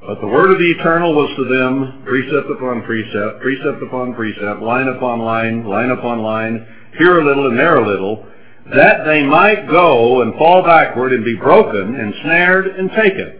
But 0.01 0.21
the 0.21 0.27
word 0.27 0.51
of 0.51 0.57
the 0.57 0.71
eternal 0.71 1.13
was 1.13 1.29
to 1.35 1.45
them 1.45 2.03
precept 2.05 2.49
upon 2.49 2.83
precept, 2.83 3.41
precept 3.41 3.83
upon 3.83 4.15
precept, 4.15 4.61
line 4.61 4.87
upon 4.87 5.19
line, 5.19 5.65
line 5.65 5.89
upon 5.89 6.21
line, 6.23 6.65
here 6.97 7.19
a 7.19 7.25
little 7.25 7.49
and 7.49 7.59
there 7.59 7.77
a 7.77 7.87
little, 7.87 8.25
that 8.73 9.05
they 9.05 9.23
might 9.23 9.67
go 9.69 10.21
and 10.21 10.33
fall 10.35 10.63
backward 10.63 11.13
and 11.13 11.23
be 11.23 11.35
broken 11.35 11.95
and 11.95 12.13
snared 12.23 12.67
and 12.67 12.89
taken. 12.91 13.39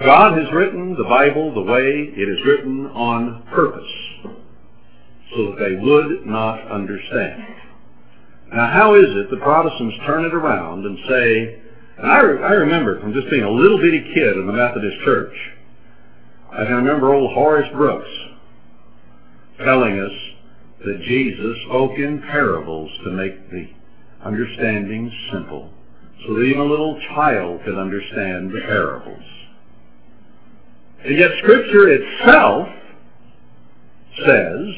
God 0.00 0.38
has 0.38 0.52
written 0.52 0.94
the 0.94 1.04
Bible 1.04 1.52
the 1.52 1.60
way 1.60 2.12
it 2.14 2.28
is 2.28 2.46
written 2.46 2.86
on 2.86 3.42
purpose, 3.50 3.90
so 4.22 5.50
that 5.50 5.56
they 5.58 5.74
would 5.74 6.24
not 6.24 6.70
understand. 6.70 7.42
Now 8.52 8.70
how 8.70 8.94
is 8.94 9.06
it 9.08 9.28
the 9.28 9.38
Protestants 9.38 9.96
turn 10.06 10.24
it 10.24 10.32
around 10.32 10.86
and 10.86 10.98
say, 11.08 11.60
and 11.98 12.06
I, 12.06 12.20
re- 12.20 12.42
I 12.44 12.52
remember 12.52 13.00
from 13.00 13.12
just 13.12 13.28
being 13.28 13.42
a 13.42 13.50
little 13.50 13.78
bitty 13.78 14.12
kid 14.14 14.36
in 14.36 14.46
the 14.46 14.52
Methodist 14.52 14.96
Church, 15.04 15.34
I 16.52 16.64
can 16.64 16.74
remember 16.74 17.12
old 17.12 17.34
Horace 17.34 17.68
Brooks 17.74 18.08
telling 19.58 19.98
us 19.98 20.12
that 20.86 21.02
Jesus 21.08 21.56
spoke 21.66 21.98
in 21.98 22.22
parables 22.22 22.88
to 23.02 23.10
make 23.10 23.50
the 23.50 23.68
understanding 24.24 25.12
simple, 25.32 25.70
so 26.24 26.34
that 26.34 26.42
even 26.42 26.60
a 26.60 26.64
little 26.64 27.00
child 27.14 27.62
could 27.64 27.76
understand 27.76 28.52
the 28.52 28.60
parables. 28.60 29.24
And 31.04 31.16
yet 31.16 31.30
Scripture 31.42 31.88
itself 31.88 32.68
says, 34.24 34.74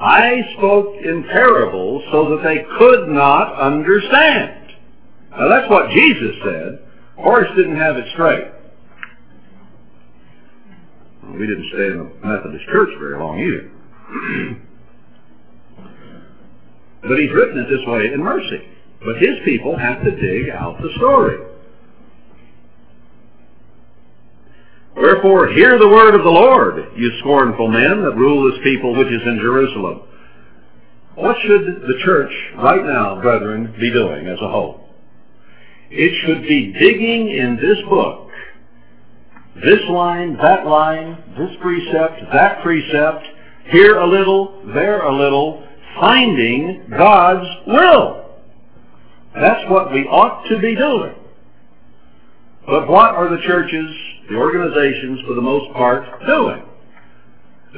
I 0.00 0.42
spoke 0.56 0.94
in 1.02 1.24
parables 1.24 2.04
so 2.12 2.30
that 2.30 2.42
they 2.42 2.64
could 2.78 3.08
not 3.08 3.54
understand. 3.60 4.74
Now 5.30 5.48
that's 5.48 5.70
what 5.70 5.90
Jesus 5.90 6.36
said. 6.44 6.80
Horse 7.16 7.48
didn't 7.56 7.76
have 7.76 7.96
it 7.96 8.06
straight. 8.12 8.48
We 11.32 11.46
didn't 11.46 11.68
stay 11.72 11.86
in 11.86 11.98
the 11.98 12.26
Methodist 12.26 12.64
church 12.66 12.88
very 12.98 13.18
long 13.18 13.38
either. 13.38 13.70
but 17.02 17.18
he's 17.18 17.30
written 17.32 17.58
it 17.58 17.68
this 17.68 17.86
way 17.86 18.12
in 18.12 18.22
mercy. 18.22 18.62
But 19.04 19.18
his 19.18 19.36
people 19.44 19.76
have 19.76 20.02
to 20.04 20.10
dig 20.10 20.50
out 20.50 20.80
the 20.80 20.90
story. 20.96 21.38
Wherefore, 24.98 25.48
hear 25.48 25.78
the 25.78 25.88
word 25.88 26.16
of 26.16 26.24
the 26.24 26.30
Lord, 26.30 26.90
you 26.96 27.10
scornful 27.20 27.68
men 27.68 28.02
that 28.02 28.16
rule 28.16 28.50
this 28.50 28.60
people 28.64 28.96
which 28.96 29.06
is 29.06 29.22
in 29.24 29.38
Jerusalem. 29.40 30.02
What 31.14 31.36
should 31.46 31.82
the 31.82 32.00
church 32.04 32.32
right 32.56 32.84
now, 32.84 33.20
brethren, 33.20 33.74
be 33.78 33.92
doing 33.92 34.26
as 34.26 34.38
a 34.42 34.48
whole? 34.48 34.88
It 35.90 36.12
should 36.26 36.42
be 36.42 36.72
digging 36.72 37.28
in 37.28 37.56
this 37.56 37.78
book. 37.88 38.28
This 39.64 39.80
line, 39.88 40.36
that 40.38 40.66
line, 40.66 41.16
this 41.38 41.56
precept, 41.60 42.20
that 42.32 42.62
precept, 42.62 43.24
here 43.70 43.98
a 43.98 44.06
little, 44.06 44.62
there 44.74 45.02
a 45.02 45.16
little, 45.16 45.66
finding 46.00 46.86
God's 46.90 47.48
will. 47.66 48.26
That's 49.34 49.70
what 49.70 49.92
we 49.92 50.06
ought 50.06 50.48
to 50.48 50.58
be 50.58 50.74
doing. 50.74 51.14
But 52.66 52.88
what 52.88 53.14
are 53.14 53.30
the 53.30 53.42
churches, 53.46 53.90
the 54.28 54.36
organizations, 54.36 55.20
for 55.26 55.34
the 55.34 55.40
most 55.40 55.72
part, 55.74 56.04
doing? 56.26 56.62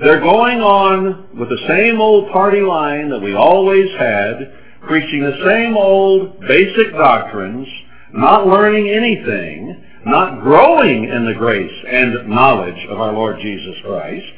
They're 0.02 0.20
going 0.20 0.60
on 0.60 1.38
with 1.38 1.48
the 1.48 1.66
same 1.66 2.00
old 2.00 2.30
party 2.30 2.60
line 2.60 3.10
that 3.10 3.20
we 3.20 3.34
always 3.34 3.90
had, 3.98 4.54
preaching 4.82 5.22
the 5.22 5.44
same 5.44 5.76
old 5.76 6.40
basic 6.40 6.92
doctrines, 6.92 7.66
not 8.12 8.46
learning 8.46 8.88
anything, 8.88 9.84
not 10.06 10.40
growing 10.40 11.04
in 11.04 11.26
the 11.26 11.34
grace 11.34 11.84
and 11.88 12.28
knowledge 12.28 12.86
of 12.88 13.00
our 13.00 13.12
Lord 13.12 13.36
Jesus 13.42 13.74
Christ, 13.84 14.32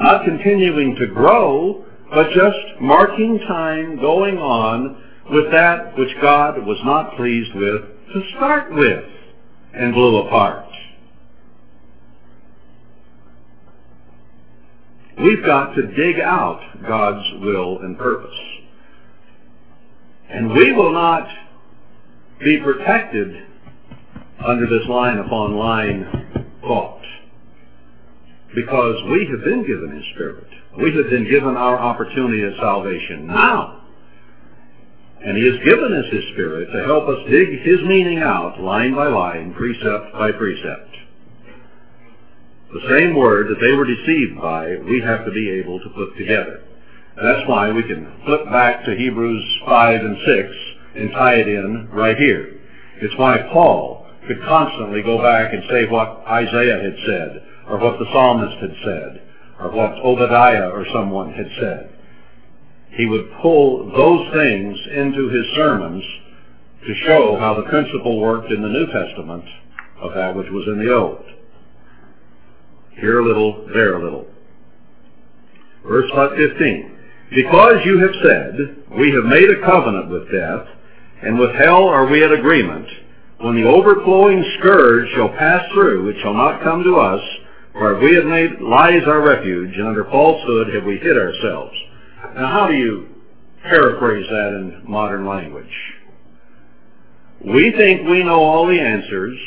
not 0.00 0.24
continuing 0.24 0.96
to 0.96 1.06
grow, 1.06 1.84
but 2.12 2.30
just 2.30 2.80
marking 2.80 3.38
time, 3.46 4.00
going 4.00 4.38
on 4.38 5.02
with 5.30 5.50
that 5.52 5.96
which 5.98 6.14
God 6.20 6.66
was 6.66 6.78
not 6.84 7.16
pleased 7.16 7.54
with 7.54 7.82
to 8.14 8.22
start 8.34 8.72
with 8.74 9.04
and 9.78 9.94
blew 9.94 10.26
apart. 10.26 10.64
We've 15.22 15.44
got 15.44 15.74
to 15.74 15.82
dig 15.82 16.20
out 16.20 16.60
God's 16.86 17.24
will 17.40 17.78
and 17.80 17.96
purpose. 17.96 18.34
And 20.30 20.52
we 20.52 20.72
will 20.72 20.92
not 20.92 21.26
be 22.40 22.58
protected 22.58 23.46
under 24.44 24.66
this 24.66 24.86
line 24.88 25.18
upon 25.18 25.56
line 25.56 26.46
thought. 26.60 27.02
Because 28.54 28.96
we 29.10 29.28
have 29.30 29.44
been 29.44 29.66
given 29.66 29.94
His 29.94 30.04
Spirit. 30.14 30.46
We 30.78 30.94
have 30.96 31.10
been 31.10 31.28
given 31.28 31.56
our 31.56 31.78
opportunity 31.78 32.42
of 32.42 32.52
salvation 32.60 33.26
now. 33.26 33.82
And 35.24 35.36
He 35.36 35.44
has 35.44 35.58
given 35.64 35.92
us 35.92 36.12
His 36.12 36.24
Spirit 36.32 36.70
to 36.72 36.84
help 36.84 37.08
us 37.08 37.18
dig 37.28 37.60
His 37.62 37.80
meaning 37.82 38.18
out 38.18 38.60
line 38.60 38.94
by 38.94 39.08
line, 39.08 39.54
precept 39.54 40.12
by 40.12 40.32
precept. 40.32 40.88
The 42.72 42.88
same 42.90 43.14
word 43.14 43.48
that 43.48 43.60
they 43.60 43.72
were 43.72 43.86
deceived 43.86 44.40
by, 44.40 44.76
we 44.84 45.00
have 45.00 45.24
to 45.24 45.32
be 45.32 45.48
able 45.50 45.80
to 45.80 45.88
put 45.90 46.16
together. 46.18 46.62
That's 47.20 47.48
why 47.48 47.72
we 47.72 47.82
can 47.82 48.12
flip 48.24 48.44
back 48.44 48.84
to 48.84 48.94
Hebrews 48.94 49.44
5 49.66 50.00
and 50.04 50.16
6 50.24 50.54
and 50.96 51.10
tie 51.12 51.34
it 51.36 51.48
in 51.48 51.88
right 51.90 52.16
here. 52.16 52.60
It's 53.00 53.16
why 53.16 53.38
Paul 53.52 54.06
could 54.26 54.40
constantly 54.42 55.02
go 55.02 55.20
back 55.22 55.52
and 55.52 55.62
say 55.70 55.86
what 55.86 56.22
Isaiah 56.26 56.80
had 56.80 56.96
said, 57.06 57.42
or 57.68 57.78
what 57.78 57.98
the 57.98 58.06
psalmist 58.12 58.58
had 58.60 58.74
said, 58.84 59.22
or 59.58 59.70
what 59.70 59.92
Obadiah 59.94 60.68
or 60.68 60.86
someone 60.92 61.32
had 61.32 61.48
said. 61.58 61.90
He 62.90 63.06
would 63.06 63.30
pull 63.40 63.90
those 63.92 64.32
things 64.32 64.78
into 64.92 65.28
his 65.28 65.46
sermons 65.54 66.04
to 66.86 66.94
show 67.06 67.36
how 67.38 67.54
the 67.54 67.68
principle 67.68 68.20
worked 68.20 68.50
in 68.50 68.62
the 68.62 68.68
New 68.68 68.86
Testament 68.86 69.44
of 70.00 70.14
that 70.14 70.34
which 70.34 70.50
was 70.50 70.66
in 70.68 70.78
the 70.84 70.94
Old. 70.94 71.24
Here 73.00 73.20
a 73.20 73.24
little, 73.24 73.66
there 73.72 73.96
a 73.96 74.02
little. 74.02 74.26
Verse 75.86 76.10
15. 76.36 76.98
Because 77.34 77.84
you 77.84 77.98
have 77.98 78.14
said, 78.22 78.76
We 78.98 79.10
have 79.12 79.24
made 79.24 79.50
a 79.50 79.64
covenant 79.64 80.10
with 80.10 80.32
death, 80.32 80.66
and 81.22 81.38
with 81.38 81.54
hell 81.54 81.88
are 81.88 82.06
we 82.06 82.24
at 82.24 82.32
agreement, 82.32 82.86
when 83.40 83.54
the 83.54 83.68
overflowing 83.68 84.44
scourge 84.58 85.08
shall 85.14 85.28
pass 85.28 85.62
through, 85.72 86.08
it 86.08 86.16
shall 86.22 86.34
not 86.34 86.62
come 86.62 86.82
to 86.82 86.96
us, 86.96 87.20
for 87.72 87.98
we 88.00 88.14
have 88.14 88.24
made 88.24 88.60
lies 88.60 89.02
our 89.06 89.20
refuge, 89.20 89.76
and 89.76 89.86
under 89.86 90.04
falsehood 90.04 90.74
have 90.74 90.84
we 90.84 90.98
hid 90.98 91.16
ourselves. 91.16 91.76
Now 92.34 92.46
how 92.52 92.66
do 92.66 92.74
you 92.74 93.08
paraphrase 93.62 94.26
that 94.30 94.48
in 94.48 94.82
modern 94.88 95.26
language? 95.26 95.66
We 97.44 97.72
think 97.72 98.08
we 98.08 98.24
know 98.24 98.40
all 98.40 98.66
the 98.66 98.80
answers, 98.80 99.38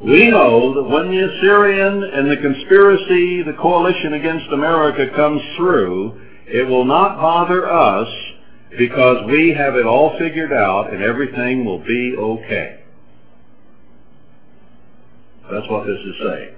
we 0.00 0.28
know 0.30 0.74
that 0.74 0.82
when 0.82 1.12
the 1.12 1.22
Assyrian 1.22 2.02
and 2.02 2.28
the 2.28 2.36
conspiracy, 2.36 3.44
the 3.44 3.56
coalition 3.60 4.14
against 4.14 4.52
America 4.52 5.14
comes 5.14 5.40
through, 5.56 6.20
it 6.48 6.66
will 6.66 6.84
not 6.84 7.18
bother 7.18 7.70
us 7.70 8.08
because 8.76 9.18
we 9.26 9.54
have 9.56 9.76
it 9.76 9.86
all 9.86 10.18
figured 10.18 10.52
out 10.52 10.92
and 10.92 11.04
everything 11.04 11.64
will 11.64 11.78
be 11.78 12.16
okay. 12.18 12.82
That's 15.48 15.68
what 15.68 15.86
this 15.86 15.98
is 15.98 16.14
saying. 16.24 16.54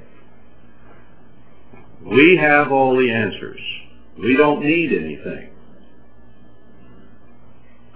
We 2.06 2.38
have 2.40 2.72
all 2.72 2.96
the 2.96 3.10
answers. 3.10 3.60
We 4.20 4.36
don't 4.36 4.64
need 4.64 4.92
anything. 4.92 5.50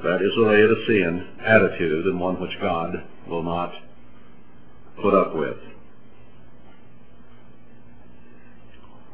That 0.03 0.23
is 0.23 0.33
a 0.37 0.41
Laodicean 0.41 1.29
attitude 1.45 2.07
and 2.07 2.21
one 2.21 2.41
which 2.41 2.57
God 2.61 3.05
will 3.29 3.43
not 3.43 3.73
put 5.01 5.15
up 5.15 5.35
with. 5.35 5.57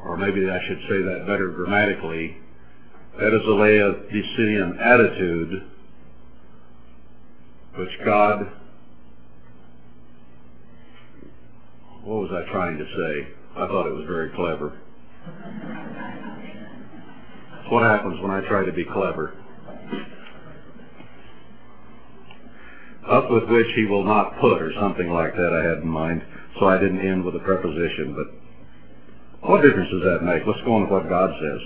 Or 0.05 0.17
maybe 0.17 0.49
I 0.49 0.59
should 0.67 0.81
say 0.89 1.03
that 1.03 1.27
better 1.27 1.49
grammatically. 1.49 2.37
That 3.19 3.35
is 3.35 3.43
a 3.47 3.51
Laodicean 3.51 4.79
attitude 4.79 5.63
which 7.77 7.91
God, 8.05 8.51
what 12.05 12.23
was 12.23 12.31
I 12.33 12.51
trying 12.53 12.79
to 12.79 12.85
say? 12.85 13.29
I 13.57 13.67
thought 13.67 13.87
it 13.87 13.95
was 13.95 14.07
very 14.07 14.31
clever. 14.31 14.79
What 17.71 17.83
happens 17.83 18.21
when 18.21 18.31
I 18.31 18.47
try 18.49 18.65
to 18.65 18.73
be 18.73 18.85
clever. 18.85 19.35
up 23.11 23.31
with 23.31 23.45
which 23.49 23.67
he 23.77 23.85
will 23.85 24.05
not 24.05 24.39
put, 24.41 24.63
or 24.63 24.73
something 24.81 25.11
like 25.11 25.35
that 25.35 25.53
I 25.53 25.69
had 25.69 25.79
in 25.79 25.89
mind, 25.89 26.23
so 26.59 26.67
I 26.67 26.79
didn't 26.79 27.07
end 27.07 27.25
with 27.25 27.37
a 27.37 27.41
preposition, 27.41 28.15
but 28.17 29.49
what 29.49 29.63
difference 29.63 29.91
does 29.91 30.03
that 30.05 30.25
make? 30.25 30.47
Let's 30.47 30.61
go 30.65 30.75
on 30.75 30.83
with 30.83 30.91
what 30.91 31.09
God 31.09 31.31
says. 31.41 31.61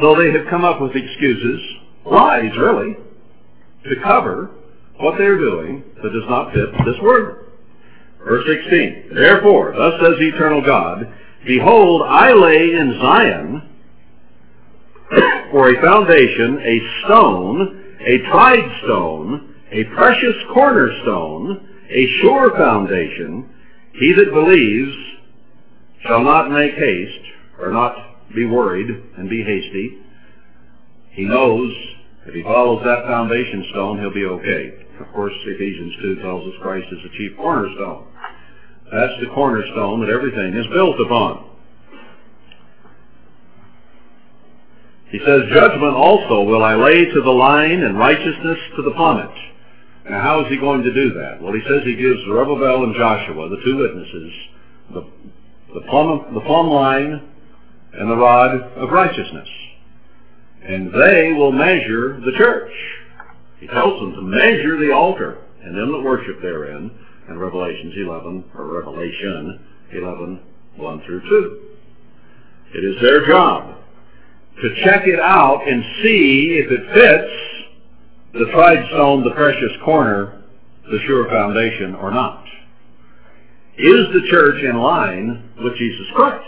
So 0.00 0.14
they 0.16 0.30
have 0.32 0.46
come 0.48 0.64
up 0.64 0.80
with 0.80 0.92
excuses, 0.94 1.60
lies 2.06 2.56
really, 2.56 2.96
to 3.84 4.02
cover 4.02 4.50
what 5.00 5.18
they're 5.18 5.38
doing 5.38 5.84
that 6.02 6.12
does 6.12 6.28
not 6.28 6.52
fit 6.52 6.70
this 6.84 7.00
word. 7.02 7.46
Verse 8.24 8.44
16, 8.46 9.10
Therefore, 9.14 9.74
thus 9.76 10.00
says 10.00 10.18
the 10.18 10.28
eternal 10.28 10.62
God, 10.64 11.12
Behold, 11.48 12.02
I 12.02 12.34
lay 12.34 12.74
in 12.74 12.98
Zion 13.00 13.62
for 15.50 15.70
a 15.70 15.80
foundation, 15.80 16.60
a 16.60 16.78
stone, 17.02 17.96
a 18.00 18.18
tried 18.28 18.80
stone, 18.84 19.54
a 19.72 19.84
precious 19.84 20.36
cornerstone, 20.52 21.66
a 21.88 22.06
sure 22.20 22.50
foundation. 22.50 23.48
He 23.94 24.12
that 24.12 24.30
believes 24.34 24.94
shall 26.06 26.22
not 26.22 26.50
make 26.50 26.74
haste, 26.74 27.24
or 27.58 27.72
not 27.72 27.96
be 28.34 28.44
worried 28.44 28.90
and 29.16 29.30
be 29.30 29.42
hasty. 29.42 30.00
He 31.12 31.24
knows 31.24 31.74
if 32.26 32.34
he 32.34 32.42
follows 32.42 32.84
that 32.84 33.04
foundation 33.04 33.64
stone, 33.70 33.98
he'll 34.00 34.12
be 34.12 34.26
okay. 34.26 34.84
Of 35.00 35.10
course, 35.14 35.32
Ephesians 35.46 35.94
2 36.02 36.16
tells 36.16 36.46
us 36.46 36.60
Christ 36.60 36.88
is 36.92 36.98
the 37.04 37.16
chief 37.16 37.38
cornerstone. 37.38 38.04
That's 38.92 39.20
the 39.20 39.26
cornerstone 39.34 40.00
that 40.00 40.10
everything 40.10 40.54
is 40.56 40.66
built 40.72 40.98
upon. 41.00 41.44
He 45.10 45.18
says, 45.24 45.42
Judgment 45.52 45.94
also 45.94 46.42
will 46.42 46.62
I 46.62 46.74
lay 46.74 47.04
to 47.04 47.20
the 47.22 47.30
line 47.30 47.82
and 47.82 47.98
righteousness 47.98 48.58
to 48.76 48.82
the 48.82 48.92
plummet. 48.92 49.30
Now 50.08 50.22
how 50.22 50.40
is 50.44 50.50
he 50.50 50.56
going 50.56 50.82
to 50.82 50.92
do 50.92 51.12
that? 51.14 51.40
Well, 51.40 51.52
he 51.52 51.62
says 51.68 51.82
he 51.84 51.96
gives 51.96 52.20
Zerubbabel 52.24 52.84
and 52.84 52.94
Joshua, 52.94 53.48
the 53.48 53.62
two 53.64 53.76
witnesses, 53.76 54.32
the, 54.92 55.06
the, 55.74 55.80
plumb, 55.88 56.34
the 56.34 56.40
plumb 56.40 56.68
line 56.68 57.28
and 57.92 58.10
the 58.10 58.16
rod 58.16 58.54
of 58.54 58.90
righteousness. 58.90 59.48
And 60.62 60.92
they 60.92 61.32
will 61.32 61.52
measure 61.52 62.20
the 62.20 62.32
church. 62.36 62.72
He 63.60 63.66
tells 63.66 64.00
them 64.00 64.12
to 64.12 64.22
measure 64.22 64.78
the 64.78 64.92
altar 64.92 65.38
and 65.62 65.76
them 65.76 65.92
that 65.92 66.02
worship 66.02 66.40
therein 66.40 66.90
in 67.28 67.38
Revelations 67.38 67.94
11, 67.96 68.44
or 68.56 68.66
Revelation 68.66 69.64
11, 69.92 70.40
1 70.76 71.02
through 71.04 71.20
2. 71.28 71.60
It 72.74 72.84
is 72.84 73.00
their 73.02 73.26
job 73.26 73.76
to 74.62 74.84
check 74.84 75.06
it 75.06 75.20
out 75.20 75.66
and 75.66 75.84
see 76.02 76.60
if 76.64 76.70
it 76.70 76.94
fits 76.94 77.32
the 78.32 78.50
tried 78.52 78.86
stone, 78.88 79.24
the 79.24 79.34
precious 79.34 79.72
corner, 79.84 80.42
the 80.90 80.98
sure 81.06 81.28
foundation, 81.28 81.94
or 81.94 82.10
not. 82.10 82.44
Is 83.76 84.06
the 84.12 84.26
church 84.28 84.62
in 84.62 84.76
line 84.76 85.50
with 85.62 85.76
Jesus 85.76 86.06
Christ? 86.14 86.44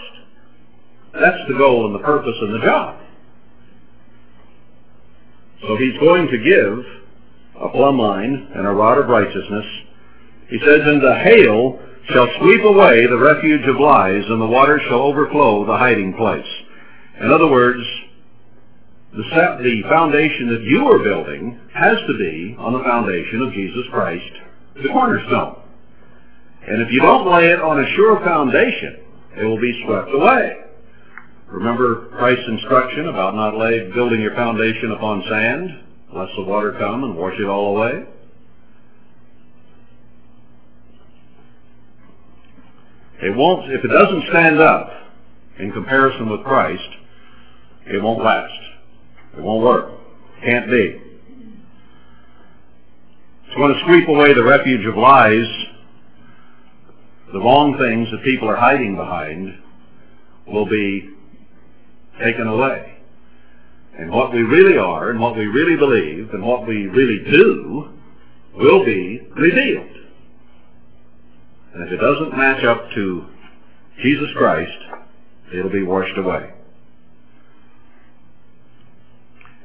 That's 1.12 1.38
the 1.48 1.54
goal 1.54 1.86
and 1.86 1.94
the 1.94 2.04
purpose 2.04 2.34
and 2.40 2.54
the 2.54 2.64
job. 2.64 3.00
So 5.62 5.76
he's 5.76 5.96
going 6.00 6.26
to 6.28 6.38
give 6.38 6.84
a 7.60 7.68
plumb 7.68 7.98
line 7.98 8.50
and 8.54 8.66
a 8.66 8.70
rod 8.70 8.98
of 8.98 9.08
righteousness. 9.08 9.64
He 10.50 10.58
says, 10.58 10.80
And 10.84 11.00
the 11.00 11.14
hail 11.14 11.78
shall 12.12 12.28
sweep 12.40 12.64
away 12.64 13.06
the 13.06 13.18
refuge 13.18 13.66
of 13.68 13.78
lies, 13.78 14.24
and 14.28 14.40
the 14.40 14.46
waters 14.46 14.82
shall 14.88 15.02
overflow 15.02 15.64
the 15.64 15.76
hiding 15.76 16.14
place. 16.14 16.46
In 17.20 17.30
other 17.30 17.46
words, 17.46 17.80
the, 19.12 19.82
foundation 19.88 20.48
that 20.48 20.62
you 20.62 20.86
are 20.88 20.98
building 20.98 21.58
has 21.74 21.98
to 22.06 22.18
be 22.18 22.56
on 22.58 22.72
the 22.72 22.82
foundation 22.84 23.42
of 23.42 23.52
Jesus 23.52 23.84
Christ, 23.90 24.32
the 24.82 24.88
cornerstone. 24.88 25.62
And 26.66 26.82
if 26.82 26.92
you 26.92 27.00
don't 27.00 27.30
lay 27.30 27.48
it 27.48 27.60
on 27.60 27.82
a 27.82 27.94
sure 27.96 28.20
foundation, 28.20 28.98
it 29.36 29.44
will 29.44 29.60
be 29.60 29.82
swept 29.86 30.10
away. 30.12 30.56
Remember 31.48 32.08
Christ's 32.16 32.48
instruction 32.48 33.08
about 33.08 33.34
not 33.34 33.56
lay, 33.56 33.90
building 33.92 34.20
your 34.20 34.34
foundation 34.34 34.92
upon 34.92 35.24
sand, 35.28 35.80
lest 36.14 36.32
the 36.36 36.44
water 36.44 36.72
come 36.78 37.04
and 37.04 37.16
wash 37.16 37.34
it 37.38 37.46
all 37.46 37.76
away? 37.76 38.04
It 43.22 43.36
won't, 43.36 43.70
if 43.70 43.84
it 43.84 43.88
doesn't 43.88 44.28
stand 44.30 44.60
up 44.60 44.90
in 45.58 45.72
comparison 45.72 46.30
with 46.30 46.42
Christ, 46.42 46.88
it 47.86 48.02
won't 48.02 48.24
last. 48.24 48.58
It 49.36 49.42
won't 49.42 49.62
work. 49.62 49.92
Can't 50.42 50.70
be. 50.70 51.00
It's 53.46 53.56
going 53.56 53.74
to 53.74 53.80
sweep 53.84 54.08
away 54.08 54.32
the 54.32 54.44
refuge 54.44 54.86
of 54.86 54.96
lies, 54.96 55.46
the 57.32 57.40
wrong 57.40 57.76
things 57.78 58.08
that 58.10 58.24
people 58.24 58.48
are 58.48 58.56
hiding 58.56 58.96
behind 58.96 59.58
will 60.46 60.66
be 60.66 61.10
taken 62.22 62.46
away. 62.46 62.96
And 63.98 64.10
what 64.10 64.32
we 64.32 64.42
really 64.42 64.78
are 64.78 65.10
and 65.10 65.20
what 65.20 65.36
we 65.36 65.46
really 65.46 65.76
believe 65.76 66.32
and 66.32 66.42
what 66.42 66.66
we 66.66 66.86
really 66.86 67.22
do 67.30 67.88
will 68.54 68.84
be 68.84 69.20
revealed. 69.36 69.99
And 71.74 71.82
if 71.86 71.92
it 71.92 71.98
doesn't 71.98 72.36
match 72.36 72.64
up 72.64 72.90
to 72.94 73.26
Jesus 74.02 74.28
Christ, 74.36 74.78
it'll 75.54 75.70
be 75.70 75.82
washed 75.82 76.16
away. 76.18 76.52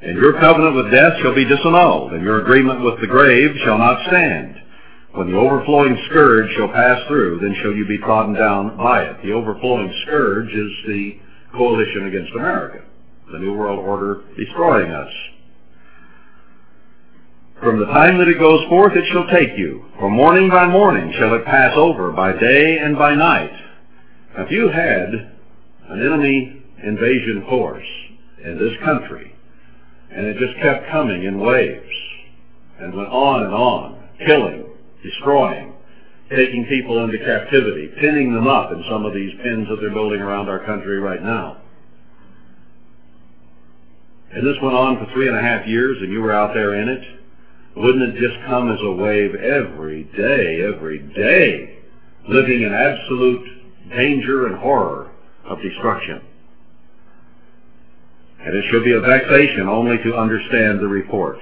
And 0.02 0.18
your 0.18 0.40
covenant 0.40 0.76
with 0.76 0.92
death 0.92 1.14
shall 1.22 1.34
be 1.34 1.46
disannulled, 1.46 2.14
and 2.14 2.24
your 2.24 2.42
agreement 2.42 2.82
with 2.82 3.00
the 3.02 3.08
grave 3.08 3.56
shall 3.64 3.78
not 3.78 4.06
stand. 4.08 4.56
When 5.14 5.32
the 5.32 5.38
overflowing 5.38 5.98
scourge 6.10 6.52
shall 6.58 6.68
pass 6.68 7.02
through, 7.08 7.40
then 7.40 7.56
shall 7.62 7.72
you 7.72 7.88
be 7.88 7.98
trodden 7.98 8.34
down 8.34 8.78
by 8.78 9.04
it. 9.04 9.24
The 9.24 9.32
overflowing 9.32 9.92
scourge 10.06 10.50
is 10.50 10.72
the 10.88 11.18
coalition 11.54 12.08
against 12.08 12.34
America, 12.36 12.84
the 13.32 13.40
New 13.40 13.54
World 13.54 13.80
Order 13.80 14.24
destroying 14.38 14.92
us. 14.92 15.12
From 17.62 17.80
the 17.80 17.86
time 17.86 18.18
that 18.18 18.28
it 18.28 18.38
goes 18.38 18.68
forth 18.68 18.94
it 18.96 19.06
shall 19.12 19.28
take 19.28 19.58
you, 19.58 19.86
for 19.98 20.10
morning 20.10 20.50
by 20.50 20.68
morning 20.68 21.14
shall 21.18 21.34
it 21.36 21.46
pass 21.46 21.72
over, 21.76 22.12
by 22.12 22.34
day 22.34 22.80
and 22.80 22.98
by 22.98 23.16
night. 23.16 23.52
If 24.38 24.52
you 24.52 24.68
had 24.68 25.10
an 25.90 26.06
enemy 26.06 26.62
invasion 26.84 27.46
force 27.48 27.86
in 28.44 28.60
this 28.60 28.74
country, 28.84 29.34
and 30.12 30.26
it 30.26 30.38
just 30.38 30.62
kept 30.62 30.92
coming 30.92 31.24
in 31.24 31.40
waves, 31.40 31.90
and 32.80 32.94
went 32.94 33.10
on 33.10 33.44
and 33.44 33.54
on, 33.54 34.10
killing, 34.26 34.66
destroying, 35.02 35.74
taking 36.30 36.66
people 36.66 37.04
into 37.04 37.18
captivity, 37.20 37.90
pinning 38.00 38.34
them 38.34 38.48
up 38.48 38.72
in 38.72 38.84
some 38.90 39.06
of 39.06 39.14
these 39.14 39.32
pins 39.42 39.68
that 39.70 39.78
they're 39.80 39.94
building 39.94 40.22
around 40.22 40.50
our 40.50 40.66
country 40.66 41.00
right 41.00 41.24
now. 41.24 41.58
And 44.32 44.46
this 44.46 44.58
went 44.62 44.76
on 44.76 44.98
for 44.98 45.12
three 45.14 45.30
and 45.30 45.38
a 45.38 45.42
half 45.42 45.66
years 45.66 45.98
and 46.02 46.12
you 46.12 46.22
were 46.22 46.34
out 46.34 46.54
there 46.54 46.76
in 46.76 46.90
it. 46.90 47.04
Wouldn't 47.76 48.16
it 48.16 48.20
just 48.20 48.46
come 48.46 48.72
as 48.72 48.80
a 48.82 48.92
wave 48.92 49.36
every 49.36 50.04
day, 50.16 50.64
every 50.64 51.00
day, 51.00 51.80
living 52.28 52.62
in 52.62 52.74
absolute 52.74 53.46
danger 53.90 54.48
and 54.48 54.58
horror 54.58 55.12
of 55.44 55.62
destruction? 55.62 56.22
And 58.40 58.56
it 58.56 58.64
should 58.72 58.84
be 58.84 58.94
a 58.94 59.02
vexation 59.02 59.68
only 59.68 59.98
to 60.04 60.16
understand 60.16 60.80
the 60.80 60.88
report. 60.88 61.38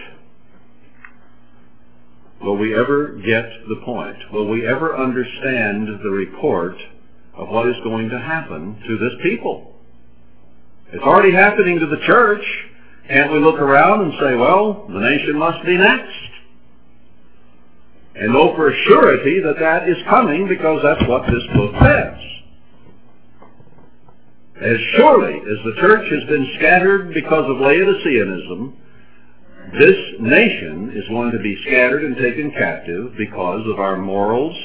Will 2.42 2.58
we 2.58 2.76
ever 2.76 3.14
get 3.26 3.46
the 3.70 3.82
point? 3.86 4.18
Will 4.32 4.50
we 4.50 4.68
ever 4.68 4.98
understand 4.98 5.88
the 6.04 6.10
report 6.10 6.76
of 7.36 7.48
what 7.50 7.68
is 7.68 7.76
going 7.84 8.10
to 8.10 8.20
happen 8.20 8.82
to 8.88 8.98
this 8.98 9.14
people? 9.22 9.74
It's 10.92 11.04
already 11.04 11.32
happening 11.32 11.80
to 11.80 11.88
the 11.88 12.06
church. 12.06 12.44
Can't 13.08 13.32
we 13.32 13.40
look 13.40 13.60
around 13.60 14.02
and 14.02 14.14
say, 14.20 14.36
well, 14.36 14.88
the 14.88 15.00
nation 15.00 15.38
must 15.38 15.66
be 15.66 15.78
next? 15.78 16.12
And 18.16 18.32
know 18.32 18.56
for 18.56 18.74
surety 18.88 19.42
that 19.42 19.60
that 19.60 19.90
is 19.90 19.98
coming 20.10 20.48
because 20.48 20.82
that's 20.84 21.08
what 21.10 21.24
this 21.24 21.44
book 21.56 21.74
says. 21.82 22.20
As 24.62 24.78
surely 24.96 25.36
as 25.36 25.66
the 25.66 25.76
church 25.82 26.10
has 26.12 26.24
been 26.30 26.48
scattered 26.58 27.14
because 27.14 27.44
of 27.50 27.58
Laodiceanism, 27.58 28.74
this 29.80 29.98
nation 30.20 30.92
is 30.96 31.08
going 31.10 31.32
to 31.32 31.40
be 31.40 31.58
scattered 31.66 32.04
and 32.06 32.16
taken 32.16 32.52
captive 32.52 33.14
because 33.18 33.68
of 33.68 33.80
our 33.80 33.98
morals, 33.98 34.56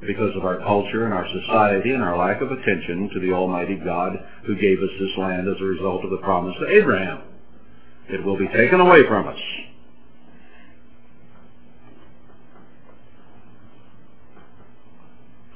because 0.00 0.34
of 0.36 0.44
our 0.44 0.58
culture 0.58 1.04
and 1.04 1.12
our 1.12 1.26
society 1.42 1.90
and 1.90 2.02
our 2.02 2.16
lack 2.16 2.40
of 2.40 2.52
attention 2.52 3.10
to 3.12 3.20
the 3.20 3.32
Almighty 3.32 3.74
God 3.74 4.24
who 4.46 4.54
gave 4.54 4.78
us 4.78 4.90
this 5.00 5.18
land 5.18 5.48
as 5.48 5.60
a 5.60 5.64
result 5.64 6.04
of 6.04 6.10
the 6.10 6.18
promise 6.18 6.54
to 6.60 6.68
Abraham. 6.68 7.22
It 8.08 8.24
will 8.24 8.38
be 8.38 8.48
taken 8.48 8.80
away 8.80 9.06
from 9.06 9.28
us. 9.28 9.38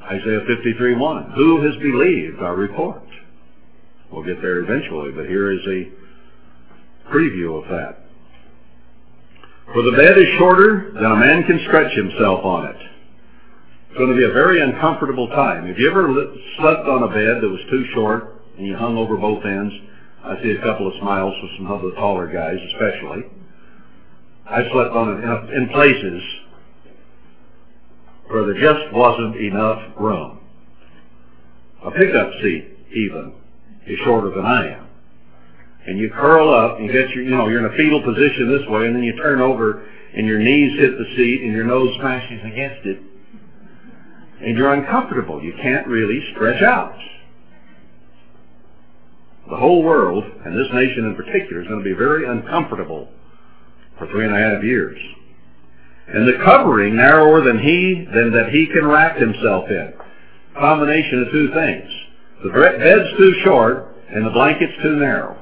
Isaiah 0.05 0.41
53:1. 0.41 1.33
Who 1.33 1.63
has 1.63 1.75
believed 1.77 2.41
our 2.41 2.55
report? 2.55 3.03
We'll 4.11 4.25
get 4.25 4.43
there 4.43 4.59
eventually, 4.59 5.11
but 5.13 5.27
here 5.27 5.51
is 5.51 5.67
a 5.67 5.89
preview 7.11 7.63
of 7.63 7.69
that. 7.71 7.99
For 9.73 9.83
the 9.83 9.93
bed 9.93 10.19
is 10.19 10.29
shorter 10.37 10.91
than 10.93 11.05
a 11.05 11.17
man 11.17 11.45
can 11.45 11.59
stretch 11.67 11.93
himself 11.95 12.45
on 12.45 12.67
it. 12.67 12.77
It's 13.89 13.97
going 13.99 14.11
to 14.11 14.17
be 14.17 14.25
a 14.25 14.33
very 14.33 14.61
uncomfortable 14.61 15.29
time. 15.29 15.67
Have 15.67 15.79
you 15.79 15.89
ever 15.89 16.09
slept 16.59 16.87
on 16.87 17.05
a 17.05 17.09
bed 17.09 17.41
that 17.41 17.49
was 17.49 17.61
too 17.71 17.87
short 17.95 18.43
and 18.59 18.67
you 18.67 18.77
hung 18.77 18.99
over 18.99 19.17
both 19.17 19.45
ends? 19.47 19.73
I 20.25 20.41
see 20.43 20.51
a 20.51 20.63
couple 20.63 20.89
of 20.89 20.95
smiles 21.01 21.35
with 21.43 21.51
some 21.57 21.67
of 21.71 21.83
the 21.83 21.93
taller 21.93 22.27
guys 22.27 22.59
especially. 22.75 23.25
I 24.49 24.63
slept 24.71 24.95
on 24.95 25.19
it 25.19 25.55
in 25.55 25.69
places 25.71 26.23
where 28.29 28.45
there 28.45 28.61
just 28.61 28.93
wasn't 28.93 29.37
enough 29.37 29.81
room. 29.99 30.39
A 31.85 31.91
pickup 31.91 32.31
seat, 32.43 32.69
even, 32.95 33.35
is 33.87 33.99
shorter 34.05 34.31
than 34.31 34.45
I 34.45 34.69
am 34.75 34.83
and 35.87 35.99
you 35.99 36.11
curl 36.11 36.53
up 36.53 36.79
and 36.79 36.87
you 36.87 36.93
get 36.93 37.11
your, 37.11 37.25
you 37.25 37.31
know, 37.31 37.49
you're 37.49 37.67
in 37.67 37.73
a 37.73 37.77
fetal 37.77 38.03
position 38.03 38.49
this 38.49 38.67
way, 38.69 38.87
and 38.87 38.95
then 38.95 39.03
you 39.03 39.17
turn 39.17 39.41
over 39.41 39.85
and 40.15 40.27
your 40.27 40.39
knees 40.39 40.79
hit 40.79 40.97
the 40.97 41.17
seat 41.17 41.43
and 41.43 41.53
your 41.53 41.65
nose 41.65 41.91
smashes 41.99 42.41
against 42.45 42.87
it, 42.87 43.01
and 44.41 44.57
you're 44.57 44.73
uncomfortable. 44.73 45.43
You 45.43 45.55
can't 45.61 45.87
really 45.87 46.21
stretch 46.35 46.63
out. 46.63 46.95
The 49.51 49.57
whole 49.57 49.83
world, 49.83 50.25
and 50.45 50.57
this 50.57 50.73
nation 50.73 51.05
in 51.07 51.17
particular, 51.17 51.63
is 51.63 51.69
going 51.69 51.81
to 51.81 51.85
be 51.85 51.95
very 51.95 52.27
uncomfortable 52.29 53.09
for 53.99 54.07
three 54.09 54.25
and 54.27 54.35
a 54.35 54.39
half 54.39 54.63
years. 54.65 54.99
And 56.09 56.27
the 56.29 56.43
covering 56.45 56.97
narrower 56.97 57.43
than 57.43 57.59
he 57.59 58.07
than 58.15 58.33
that 58.33 58.51
he 58.51 58.67
can 58.67 58.87
wrap 58.87 59.17
himself 59.17 59.69
in. 59.71 59.93
Combination 60.59 61.23
of 61.23 61.33
two 61.33 61.53
things. 61.55 61.91
The 62.45 62.51
bed's 62.51 63.17
too 63.19 63.35
short 63.45 63.97
and 64.11 64.27
the 64.27 64.31
blanket's 64.31 64.73
too 64.83 64.97
narrow. 64.97 65.37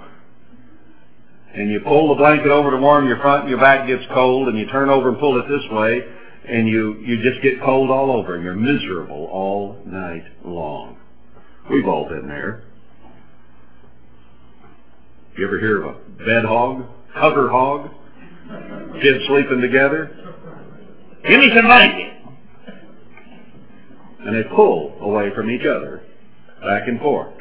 and 1.54 1.70
you 1.70 1.80
pull 1.80 2.08
the 2.08 2.14
blanket 2.14 2.48
over 2.48 2.70
to 2.70 2.76
warm 2.76 3.08
your 3.08 3.18
front 3.20 3.42
and 3.42 3.50
your 3.50 3.58
back 3.58 3.86
gets 3.86 4.04
cold 4.14 4.48
and 4.48 4.58
you 4.58 4.66
turn 4.66 4.88
over 4.88 5.08
and 5.08 5.18
pull 5.18 5.38
it 5.40 5.48
this 5.48 5.64
way 5.72 6.02
and 6.48 6.68
you, 6.68 6.96
you 7.00 7.22
just 7.22 7.42
get 7.42 7.60
cold 7.62 7.90
all 7.90 8.10
over 8.12 8.34
and 8.34 8.44
you're 8.44 8.54
miserable 8.54 9.26
all 9.32 9.76
night 9.86 10.24
long. 10.44 10.96
We've 11.70 11.86
all 11.86 12.08
been 12.08 12.28
there. 12.28 12.64
You 15.40 15.46
ever 15.46 15.58
hear 15.58 15.82
of 15.82 15.96
a 15.96 15.98
bed 16.26 16.44
hog? 16.44 16.84
Hover 17.14 17.48
hog? 17.48 17.88
Kids 19.00 19.24
sleeping 19.26 19.62
together? 19.62 20.10
Give 21.26 21.40
me 21.40 21.50
some 21.56 21.64
blanket! 21.64 22.12
And 24.20 24.36
they 24.36 24.46
pull 24.54 24.98
away 25.00 25.34
from 25.34 25.50
each 25.50 25.64
other, 25.64 26.02
back 26.60 26.88
and 26.88 27.00
forth. 27.00 27.32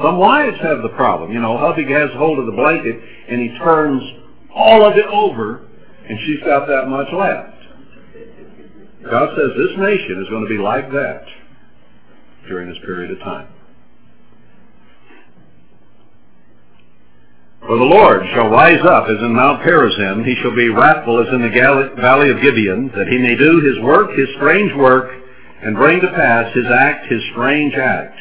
Some 0.00 0.18
wives 0.18 0.56
have 0.62 0.82
the 0.82 0.90
problem. 0.90 1.32
You 1.32 1.40
know, 1.40 1.58
hubby 1.58 1.82
has 1.86 2.10
hold 2.12 2.38
of 2.38 2.46
the 2.46 2.52
blanket 2.52 2.94
and 3.28 3.40
he 3.40 3.58
turns 3.58 4.04
all 4.54 4.84
of 4.84 4.96
it 4.96 5.06
over 5.06 5.66
and 6.08 6.16
she's 6.26 6.38
got 6.44 6.68
that 6.68 6.86
much 6.86 7.08
left. 7.12 7.58
God 9.02 9.30
says 9.36 9.50
this 9.56 9.76
nation 9.78 10.22
is 10.22 10.28
going 10.30 10.44
to 10.44 10.48
be 10.48 10.58
like 10.58 10.92
that 10.92 11.24
during 12.46 12.68
this 12.68 12.78
period 12.86 13.10
of 13.10 13.18
time. 13.18 13.48
For 17.68 17.76
the 17.76 17.84
Lord 17.84 18.22
shall 18.32 18.48
rise 18.48 18.80
up 18.80 19.10
as 19.10 19.20
in 19.20 19.34
Mount 19.34 19.60
Perazim. 19.60 20.24
He 20.24 20.34
shall 20.40 20.56
be 20.56 20.70
wrathful 20.70 21.20
as 21.20 21.28
in 21.34 21.42
the 21.42 21.50
valley 22.00 22.30
of 22.30 22.40
Gibeon, 22.40 22.90
that 22.96 23.08
he 23.08 23.18
may 23.18 23.36
do 23.36 23.60
his 23.60 23.78
work, 23.84 24.16
his 24.16 24.26
strange 24.36 24.72
work, 24.74 25.10
and 25.60 25.76
bring 25.76 26.00
to 26.00 26.08
pass 26.08 26.50
his 26.54 26.64
act, 26.64 27.12
his 27.12 27.20
strange 27.32 27.74
act. 27.74 28.16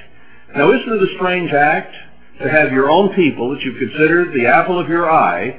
Now 0.54 0.74
isn't 0.74 0.92
it 0.92 1.02
a 1.02 1.16
strange 1.16 1.54
act 1.54 1.96
to 2.42 2.50
have 2.50 2.74
your 2.74 2.90
own 2.90 3.16
people 3.16 3.52
that 3.52 3.62
you 3.62 3.72
consider 3.80 4.30
the 4.34 4.48
apple 4.48 4.78
of 4.82 4.90
your 4.90 5.10
eye, 5.10 5.58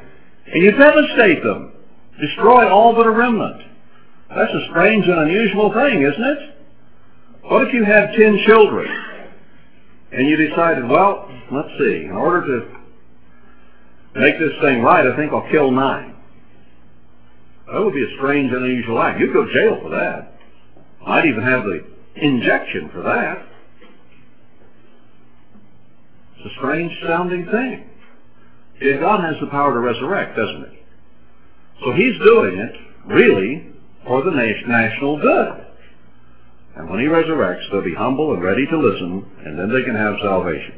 and 0.53 0.63
you 0.63 0.73
devastate 0.73 1.43
them, 1.43 1.73
destroy 2.21 2.69
all 2.69 2.95
but 2.95 3.07
a 3.07 3.11
remnant? 3.11 3.63
That's 4.29 4.53
a 4.53 4.67
strange 4.69 5.07
and 5.07 5.19
unusual 5.19 5.73
thing, 5.73 6.03
isn't 6.03 6.25
it? 6.25 6.57
What 7.45 7.67
if 7.67 7.73
you 7.73 7.85
had 7.85 8.13
ten 8.13 8.39
children, 8.45 8.87
and 10.13 10.29
you 10.29 10.37
decided, 10.37 10.87
well, 10.87 11.31
let's 11.51 11.73
see, 11.79 12.05
in 12.05 12.13
order 12.13 12.61
to 12.61 12.78
make 14.15 14.39
this 14.39 14.53
thing 14.61 14.83
right, 14.83 15.07
I 15.07 15.17
think 15.17 15.33
I'll 15.33 15.49
kill 15.51 15.71
nine. 15.71 16.15
That 17.67 17.83
would 17.83 17.95
be 17.95 18.03
a 18.03 18.17
strange 18.17 18.53
and 18.53 18.65
unusual 18.65 18.99
act. 19.01 19.21
You'd 19.21 19.33
go 19.33 19.45
to 19.45 19.53
jail 19.53 19.79
for 19.83 19.91
that. 19.91 20.33
I'd 21.07 21.27
even 21.27 21.43
have 21.43 21.65
the 21.65 21.85
injection 22.17 22.89
for 22.93 23.03
that. 23.03 23.45
It's 26.37 26.47
a 26.47 26.59
strange 26.59 26.93
sounding 27.03 27.45
thing. 27.47 27.85
God 29.01 29.21
has 29.21 29.37
the 29.41 29.49
power 29.49 29.73
to 29.73 29.81
resurrect, 29.81 30.37
doesn't 30.37 30.71
he? 30.71 30.79
So 31.85 31.93
he's 31.93 32.19
doing 32.21 32.57
it, 32.57 32.75
really, 33.07 33.67
for 34.05 34.23
the 34.23 34.31
national 34.31 35.21
good. 35.21 35.67
And 36.77 36.89
when 36.89 37.01
he 37.01 37.07
resurrects, 37.07 37.71
they'll 37.71 37.83
be 37.83 37.95
humble 37.95 38.33
and 38.33 38.43
ready 38.43 38.65
to 38.67 38.79
listen, 38.79 39.25
and 39.45 39.59
then 39.59 39.69
they 39.69 39.83
can 39.83 39.97
have 39.97 40.15
salvation. 40.23 40.75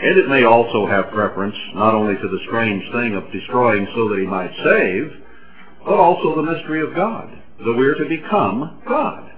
And 0.00 0.16
it 0.16 0.28
may 0.28 0.44
also 0.44 0.86
have 0.86 1.10
preference 1.10 1.56
not 1.74 1.94
only 1.94 2.14
to 2.14 2.28
the 2.28 2.38
strange 2.46 2.84
thing 2.92 3.14
of 3.16 3.32
destroying 3.32 3.86
so 3.94 4.08
that 4.08 4.18
he 4.18 4.26
might 4.26 4.52
save, 4.62 5.24
but 5.84 5.94
also 5.94 6.36
the 6.36 6.42
mystery 6.42 6.82
of 6.82 6.94
God, 6.94 7.30
that 7.58 7.74
we're 7.76 7.94
to 7.96 8.08
become 8.08 8.80
God. 8.86 9.32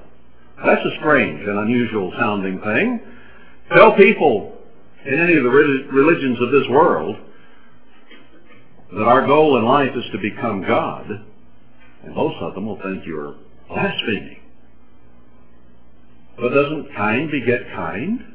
That's 0.65 0.85
a 0.85 0.97
strange 0.99 1.41
and 1.41 1.59
unusual 1.61 2.13
sounding 2.19 2.61
thing. 2.61 3.01
Tell 3.75 3.97
people 3.97 4.59
in 5.07 5.19
any 5.19 5.37
of 5.37 5.45
the 5.45 5.51
religions 5.51 6.39
of 6.43 6.51
this 6.51 6.69
world 6.69 7.17
that 8.93 9.05
our 9.05 9.27
goal 9.27 9.57
in 9.57 9.65
life 9.65 9.93
is 9.97 10.05
to 10.13 10.19
become 10.19 10.63
God, 10.67 11.09
and 12.05 12.15
most 12.15 12.37
of 12.43 12.55
them 12.55 12.67
will 12.67 12.81
think 12.83 13.07
you're 13.07 13.37
blaspheming. 13.69 14.41
But 16.37 16.51
doesn't 16.51 16.95
kind 16.95 17.31
beget 17.31 17.61
kind? 17.75 18.30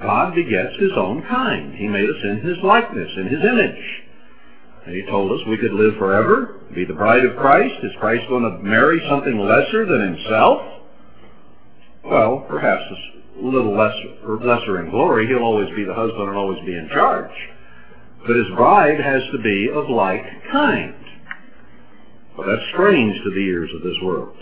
God 0.00 0.34
begets 0.34 0.74
his 0.80 0.92
own 0.96 1.22
kind. 1.28 1.74
He 1.74 1.86
made 1.86 2.08
us 2.08 2.22
in 2.24 2.40
his 2.40 2.56
likeness, 2.62 3.10
in 3.16 3.28
his 3.28 3.44
image. 3.44 4.02
And 4.86 4.94
he 4.94 5.06
told 5.06 5.30
us 5.32 5.46
we 5.46 5.58
could 5.58 5.72
live 5.72 5.94
forever, 5.98 6.60
be 6.74 6.84
the 6.84 6.94
bride 6.94 7.24
of 7.24 7.36
Christ. 7.36 7.74
Is 7.84 7.92
Christ 8.00 8.24
going 8.28 8.42
to 8.42 8.62
marry 8.62 9.00
something 9.08 9.38
lesser 9.38 9.86
than 9.86 10.14
himself? 10.14 10.60
Well, 12.04 12.44
perhaps 12.48 12.82
a 13.38 13.42
little 13.42 13.76
less, 13.76 13.94
lesser 14.24 14.82
in 14.82 14.90
glory. 14.90 15.28
He'll 15.28 15.44
always 15.44 15.68
be 15.76 15.84
the 15.84 15.94
husband 15.94 16.28
and 16.28 16.36
always 16.36 16.58
be 16.66 16.74
in 16.74 16.88
charge. 16.92 17.30
But 18.26 18.36
his 18.36 18.46
bride 18.56 18.98
has 18.98 19.22
to 19.32 19.38
be 19.42 19.68
of 19.72 19.88
like 19.88 20.24
kind. 20.50 20.94
Well, 22.36 22.48
that's 22.48 22.68
strange 22.72 23.14
to 23.22 23.30
the 23.30 23.46
ears 23.46 23.70
of 23.76 23.82
this 23.82 23.96
world. 24.02 24.36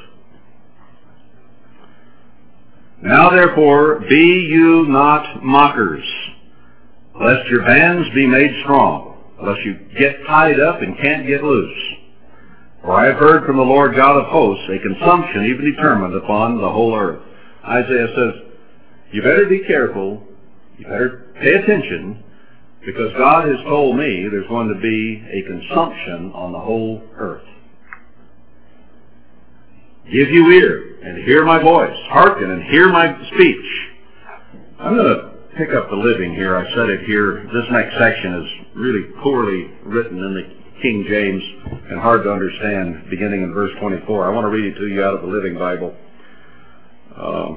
Now 3.02 3.30
therefore, 3.30 4.00
be 4.08 4.48
you 4.50 4.86
not 4.86 5.42
mockers, 5.42 6.04
lest 7.18 7.48
your 7.48 7.64
bands 7.64 8.06
be 8.14 8.26
made 8.26 8.50
strong, 8.62 9.16
lest 9.42 9.60
you 9.64 9.78
get 9.98 10.26
tied 10.26 10.60
up 10.60 10.82
and 10.82 10.98
can't 10.98 11.26
get 11.26 11.42
loose. 11.42 11.78
For 12.82 12.92
I 12.92 13.06
have 13.06 13.16
heard 13.16 13.46
from 13.46 13.56
the 13.56 13.62
Lord 13.62 13.96
God 13.96 14.18
of 14.18 14.26
hosts 14.26 14.64
a 14.70 14.78
consumption 14.78 15.46
even 15.46 15.64
determined 15.64 16.14
upon 16.14 16.60
the 16.60 16.70
whole 16.70 16.94
earth. 16.94 17.22
Isaiah 17.64 18.08
says, 18.14 18.42
you 19.12 19.22
better 19.22 19.46
be 19.46 19.64
careful, 19.66 20.22
you 20.78 20.84
better 20.84 21.26
pay 21.40 21.54
attention, 21.54 22.22
because 22.84 23.12
God 23.16 23.48
has 23.48 23.58
told 23.64 23.96
me 23.96 24.28
there's 24.30 24.48
going 24.48 24.68
to 24.68 24.80
be 24.80 25.24
a 25.30 25.42
consumption 25.42 26.32
on 26.32 26.52
the 26.52 26.60
whole 26.60 27.02
earth. 27.16 27.44
Give 30.04 30.30
you 30.30 30.50
ear 30.50 30.89
and 31.02 31.24
hear 31.24 31.44
my 31.44 31.62
voice. 31.62 31.96
Hearken 32.08 32.50
and 32.50 32.62
hear 32.64 32.88
my 32.88 33.14
speech. 33.34 33.90
I'm 34.78 34.96
going 34.96 35.14
to 35.14 35.30
pick 35.56 35.70
up 35.74 35.90
the 35.90 35.96
living 35.96 36.34
here. 36.34 36.56
I 36.56 36.64
said 36.74 36.90
it 36.90 37.04
here. 37.06 37.44
This 37.52 37.64
next 37.70 37.98
section 37.98 38.34
is 38.34 38.46
really 38.74 39.04
poorly 39.22 39.70
written 39.84 40.18
in 40.18 40.34
the 40.34 40.60
King 40.82 41.04
James 41.08 41.42
and 41.90 42.00
hard 42.00 42.24
to 42.24 42.32
understand 42.32 43.08
beginning 43.10 43.42
in 43.42 43.52
verse 43.52 43.70
24. 43.80 44.26
I 44.26 44.34
want 44.34 44.44
to 44.44 44.48
read 44.48 44.74
it 44.74 44.78
to 44.78 44.86
you 44.86 45.02
out 45.02 45.14
of 45.14 45.22
the 45.22 45.26
Living 45.26 45.58
Bible. 45.58 45.94
Uh, 47.14 47.56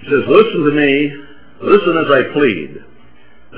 he 0.00 0.06
says, 0.08 0.24
listen 0.26 0.64
to 0.64 0.72
me, 0.72 1.12
listen 1.60 1.98
as 1.98 2.10
I 2.10 2.32
plead. 2.32 2.84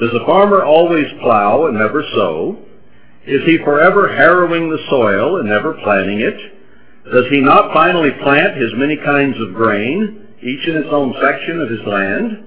Does 0.01 0.21
a 0.21 0.27
farmer 0.27 0.65
always 0.65 1.07
plow 1.21 1.67
and 1.67 1.79
never 1.79 2.03
sow? 2.15 2.59
Is 3.27 3.43
he 3.45 3.59
forever 3.65 4.09
harrowing 4.09 4.69
the 4.69 4.85
soil 4.91 5.39
and 5.39 5.49
never 5.49 5.75
planting 5.83 6.21
it? 6.21 6.37
Does 7.11 7.27
he 7.31 7.41
not 7.41 7.73
finally 7.73 8.11
plant 8.23 8.57
his 8.57 8.73
many 8.77 8.97
kinds 8.97 9.41
of 9.41 9.55
grain, 9.55 10.29
each 10.43 10.67
in 10.69 10.77
its 10.77 10.89
own 10.91 11.15
section 11.21 11.61
of 11.61 11.71
his 11.71 11.81
land? 11.87 12.45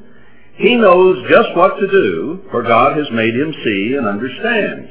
He 0.55 0.75
knows 0.75 1.27
just 1.29 1.55
what 1.55 1.79
to 1.79 1.87
do, 1.87 2.43
for 2.51 2.63
God 2.63 2.97
has 2.97 3.07
made 3.11 3.35
him 3.35 3.53
see 3.63 3.95
and 3.97 4.07
understand. 4.07 4.89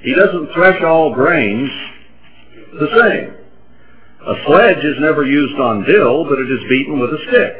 He 0.00 0.14
doesn't 0.14 0.52
thresh 0.52 0.82
all 0.82 1.14
grains 1.14 1.70
the 2.78 2.88
same. 3.00 3.34
A 4.26 4.34
sledge 4.46 4.84
is 4.84 4.96
never 5.00 5.24
used 5.24 5.58
on 5.58 5.84
dill, 5.84 6.24
but 6.24 6.38
it 6.38 6.50
is 6.50 6.68
beaten 6.68 6.98
with 6.98 7.10
a 7.10 7.24
stick. 7.28 7.56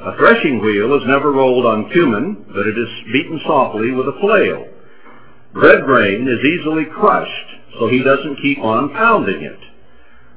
A 0.00 0.16
threshing 0.16 0.60
wheel 0.60 0.94
is 0.94 1.06
never 1.06 1.32
rolled 1.32 1.64
on 1.66 1.90
cumin, 1.90 2.44
but 2.48 2.66
it 2.66 2.76
is 2.78 2.88
beaten 3.12 3.40
softly 3.46 3.90
with 3.90 4.08
a 4.08 4.18
flail. 4.20 4.68
Bread 5.54 5.84
grain 5.84 6.26
is 6.26 6.44
easily 6.44 6.84
crushed, 6.84 7.48
so 7.78 7.86
he 7.86 8.02
doesn't 8.02 8.42
keep 8.42 8.58
on 8.58 8.90
pounding 8.90 9.42
it. 9.42 9.58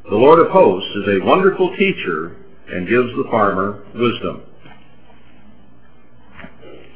The 0.09 0.15
Lord 0.15 0.39
of 0.39 0.51
hosts 0.51 0.89
is 0.95 1.19
a 1.19 1.25
wonderful 1.25 1.75
teacher 1.75 2.37
and 2.71 2.87
gives 2.87 3.09
the 3.17 3.25
farmer 3.31 3.83
wisdom. 3.95 4.43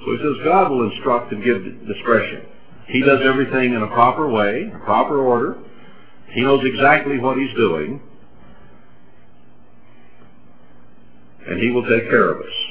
So 0.05 0.11
he 0.11 0.17
says 0.17 0.45
God 0.45 0.69
will 0.69 0.89
instruct 0.91 1.31
and 1.31 1.43
give 1.43 1.63
discretion. 1.87 2.45
He 2.87 3.01
does 3.01 3.21
everything 3.23 3.73
in 3.73 3.81
a 3.81 3.87
proper 3.87 4.29
way, 4.29 4.71
a 4.73 4.79
proper 4.85 5.19
order. 5.19 5.57
He 6.29 6.41
knows 6.41 6.63
exactly 6.63 7.17
what 7.17 7.37
he's 7.37 7.53
doing. 7.55 8.01
And 11.47 11.59
he 11.59 11.71
will 11.71 11.83
take 11.89 12.07
care 12.09 12.29
of 12.29 12.39
us. 12.39 12.70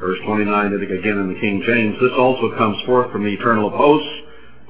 Verse 0.00 0.18
29, 0.26 0.74
again 0.74 1.18
in 1.18 1.32
the 1.32 1.40
King 1.40 1.62
James, 1.66 1.96
this 2.00 2.12
also 2.18 2.54
comes 2.56 2.76
forth 2.84 3.10
from 3.10 3.24
the 3.24 3.32
eternal 3.32 3.68
of 3.68 3.72
hosts, 3.72 4.12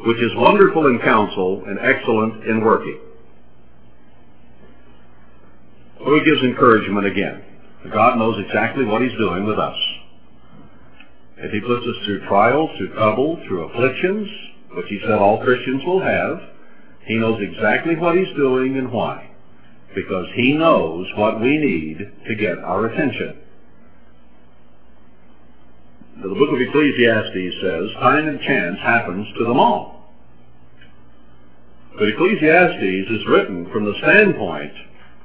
which 0.07 0.19
is 0.19 0.31
wonderful 0.37 0.87
in 0.87 1.01
counsel 1.01 1.65
and 1.67 1.79
excellent 1.81 2.45
in 2.45 2.61
working. 2.63 3.01
So 5.99 6.15
he 6.15 6.25
gives 6.25 6.43
encouragement 6.43 7.07
again. 7.07 7.43
God 7.93 8.19
knows 8.19 8.43
exactly 8.45 8.85
what 8.85 9.03
he's 9.03 9.17
doing 9.19 9.45
with 9.45 9.59
us. 9.59 9.77
If 11.39 11.51
he 11.51 11.61
puts 11.61 11.85
us 11.87 12.05
through 12.05 12.27
trials, 12.29 12.71
through 12.77 12.95
trouble, 12.95 13.43
through 13.47 13.69
afflictions, 13.69 14.29
which 14.75 14.87
he 14.89 15.01
said 15.03 15.19
all 15.19 15.43
Christians 15.43 15.83
will 15.85 16.01
have, 16.01 16.41
he 17.05 17.17
knows 17.17 17.41
exactly 17.41 17.97
what 17.97 18.17
he's 18.17 18.35
doing 18.37 18.77
and 18.79 18.93
why. 18.93 19.31
Because 19.95 20.27
he 20.35 20.53
knows 20.53 21.07
what 21.17 21.41
we 21.41 21.57
need 21.59 22.11
to 22.27 22.35
get 22.35 22.59
our 22.59 22.87
attention. 22.87 23.39
The 26.23 26.35
book 26.35 26.51
of 26.53 26.61
Ecclesiastes 26.61 27.61
says, 27.61 27.91
time 28.01 28.29
and 28.29 28.41
chance 28.41 28.79
happens 28.81 29.27
to 29.39 29.45
them 29.45 29.59
all. 29.59 30.13
But 31.99 32.09
Ecclesiastes 32.09 33.11
is 33.11 33.27
written 33.27 33.71
from 33.71 33.85
the 33.85 33.95
standpoint 33.99 34.73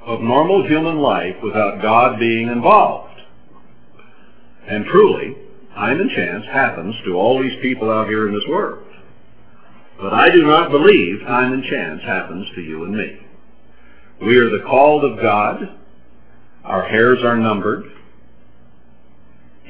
of 0.04 0.20
normal 0.20 0.66
human 0.66 0.98
life 0.98 1.36
without 1.42 1.82
God 1.82 2.18
being 2.18 2.48
involved. 2.48 3.20
And 4.66 4.84
truly, 4.86 5.36
time 5.74 6.00
and 6.00 6.10
chance 6.10 6.44
happens 6.46 6.94
to 7.04 7.14
all 7.14 7.42
these 7.42 7.58
people 7.62 7.90
out 7.90 8.08
here 8.08 8.28
in 8.28 8.34
this 8.34 8.46
world. 8.48 8.84
But 10.00 10.12
I 10.12 10.30
do 10.30 10.42
not 10.46 10.70
believe 10.70 11.20
time 11.20 11.52
and 11.52 11.64
chance 11.64 12.02
happens 12.02 12.46
to 12.54 12.60
you 12.60 12.84
and 12.84 12.96
me. 12.96 13.20
We 14.20 14.36
are 14.36 14.50
the 14.50 14.64
called 14.64 15.04
of 15.04 15.20
God. 15.20 15.78
Our 16.64 16.86
hairs 16.88 17.18
are 17.24 17.36
numbered. 17.36 17.84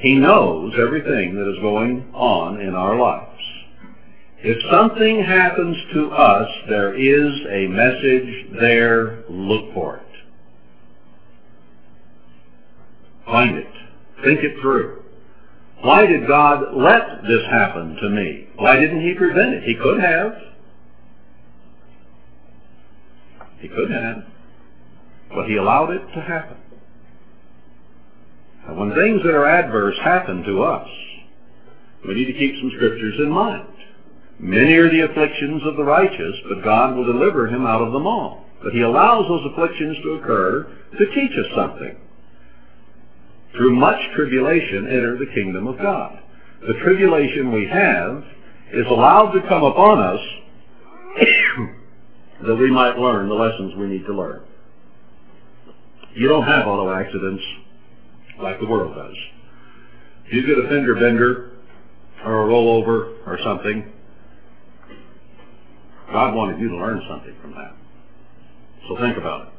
He 0.03 0.15
knows 0.15 0.73
everything 0.77 1.33
that 1.35 1.49
is 1.49 1.61
going 1.61 2.11
on 2.13 2.59
in 2.59 2.75
our 2.75 2.99
lives. 2.99 3.39
If 4.39 4.57
something 4.69 5.23
happens 5.23 5.77
to 5.93 6.11
us, 6.11 6.49
there 6.67 6.93
is 6.93 7.31
a 7.49 7.67
message 7.67 8.59
there. 8.59 9.23
Look 9.29 9.73
for 9.73 9.95
it. 9.95 10.03
Find 13.25 13.55
it. 13.55 13.71
Think 14.25 14.41
it 14.41 14.59
through. 14.61 15.03
Why 15.79 16.05
did 16.05 16.27
God 16.27 16.75
let 16.75 17.23
this 17.23 17.45
happen 17.49 17.95
to 18.01 18.09
me? 18.09 18.49
Why 18.57 18.75
didn't 18.75 18.99
he 18.99 19.13
prevent 19.13 19.53
it? 19.53 19.63
He 19.63 19.75
could 19.75 20.01
have. 20.01 20.33
He 23.59 23.69
could 23.69 23.89
have. 23.89 24.25
But 25.33 25.47
he 25.47 25.55
allowed 25.55 25.91
it 25.91 26.05
to 26.13 26.19
happen. 26.19 26.57
When 28.69 28.93
things 28.95 29.21
that 29.23 29.35
are 29.35 29.47
adverse 29.47 29.95
happen 30.03 30.43
to 30.43 30.63
us, 30.63 30.87
we 32.07 32.15
need 32.15 32.25
to 32.25 32.33
keep 32.33 32.55
some 32.59 32.71
scriptures 32.75 33.15
in 33.19 33.29
mind. 33.29 33.67
Many 34.39 34.73
are 34.75 34.89
the 34.89 35.01
afflictions 35.01 35.61
of 35.65 35.77
the 35.77 35.83
righteous, 35.83 36.35
but 36.49 36.63
God 36.63 36.95
will 36.95 37.05
deliver 37.05 37.47
him 37.47 37.65
out 37.65 37.81
of 37.81 37.93
them 37.93 38.07
all. 38.07 38.45
But 38.63 38.73
he 38.73 38.81
allows 38.81 39.27
those 39.27 39.51
afflictions 39.51 39.97
to 40.03 40.13
occur 40.13 40.67
to 40.97 41.05
teach 41.13 41.31
us 41.37 41.45
something. 41.55 41.97
Through 43.55 43.75
much 43.75 43.99
tribulation 44.15 44.87
enter 44.87 45.17
the 45.17 45.31
kingdom 45.33 45.67
of 45.67 45.77
God. 45.77 46.19
The 46.65 46.73
tribulation 46.83 47.51
we 47.51 47.67
have 47.67 48.23
is 48.71 48.87
allowed 48.87 49.31
to 49.33 49.47
come 49.47 49.63
upon 49.63 49.99
us 49.99 50.19
that 52.47 52.55
we 52.55 52.71
might 52.71 52.97
learn 52.97 53.29
the 53.29 53.35
lessons 53.35 53.75
we 53.75 53.87
need 53.87 54.05
to 54.05 54.13
learn. 54.13 54.41
You 56.15 56.27
don't 56.27 56.47
have 56.47 56.67
auto 56.67 56.91
accidents 56.91 57.43
like 58.41 58.59
the 58.59 58.67
world 58.67 58.95
does. 58.95 59.15
If 60.25 60.33
you 60.33 60.45
get 60.45 60.57
a 60.63 60.67
fender 60.69 60.93
bender 60.95 61.51
or 62.25 62.43
a 62.43 62.47
rollover 62.47 63.17
or 63.27 63.37
something, 63.43 63.91
God 66.11 66.35
wanted 66.35 66.59
you 66.59 66.69
to 66.69 66.75
learn 66.75 67.01
something 67.09 67.35
from 67.41 67.55
that. 67.55 67.75
So 68.87 68.97
think 68.97 69.17
about 69.17 69.47
it. 69.47 69.53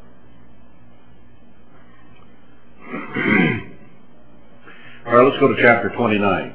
All 5.07 5.15
right, 5.15 5.25
let's 5.25 5.39
go 5.41 5.49
to 5.49 5.57
chapter 5.61 5.89
29. 5.97 6.55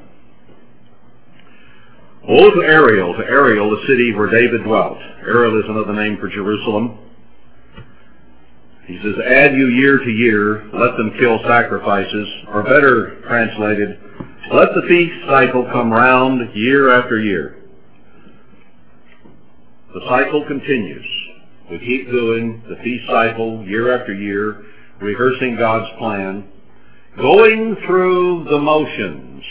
Woe 2.28 2.52
to 2.52 2.62
Ariel, 2.62 3.14
to 3.14 3.24
Ariel, 3.24 3.72
the 3.72 3.82
city 3.88 4.14
where 4.14 4.30
David 4.30 4.64
dwelt. 4.64 5.00
Ariel 5.22 5.60
is 5.60 5.66
another 5.68 5.94
name 5.94 6.18
for 6.20 6.30
Jerusalem. 6.30 7.09
He 8.90 8.98
says, 9.04 9.14
add 9.24 9.54
you 9.54 9.68
year 9.68 10.00
to 10.00 10.10
year, 10.10 10.68
let 10.74 10.98
them 10.98 11.14
kill 11.20 11.40
sacrifices, 11.48 12.28
or 12.48 12.64
better 12.64 13.22
translated, 13.22 14.00
let 14.52 14.70
the 14.74 14.82
feast 14.88 15.14
cycle 15.28 15.64
come 15.72 15.92
round 15.92 16.56
year 16.56 16.92
after 17.00 17.20
year. 17.20 17.58
The 19.94 20.02
cycle 20.10 20.44
continues. 20.48 21.06
We 21.70 21.78
keep 21.78 22.10
doing 22.10 22.64
the 22.68 22.78
feast 22.78 23.06
cycle 23.06 23.64
year 23.64 23.96
after 23.96 24.12
year, 24.12 24.66
rehearsing 25.00 25.56
God's 25.56 25.96
plan, 26.00 26.48
going 27.16 27.78
through 27.86 28.46
the 28.46 28.58
motions. 28.58 29.44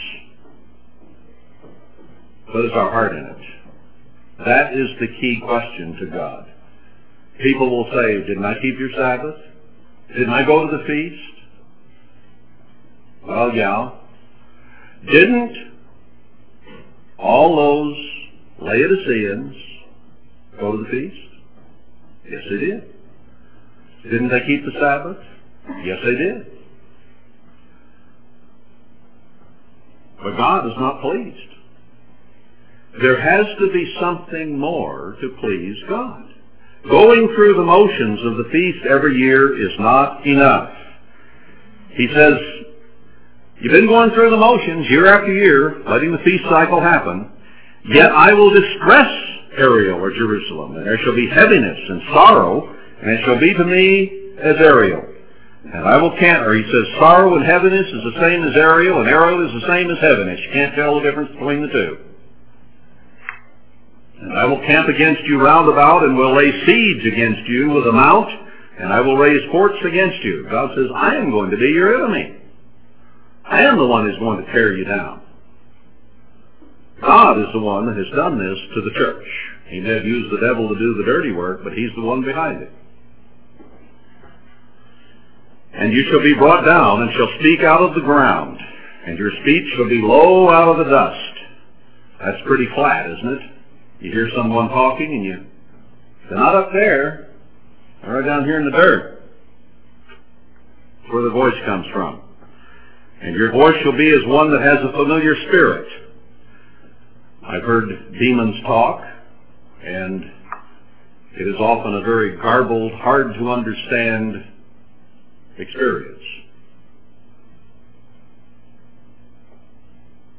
But 2.52 2.64
is 2.64 2.72
our 2.72 2.90
heart 2.90 3.12
in 3.12 3.24
it? 3.24 4.44
That 4.44 4.72
is 4.74 4.88
the 4.98 5.06
key 5.20 5.40
question 5.44 5.96
to 6.00 6.06
God. 6.06 6.48
People 7.40 7.70
will 7.70 7.90
say, 7.92 8.26
didn't 8.26 8.44
I 8.44 8.54
keep 8.54 8.78
your 8.78 8.90
Sabbath? 8.96 9.36
Didn't 10.08 10.30
I 10.30 10.44
go 10.44 10.68
to 10.68 10.76
the 10.76 10.84
feast? 10.84 11.22
Well, 13.26 13.52
yeah. 13.52 13.90
Didn't 15.10 15.54
all 17.18 17.56
those 17.56 17.96
Laodiceans 18.60 19.54
go 20.58 20.76
to 20.76 20.82
the 20.82 20.88
feast? 20.90 21.16
Yes, 22.28 22.42
they 22.50 22.58
did. 22.58 22.84
Didn't 24.04 24.28
they 24.28 24.40
keep 24.40 24.64
the 24.64 24.72
Sabbath? 24.80 25.18
Yes, 25.84 25.98
they 26.04 26.14
did. 26.14 26.46
But 30.22 30.36
God 30.36 30.66
is 30.66 30.72
not 30.76 31.00
pleased. 31.00 31.36
There 33.00 33.20
has 33.20 33.46
to 33.60 33.72
be 33.72 33.94
something 34.00 34.58
more 34.58 35.16
to 35.20 35.36
please 35.40 35.76
God. 35.88 36.24
Going 36.84 37.32
through 37.34 37.54
the 37.54 37.64
motions 37.64 38.20
of 38.24 38.36
the 38.36 38.50
feast 38.50 38.86
every 38.88 39.16
year 39.16 39.60
is 39.60 39.72
not 39.78 40.24
enough. 40.26 40.70
He 41.90 42.08
says, 42.14 42.34
you've 43.60 43.72
been 43.72 43.86
going 43.88 44.10
through 44.12 44.30
the 44.30 44.36
motions 44.36 44.88
year 44.88 45.06
after 45.06 45.32
year, 45.32 45.82
letting 45.88 46.12
the 46.12 46.22
feast 46.24 46.44
cycle 46.48 46.80
happen, 46.80 47.30
yet 47.88 48.12
I 48.12 48.32
will 48.32 48.50
distress 48.50 49.10
Ariel 49.56 49.98
or 49.98 50.12
Jerusalem, 50.12 50.76
and 50.76 50.86
there 50.86 50.98
shall 50.98 51.16
be 51.16 51.28
heaviness 51.28 51.78
and 51.88 52.02
sorrow, 52.12 52.74
and 53.02 53.10
it 53.10 53.24
shall 53.24 53.40
be 53.40 53.52
to 53.54 53.64
me 53.64 54.32
as 54.40 54.56
Ariel. 54.58 55.04
And 55.64 55.84
I 55.84 55.96
will 55.96 56.16
can't, 56.18 56.46
or 56.46 56.54
he 56.54 56.62
says, 56.62 56.84
sorrow 56.98 57.34
and 57.34 57.44
heaviness 57.44 57.86
is 57.86 58.14
the 58.14 58.20
same 58.20 58.44
as 58.44 58.56
Ariel, 58.56 59.00
and 59.00 59.08
Ariel 59.08 59.44
is 59.44 59.60
the 59.60 59.68
same 59.68 59.90
as 59.90 59.98
heaviness. 59.98 60.40
You 60.40 60.52
can't 60.52 60.74
tell 60.74 60.94
the 60.94 61.02
difference 61.02 61.32
between 61.32 61.62
the 61.62 61.68
two. 61.68 61.98
And 64.20 64.32
I 64.32 64.44
will 64.44 64.58
camp 64.66 64.88
against 64.88 65.22
you 65.24 65.40
round 65.40 65.68
about, 65.68 66.02
and 66.02 66.16
will 66.16 66.34
lay 66.34 66.50
siege 66.66 67.06
against 67.06 67.48
you 67.48 67.70
with 67.70 67.86
a 67.86 67.92
mount, 67.92 68.28
and 68.78 68.92
I 68.92 69.00
will 69.00 69.16
raise 69.16 69.48
forts 69.50 69.78
against 69.84 70.22
you. 70.24 70.46
God 70.50 70.70
says, 70.74 70.86
I 70.94 71.16
am 71.16 71.30
going 71.30 71.50
to 71.50 71.56
be 71.56 71.68
your 71.68 71.96
enemy. 71.96 72.36
I 73.44 73.62
am 73.62 73.78
the 73.78 73.86
one 73.86 74.06
who's 74.06 74.18
going 74.18 74.44
to 74.44 74.52
tear 74.52 74.76
you 74.76 74.84
down. 74.84 75.22
God 77.00 77.38
is 77.38 77.46
the 77.52 77.60
one 77.60 77.86
that 77.86 77.96
has 77.96 78.14
done 78.14 78.38
this 78.38 78.58
to 78.74 78.82
the 78.82 78.90
church. 78.98 79.24
He 79.68 79.80
may 79.80 79.94
have 79.94 80.04
used 80.04 80.32
the 80.32 80.46
devil 80.46 80.68
to 80.68 80.78
do 80.78 80.94
the 80.94 81.04
dirty 81.04 81.30
work, 81.30 81.62
but 81.62 81.72
he's 81.72 81.90
the 81.94 82.02
one 82.02 82.24
behind 82.24 82.62
it. 82.62 82.72
And 85.74 85.92
you 85.92 86.04
shall 86.10 86.22
be 86.22 86.34
brought 86.34 86.64
down 86.64 87.02
and 87.02 87.12
shall 87.12 87.30
speak 87.38 87.60
out 87.60 87.82
of 87.82 87.94
the 87.94 88.00
ground, 88.00 88.58
and 89.06 89.16
your 89.16 89.30
speech 89.42 89.64
shall 89.76 89.88
be 89.88 90.02
low 90.02 90.50
out 90.50 90.68
of 90.68 90.78
the 90.78 90.90
dust. 90.90 91.38
That's 92.20 92.42
pretty 92.46 92.66
flat, 92.74 93.08
isn't 93.10 93.28
it? 93.28 93.57
You 94.00 94.12
hear 94.12 94.28
someone 94.36 94.68
talking 94.68 95.12
and 95.12 95.24
you, 95.24 95.46
they're 96.28 96.38
not 96.38 96.54
up 96.54 96.70
there. 96.72 97.30
They're 98.02 98.14
right 98.14 98.26
down 98.26 98.44
here 98.44 98.60
in 98.60 98.64
the 98.66 98.70
dirt. 98.70 99.22
That's 101.00 101.12
where 101.12 101.22
the 101.22 101.30
voice 101.30 101.54
comes 101.66 101.86
from. 101.92 102.20
And 103.20 103.34
your 103.34 103.50
voice 103.50 103.74
shall 103.82 103.96
be 103.96 104.08
as 104.10 104.24
one 104.26 104.52
that 104.52 104.62
has 104.62 104.78
a 104.84 104.92
familiar 104.92 105.34
spirit. 105.48 105.88
I've 107.44 107.62
heard 107.62 107.88
demons 108.18 108.62
talk, 108.64 109.02
and 109.84 110.24
it 111.34 111.48
is 111.48 111.56
often 111.58 111.94
a 111.94 112.02
very 112.02 112.36
garbled, 112.36 112.92
hard 112.92 113.34
to 113.34 113.50
understand 113.50 114.44
experience. 115.56 116.22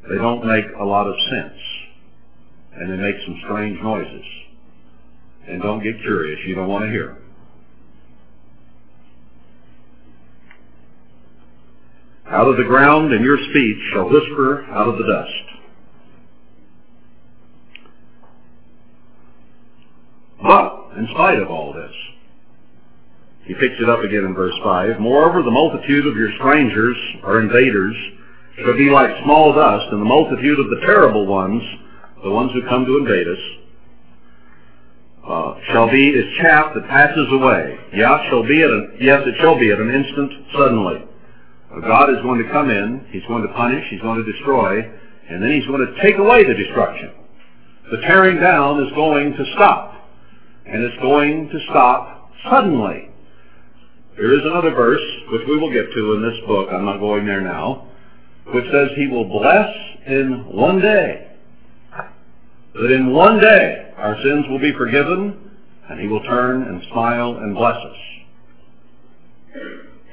They 0.09 0.15
don't 0.15 0.45
make 0.45 0.65
a 0.79 0.83
lot 0.83 1.07
of 1.07 1.15
sense. 1.29 1.59
And 2.79 2.91
they 2.91 2.97
make 2.97 3.15
some 3.25 3.39
strange 3.45 3.79
noises. 3.81 4.25
And 5.47 5.61
don't 5.61 5.83
get 5.83 5.99
curious. 6.01 6.39
You 6.47 6.55
don't 6.55 6.67
want 6.67 6.85
to 6.85 6.89
hear 6.89 7.07
them. 7.07 7.17
Out 12.29 12.47
of 12.47 12.57
the 12.57 12.63
ground 12.63 13.11
and 13.11 13.23
your 13.23 13.37
speech 13.49 13.77
shall 13.91 14.09
whisper 14.09 14.63
out 14.71 14.87
of 14.87 14.97
the 14.97 15.03
dust. 15.03 15.49
But, 20.41 20.97
in 20.97 21.07
spite 21.13 21.39
of 21.39 21.49
all 21.49 21.73
this, 21.73 21.91
he 23.43 23.55
picks 23.55 23.81
it 23.81 23.89
up 23.89 24.03
again 24.03 24.25
in 24.25 24.35
verse 24.35 24.53
5. 24.63 24.99
Moreover, 24.99 25.41
the 25.41 25.51
multitude 25.51 26.05
of 26.05 26.15
your 26.15 26.31
strangers 26.37 26.95
or 27.23 27.41
invaders 27.41 27.95
shall 28.57 28.77
be 28.77 28.91
like 28.91 29.09
small 29.23 29.51
dust, 29.51 29.87
and 29.91 29.99
the 29.99 30.05
multitude 30.05 30.59
of 30.59 30.69
the 30.69 30.85
terrible 30.85 31.25
ones, 31.25 31.63
the 32.23 32.31
ones 32.31 32.51
who 32.53 32.61
come 32.67 32.85
to 32.85 32.97
invade 32.97 33.27
us, 33.27 33.37
uh, 35.27 35.53
shall 35.71 35.89
be 35.89 36.09
as 36.17 36.25
chaff 36.41 36.73
that 36.73 36.87
passes 36.87 37.27
away. 37.31 37.77
Yeah, 37.93 38.29
shall 38.29 38.43
be 38.43 38.61
at 38.63 38.69
a, 38.69 38.87
yes, 38.99 39.21
it 39.25 39.35
shall 39.39 39.59
be 39.59 39.71
at 39.71 39.79
an 39.79 39.93
instant 39.93 40.31
suddenly. 40.57 41.05
God 41.81 42.09
is 42.09 42.17
going 42.23 42.43
to 42.43 42.51
come 42.51 42.69
in. 42.69 43.05
He's 43.11 43.25
going 43.27 43.45
to 43.45 43.53
punish. 43.53 43.85
He's 43.89 44.01
going 44.01 44.23
to 44.23 44.31
destroy. 44.31 44.81
And 45.29 45.43
then 45.43 45.51
he's 45.51 45.67
going 45.67 45.85
to 45.85 46.01
take 46.01 46.17
away 46.17 46.43
the 46.43 46.55
destruction. 46.55 47.11
The 47.91 48.01
tearing 48.01 48.39
down 48.39 48.83
is 48.83 48.91
going 48.93 49.33
to 49.33 49.45
stop. 49.53 49.93
And 50.65 50.83
it's 50.83 50.99
going 51.01 51.49
to 51.49 51.59
stop 51.69 52.31
suddenly. 52.49 53.09
There 54.15 54.33
is 54.33 54.45
another 54.45 54.71
verse, 54.71 55.01
which 55.31 55.43
we 55.47 55.57
will 55.57 55.71
get 55.71 55.93
to 55.93 56.13
in 56.13 56.21
this 56.23 56.39
book, 56.47 56.69
I'm 56.71 56.85
not 56.85 56.99
going 56.99 57.25
there 57.25 57.41
now, 57.41 57.87
which 58.47 58.65
says 58.71 58.89
he 58.95 59.07
will 59.07 59.25
bless 59.25 59.69
in 60.07 60.45
one 60.51 60.81
day. 60.81 61.28
That 62.79 62.91
in 62.91 63.11
one 63.11 63.41
day 63.41 63.91
our 63.97 64.15
sins 64.23 64.45
will 64.47 64.59
be 64.59 64.71
forgiven, 64.71 65.51
and 65.89 65.99
he 65.99 66.07
will 66.07 66.23
turn 66.23 66.63
and 66.63 66.81
smile 66.93 67.35
and 67.35 67.53
bless 67.53 67.75
us. 67.75 67.97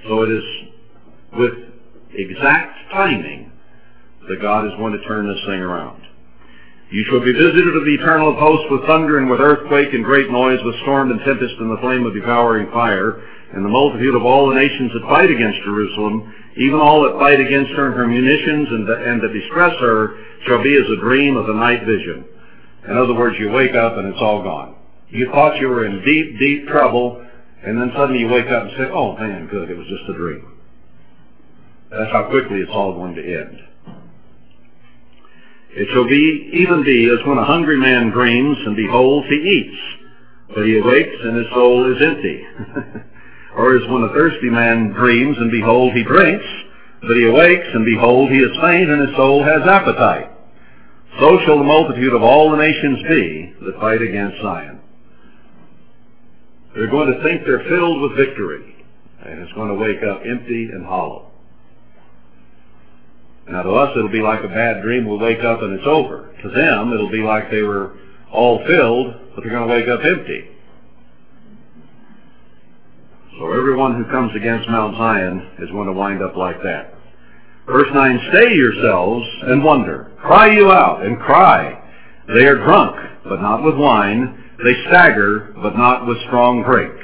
So 0.09 0.23
it 0.23 0.31
is 0.31 0.43
with 1.39 1.53
exact 2.13 2.91
timing 2.91 3.53
that 4.29 4.43
God 4.43 4.67
is 4.67 4.73
going 4.79 4.99
to 4.99 5.05
turn 5.07 5.29
this 5.29 5.39
thing 5.47 5.61
around. 5.61 6.03
You 6.91 7.05
shall 7.09 7.21
be 7.21 7.33
visited 7.33 7.77
of 7.77 7.85
the 7.85 7.95
eternal 7.95 8.35
host 8.35 8.71
with 8.71 8.87
thunder 8.87 9.19
and 9.19 9.31
with 9.31 9.41
earthquake 9.41 9.95
and 9.95 10.05
great 10.05 10.31
noise, 10.31 10.59
with 10.65 10.75
storm 10.83 11.13
and 11.13 11.21
tempest 11.21 11.55
and 11.61 11.71
the 11.71 11.81
flame 11.81 12.05
of 12.05 12.15
devouring 12.15 12.71
fire, 12.73 13.23
and 13.53 13.65
the 13.65 13.69
multitude 13.69 14.17
of 14.17 14.25
all 14.25 14.49
the 14.49 14.55
nations 14.55 14.91
that 14.93 15.03
fight 15.03 15.31
against 15.31 15.63
Jerusalem, 15.63 16.35
even 16.57 16.81
all 16.81 17.03
that 17.03 17.19
fight 17.19 17.39
against 17.39 17.71
her 17.73 17.87
and 17.87 17.95
her 17.95 18.09
munitions 18.09 18.69
and, 18.71 18.89
and 18.89 19.23
that 19.23 19.33
distress 19.33 19.75
her, 19.79 20.19
shall 20.47 20.63
be 20.65 20.75
as 20.75 20.91
a 20.91 21.01
dream 21.01 21.37
of 21.37 21.49
a 21.49 21.55
night 21.55 21.87
vision. 21.87 22.25
In 22.89 22.97
other 22.97 23.15
words, 23.15 23.37
you 23.39 23.51
wake 23.51 23.75
up 23.75 23.97
and 23.97 24.07
it's 24.07 24.21
all 24.21 24.43
gone. 24.43 24.75
You 25.09 25.31
thought 25.33 25.59
you 25.59 25.69
were 25.69 25.87
in 25.87 26.05
deep, 26.05 26.39
deep 26.39 26.69
trouble, 26.69 27.25
and 27.65 27.81
then 27.81 27.91
suddenly 27.97 28.21
you 28.21 28.29
wake 28.29 28.47
up 28.47 28.65
and 28.65 28.73
say, 28.77 28.85
oh 28.93 29.17
man, 29.17 29.49
good, 29.49 29.71
it 29.71 29.77
was 29.77 29.87
just 29.87 30.09
a 30.11 30.15
dream. 30.15 30.53
That's 31.91 32.13
how 32.13 32.29
quickly 32.29 32.59
it's 32.59 32.71
all 32.71 32.95
going 32.95 33.15
to 33.15 33.23
end. 33.23 33.59
It 35.71 35.89
shall 35.93 36.09
be, 36.09 36.51
even 36.55 36.85
be, 36.85 37.05
as 37.07 37.25
when 37.27 37.39
a 37.39 37.45
hungry 37.45 37.77
man 37.77 38.11
dreams, 38.11 38.57
and 38.67 38.77
behold, 38.77 39.25
he 39.29 39.35
eats, 39.35 39.77
but 40.55 40.65
he 40.65 40.79
awakes 40.79 41.17
and 41.23 41.37
his 41.37 41.47
soul 41.53 41.93
is 41.95 42.03
empty. 42.03 42.43
or 43.57 43.77
as 43.77 43.89
when 43.91 44.03
a 44.05 44.13
thirsty 44.13 44.49
man 44.49 44.91
dreams, 44.91 45.37
and 45.39 45.51
behold, 45.51 45.93
he 45.93 46.03
drinks, 46.03 46.45
but 47.03 47.17
he 47.17 47.25
awakes, 47.25 47.67
and 47.75 47.85
behold, 47.85 48.31
he 48.31 48.39
is 48.39 48.57
faint, 48.61 48.91
and 48.91 49.07
his 49.07 49.17
soul 49.17 49.45
has 49.45 49.63
appetite. 49.67 50.31
So 51.19 51.39
shall 51.47 51.59
the 51.59 51.65
multitude 51.65 52.13
of 52.13 52.23
all 52.23 52.51
the 52.51 52.59
nations 52.59 53.03
be 53.09 53.55
that 53.65 53.81
fight 53.81 54.03
against 54.03 54.41
Zion. 54.43 54.81
They're 56.75 56.91
going 56.91 57.13
to 57.13 57.23
think 57.23 57.43
they're 57.45 57.65
filled 57.71 58.03
with 58.03 58.17
victory, 58.17 58.85
and 59.25 59.41
it's 59.41 59.53
going 59.55 59.69
to 59.69 59.75
wake 59.75 60.03
up 60.03 60.21
empty 60.27 60.69
and 60.73 60.85
hollow. 60.85 61.31
Now 63.49 63.63
to 63.63 63.71
us 63.71 63.97
it'll 63.97 64.11
be 64.11 64.21
like 64.21 64.45
a 64.45 64.49
bad 64.49 64.83
dream. 64.83 65.07
We'll 65.07 65.19
wake 65.19 65.43
up 65.43 65.63
and 65.63 65.73
it's 65.73 65.87
over. 65.87 66.35
To 66.43 66.51
them 66.51 66.93
it'll 66.93 67.11
be 67.11 67.23
like 67.23 67.51
they 67.51 67.63
were 67.63 67.95
all 68.31 68.63
filled, 68.67 69.15
but 69.35 69.43
they're 69.43 69.53
going 69.53 69.69
to 69.69 69.75
wake 69.75 69.89
up 69.89 70.05
empty. 70.05 70.51
So 73.39 73.53
everyone 73.53 73.95
who 74.03 74.11
comes 74.11 74.33
against 74.35 74.69
Mount 74.69 74.97
Zion 74.97 75.51
is 75.61 75.71
going 75.71 75.87
to 75.87 75.93
wind 75.93 76.23
up 76.23 76.37
like 76.37 76.63
that. 76.63 76.96
Verse 77.67 77.89
9, 77.93 78.21
Stay 78.31 78.55
yourselves 78.55 79.27
and 79.43 79.65
wonder. 79.65 80.13
Cry 80.21 80.53
you 80.53 80.71
out 80.71 81.05
and 81.05 81.19
cry. 81.19 81.83
They 82.29 82.45
are 82.45 82.65
drunk, 82.65 82.97
but 83.25 83.41
not 83.41 83.65
with 83.65 83.77
wine. 83.77 84.45
They 84.63 84.75
stagger, 84.89 85.53
but 85.61 85.77
not 85.77 86.07
with 86.07 86.19
strong 86.27 86.63
drink. 86.63 86.95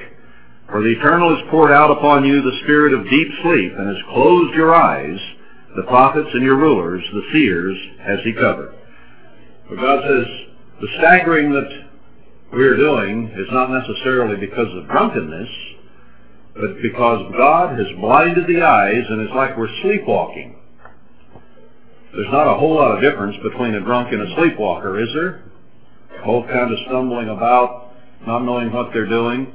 For 0.71 0.81
the 0.81 0.93
Eternal 0.93 1.37
has 1.37 1.51
poured 1.51 1.71
out 1.71 1.91
upon 1.91 2.25
you 2.25 2.41
the 2.41 2.59
spirit 2.63 2.95
of 2.95 3.11
deep 3.11 3.29
sleep 3.43 3.73
and 3.77 3.89
has 3.89 4.05
closed 4.15 4.55
your 4.55 4.75
eyes. 4.75 5.19
The 5.77 5.83
prophets 5.83 6.31
and 6.33 6.43
your 6.43 6.57
rulers, 6.57 7.03
the 7.13 7.23
seers, 7.33 7.77
has 8.01 8.21
he 8.25 8.33
covered. 8.33 8.75
For 9.69 9.77
God 9.77 10.03
says, 10.03 10.27
the 10.81 10.89
staggering 10.99 11.53
that 11.53 11.69
we're 12.53 12.77
doing 12.77 13.29
is 13.37 13.49
not 13.51 13.71
necessarily 13.71 14.37
because 14.37 14.69
of 14.77 14.89
drunkenness, 14.89 15.49
but 16.55 16.83
because 16.83 17.33
God 17.37 17.79
has 17.79 17.87
blinded 17.99 18.47
the 18.47 18.63
eyes 18.63 19.05
and 19.09 19.21
it's 19.23 19.35
like 19.35 19.57
we're 19.57 19.69
sleepwalking. 19.83 20.57
There's 22.13 22.31
not 22.31 22.47
a 22.47 22.59
whole 22.59 22.75
lot 22.75 22.95
of 22.95 23.01
difference 23.01 23.37
between 23.43 23.75
a 23.75 23.81
drunk 23.81 24.13
and 24.13 24.21
a 24.21 24.35
sleepwalker, 24.37 25.03
is 25.03 25.09
there? 25.15 25.45
Both 26.25 26.47
kind 26.47 26.71
of 26.71 26.79
stumbling 26.87 27.31
about, 27.31 27.93
not 28.27 28.41
knowing 28.41 28.71
what 28.71 28.91
they're 28.93 29.09
doing. 29.09 29.55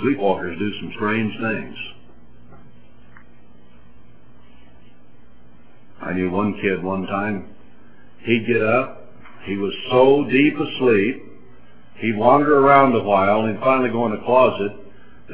Sleepwalkers 0.00 0.58
do 0.58 0.70
some 0.80 0.92
strange 0.94 1.32
things. 1.40 1.76
I 6.00 6.12
knew 6.14 6.30
one 6.30 6.54
kid 6.62 6.82
one 6.82 7.06
time, 7.06 7.48
he'd 8.24 8.46
get 8.46 8.62
up, 8.62 9.08
he 9.44 9.56
was 9.56 9.72
so 9.90 10.24
deep 10.30 10.54
asleep, 10.54 11.24
he'd 11.96 12.16
wander 12.16 12.58
around 12.58 12.94
a 12.94 13.02
while, 13.02 13.46
and 13.46 13.58
finally 13.60 13.90
go 13.90 14.06
in 14.06 14.12
a 14.12 14.24
closet 14.24 14.72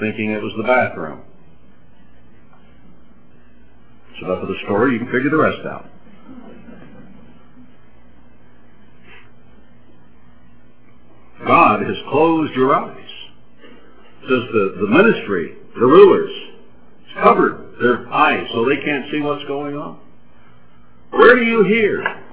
thinking 0.00 0.30
it 0.30 0.42
was 0.42 0.52
the 0.56 0.62
bathroom. 0.62 1.22
So 4.20 4.26
enough 4.26 4.42
of 4.42 4.48
the 4.48 4.56
story, 4.64 4.94
you 4.94 4.98
can 4.98 5.08
figure 5.08 5.30
the 5.30 5.36
rest 5.36 5.66
out. 5.66 5.90
God 11.46 11.82
has 11.82 11.96
closed 12.10 12.54
your 12.54 12.74
eyes. 12.74 13.08
Says 14.22 14.42
the, 14.52 14.76
the 14.80 14.88
ministry, 14.88 15.56
the 15.74 15.86
rulers, 15.86 16.32
covered 17.22 17.74
their 17.80 18.08
eyes 18.12 18.46
so 18.52 18.64
they 18.64 18.76
can't 18.76 19.04
see 19.12 19.20
what's 19.20 19.44
going 19.44 19.76
on. 19.76 20.00
Where 21.10 21.36
do 21.36 21.44
you 21.44 21.62
hear 21.64 22.25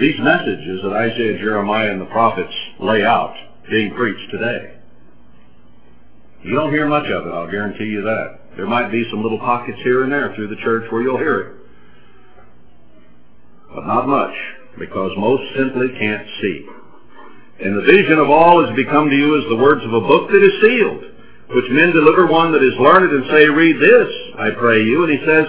these 0.00 0.18
messages 0.20 0.80
that 0.82 0.92
Isaiah, 0.92 1.38
Jeremiah, 1.38 1.90
and 1.90 2.00
the 2.00 2.06
prophets 2.06 2.52
lay 2.80 3.04
out 3.04 3.34
being 3.70 3.94
preached 3.94 4.30
today? 4.30 4.74
You 6.42 6.54
don't 6.54 6.72
hear 6.72 6.86
much 6.86 7.06
of 7.06 7.26
it, 7.26 7.30
I'll 7.30 7.50
guarantee 7.50 7.84
you 7.84 8.02
that. 8.02 8.40
There 8.56 8.66
might 8.66 8.90
be 8.90 9.08
some 9.10 9.22
little 9.22 9.38
pockets 9.38 9.78
here 9.82 10.02
and 10.02 10.12
there 10.12 10.34
through 10.34 10.48
the 10.48 10.62
church 10.62 10.84
where 10.90 11.02
you'll 11.02 11.18
hear 11.18 11.40
it. 11.40 11.56
But 13.74 13.86
not 13.86 14.06
much, 14.06 14.34
because 14.78 15.10
most 15.16 15.42
simply 15.56 15.88
can't 15.98 16.26
see. 16.40 16.66
And 17.60 17.76
the 17.76 17.82
vision 17.82 18.18
of 18.18 18.30
all 18.30 18.64
has 18.64 18.74
become 18.76 19.08
to 19.08 19.16
you 19.16 19.38
as 19.38 19.48
the 19.48 19.56
words 19.56 19.84
of 19.84 19.92
a 19.92 20.00
book 20.00 20.30
that 20.30 20.42
is 20.42 20.60
sealed, 20.60 21.04
which 21.50 21.70
men 21.70 21.92
deliver 21.92 22.26
one 22.26 22.52
that 22.52 22.62
is 22.62 22.74
learned 22.78 23.12
and 23.12 23.24
say, 23.30 23.46
read 23.46 23.76
this, 23.80 24.08
I 24.38 24.50
pray 24.50 24.82
you. 24.82 25.04
And 25.04 25.12
he 25.12 25.24
says, 25.26 25.46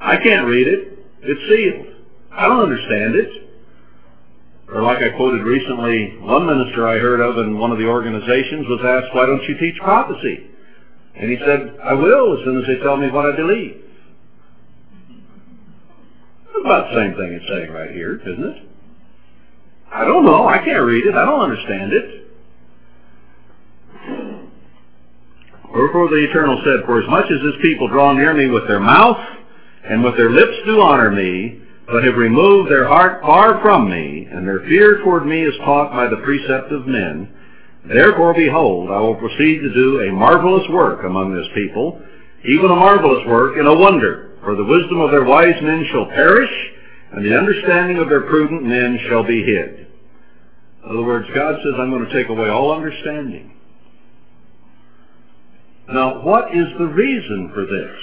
I 0.00 0.16
can't 0.16 0.46
read 0.46 0.68
it. 0.68 0.98
It's 1.22 1.48
sealed. 1.48 1.94
I 2.32 2.46
don't 2.46 2.60
understand 2.60 3.14
it. 3.14 3.47
Or 4.72 4.82
like 4.82 4.98
I 4.98 5.16
quoted 5.16 5.42
recently, 5.42 6.18
one 6.20 6.46
minister 6.46 6.86
I 6.86 6.98
heard 6.98 7.20
of 7.20 7.38
in 7.38 7.58
one 7.58 7.72
of 7.72 7.78
the 7.78 7.86
organizations 7.86 8.66
was 8.68 8.80
asked, 8.84 9.14
why 9.14 9.24
don't 9.24 9.42
you 9.44 9.58
teach 9.58 9.80
prophecy? 9.80 10.46
And 11.16 11.30
he 11.30 11.38
said, 11.38 11.78
I 11.82 11.94
will 11.94 12.38
as 12.38 12.44
soon 12.44 12.60
as 12.60 12.66
they 12.66 12.82
tell 12.82 12.96
me 12.96 13.10
what 13.10 13.24
I 13.24 13.34
believe. 13.34 13.82
About 16.60 16.90
the 16.90 16.96
same 16.96 17.14
thing 17.14 17.32
it's 17.32 17.48
saying 17.48 17.70
right 17.70 17.90
here, 17.90 18.16
isn't 18.16 18.44
it? 18.44 18.68
I 19.90 20.04
don't 20.04 20.24
know. 20.24 20.46
I 20.46 20.58
can't 20.58 20.84
read 20.84 21.06
it. 21.06 21.14
I 21.14 21.24
don't 21.24 21.40
understand 21.40 21.92
it. 21.92 22.24
Wherefore 25.72 26.08
the 26.08 26.26
Eternal 26.28 26.60
said, 26.64 26.84
For 26.84 27.00
as 27.00 27.08
much 27.08 27.24
as 27.24 27.40
this 27.42 27.62
people 27.62 27.88
draw 27.88 28.12
near 28.12 28.34
me 28.34 28.48
with 28.48 28.66
their 28.68 28.80
mouth, 28.80 29.18
and 29.84 30.04
with 30.04 30.16
their 30.16 30.30
lips 30.30 30.54
do 30.66 30.80
honor 30.80 31.10
me, 31.10 31.62
but 31.90 32.04
have 32.04 32.16
removed 32.16 32.70
their 32.70 32.86
heart 32.86 33.22
far 33.22 33.60
from 33.62 33.88
me, 33.90 34.28
and 34.30 34.46
their 34.46 34.60
fear 34.60 34.98
toward 35.02 35.26
me 35.26 35.42
is 35.42 35.54
taught 35.64 35.90
by 35.90 36.06
the 36.06 36.22
precept 36.22 36.70
of 36.70 36.86
men, 36.86 37.34
Therefore, 37.88 38.34
behold, 38.34 38.90
I 38.90 39.00
will 39.00 39.14
proceed 39.14 39.60
to 39.60 39.74
do 39.74 40.00
a 40.00 40.12
marvelous 40.12 40.68
work 40.70 41.04
among 41.04 41.34
this 41.34 41.46
people, 41.54 42.00
even 42.44 42.70
a 42.70 42.76
marvelous 42.76 43.26
work 43.26 43.56
and 43.56 43.66
a 43.66 43.74
wonder. 43.74 44.32
For 44.44 44.54
the 44.54 44.64
wisdom 44.64 45.00
of 45.00 45.10
their 45.10 45.24
wise 45.24 45.60
men 45.62 45.86
shall 45.90 46.06
perish, 46.06 46.50
and 47.12 47.24
the 47.24 47.36
understanding 47.36 47.98
of 47.98 48.08
their 48.08 48.22
prudent 48.22 48.62
men 48.64 48.98
shall 49.08 49.24
be 49.24 49.42
hid. 49.42 49.86
In 50.84 50.90
other 50.90 51.02
words, 51.02 51.26
God 51.34 51.56
says, 51.62 51.74
I'm 51.78 51.90
going 51.90 52.04
to 52.04 52.12
take 52.12 52.28
away 52.28 52.48
all 52.48 52.72
understanding. 52.72 53.54
Now, 55.88 56.22
what 56.22 56.54
is 56.54 56.66
the 56.78 56.86
reason 56.86 57.50
for 57.54 57.64
this? 57.64 57.96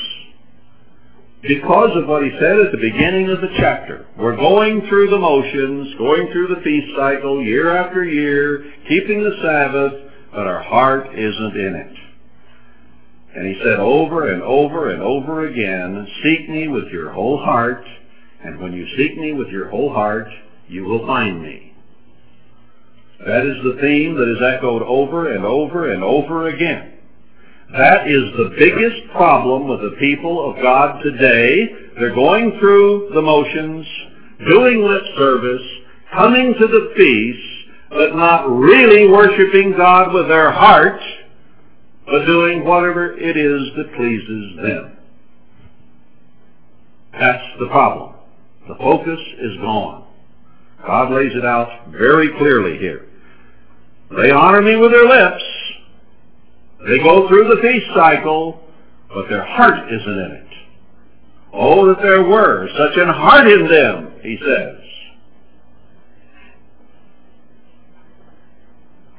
Because 1.48 1.96
of 1.96 2.08
what 2.08 2.24
he 2.24 2.32
said 2.40 2.60
at 2.60 2.72
the 2.72 2.78
beginning 2.78 3.30
of 3.30 3.42
the 3.42 3.54
chapter. 3.58 4.08
We're 4.18 4.36
going 4.36 4.88
through 4.88 5.10
the 5.10 5.18
motions, 5.18 5.96
going 5.98 6.32
through 6.32 6.56
the 6.56 6.62
feast 6.62 6.88
cycle 6.98 7.42
year 7.42 7.76
after 7.76 8.04
year, 8.04 8.66
keeping 8.88 9.24
the 9.24 9.38
Sabbath, 9.42 10.12
but 10.32 10.48
our 10.48 10.62
heart 10.62 11.08
isn't 11.14 11.58
in 11.58 11.76
it. 11.76 11.96
And 13.36 13.48
he 13.48 13.62
said 13.64 13.80
over 13.80 14.32
and 14.32 14.42
over 14.42 14.92
and 14.92 15.02
over 15.02 15.48
again, 15.48 16.08
seek 16.24 16.50
me 16.50 16.68
with 16.68 16.86
your 16.88 17.12
whole 17.12 17.38
heart, 17.38 17.84
and 18.44 18.60
when 18.60 18.74
you 18.74 18.88
seek 18.98 19.18
me 19.18 19.34
with 19.34 19.50
your 19.50 19.70
whole 19.70 19.92
heart, 19.92 20.28
you 20.68 20.86
will 20.86 21.06
find 21.06 21.42
me. 21.42 21.74
That 23.26 23.46
is 23.46 23.56
the 23.64 23.78
theme 23.82 24.16
that 24.16 24.32
is 24.32 24.42
echoed 24.42 24.84
over 24.84 25.34
and 25.34 25.46
over 25.46 25.92
and 25.92 26.04
over 26.04 26.48
again. 26.48 26.94
That 27.72 28.08
is 28.08 28.24
the 28.38 28.56
biggest 28.58 29.12
problem 29.12 29.68
with 29.68 29.82
the 29.82 29.98
people 30.00 30.50
of 30.50 30.62
God 30.62 31.02
today. 31.02 31.68
They're 31.98 32.14
going 32.14 32.58
through 32.60 33.12
the 33.14 33.22
motions, 33.22 33.86
doing 34.48 34.84
lip 34.84 35.04
service, 35.18 35.62
coming 36.14 36.54
to 36.60 36.68
the 36.68 36.94
feast, 36.96 37.70
but 37.90 38.16
not 38.16 38.50
really 38.50 39.08
worshiping 39.10 39.74
God 39.76 40.14
with 40.14 40.28
their 40.28 40.52
heart, 40.52 41.00
but 42.06 42.26
doing 42.26 42.64
whatever 42.64 43.18
it 43.18 43.36
is 43.36 43.62
that 43.78 43.96
pleases 43.96 44.58
them. 44.58 44.98
That's 47.14 47.44
the 47.60 47.68
problem. 47.68 48.14
The 48.68 48.76
focus 48.76 49.20
is 49.40 49.58
gone. 49.58 50.06
God 50.86 51.12
lays 51.12 51.32
it 51.36 51.46
out 51.46 51.88
very 51.90 52.30
clearly 52.38 52.78
here. 52.78 53.08
They 54.16 54.30
honor 54.32 54.62
me 54.62 54.76
with 54.76 54.92
their 54.92 55.08
lips. 55.08 55.44
They 56.88 57.00
go 57.00 57.28
through 57.28 57.48
the 57.48 57.62
feast 57.62 57.86
cycle, 57.96 58.62
but 59.14 59.28
their 59.30 59.46
heart 59.46 59.92
isn't 59.92 60.20
in 60.20 60.32
it. 60.32 60.48
Oh, 61.54 61.88
that 61.88 62.02
there 62.02 62.24
were 62.24 62.68
such 62.78 62.98
an 62.98 63.10
heart 63.10 63.48
in 63.48 63.68
them, 63.68 64.12
he 64.22 64.38
says. 64.46 64.78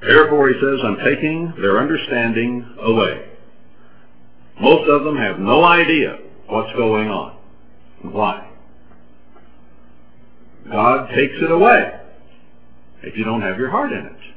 Therefore, 0.03 0.49
he 0.49 0.55
says, 0.61 0.79
I'm 0.85 0.99
taking 1.05 1.53
their 1.61 1.79
understanding 1.81 2.65
away. 2.81 3.31
Most 4.61 4.89
of 4.89 5.05
them 5.05 5.17
have 5.17 5.39
no 5.39 5.65
idea 5.65 6.19
what's 6.47 6.73
going 6.77 7.09
on 7.09 7.37
why. 8.13 8.49
God 10.71 11.09
takes 11.15 11.35
it 11.41 11.51
away 11.51 12.01
if 13.03 13.17
you 13.17 13.25
don't 13.25 13.43
have 13.43 13.59
your 13.59 13.71
heart 13.71 13.93
in 13.93 14.07
it. 14.07 14.36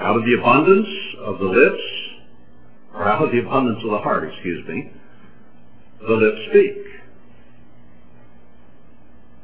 Out 0.00 0.16
of 0.16 0.24
the 0.24 0.32
abundance 0.32 0.88
of 1.18 1.38
the 1.38 1.44
lips, 1.44 1.82
or 2.94 3.06
out 3.06 3.22
of 3.22 3.30
the 3.30 3.40
abundance 3.40 3.82
of 3.84 3.90
the 3.90 3.98
heart, 3.98 4.32
excuse 4.32 4.66
me, 4.66 4.90
the 6.00 6.14
lips 6.14 6.38
speak. 6.48 6.86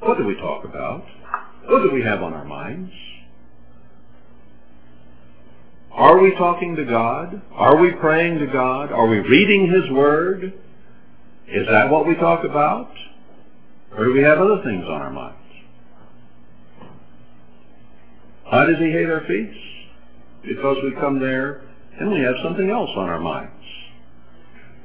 What 0.00 0.16
do 0.16 0.24
we 0.24 0.34
talk 0.36 0.64
about? 0.64 1.04
What 1.66 1.82
do 1.82 1.90
we 1.92 2.02
have 2.02 2.22
on 2.22 2.32
our 2.32 2.44
minds? 2.44 2.92
Are 5.92 6.18
we 6.18 6.34
talking 6.36 6.76
to 6.76 6.84
God? 6.84 7.40
Are 7.52 7.76
we 7.76 7.92
praying 7.92 8.38
to 8.38 8.46
God? 8.46 8.92
Are 8.92 9.06
we 9.06 9.18
reading 9.18 9.70
His 9.70 9.90
Word? 9.90 10.52
Is 11.48 11.66
that 11.68 11.90
what 11.90 12.06
we 12.06 12.14
talk 12.14 12.44
about? 12.44 12.90
Or 13.96 14.04
do 14.04 14.12
we 14.12 14.22
have 14.22 14.38
other 14.38 14.62
things 14.64 14.84
on 14.84 15.02
our 15.02 15.10
minds? 15.10 15.38
Why 18.44 18.66
does 18.66 18.78
He 18.78 18.90
hate 18.90 19.08
our 19.10 19.24
feasts? 19.26 19.75
Because 20.46 20.76
we 20.82 20.92
come 21.00 21.18
there 21.18 21.62
and 21.98 22.10
we 22.10 22.20
have 22.20 22.34
something 22.42 22.70
else 22.70 22.90
on 22.96 23.08
our 23.08 23.18
minds. 23.20 23.52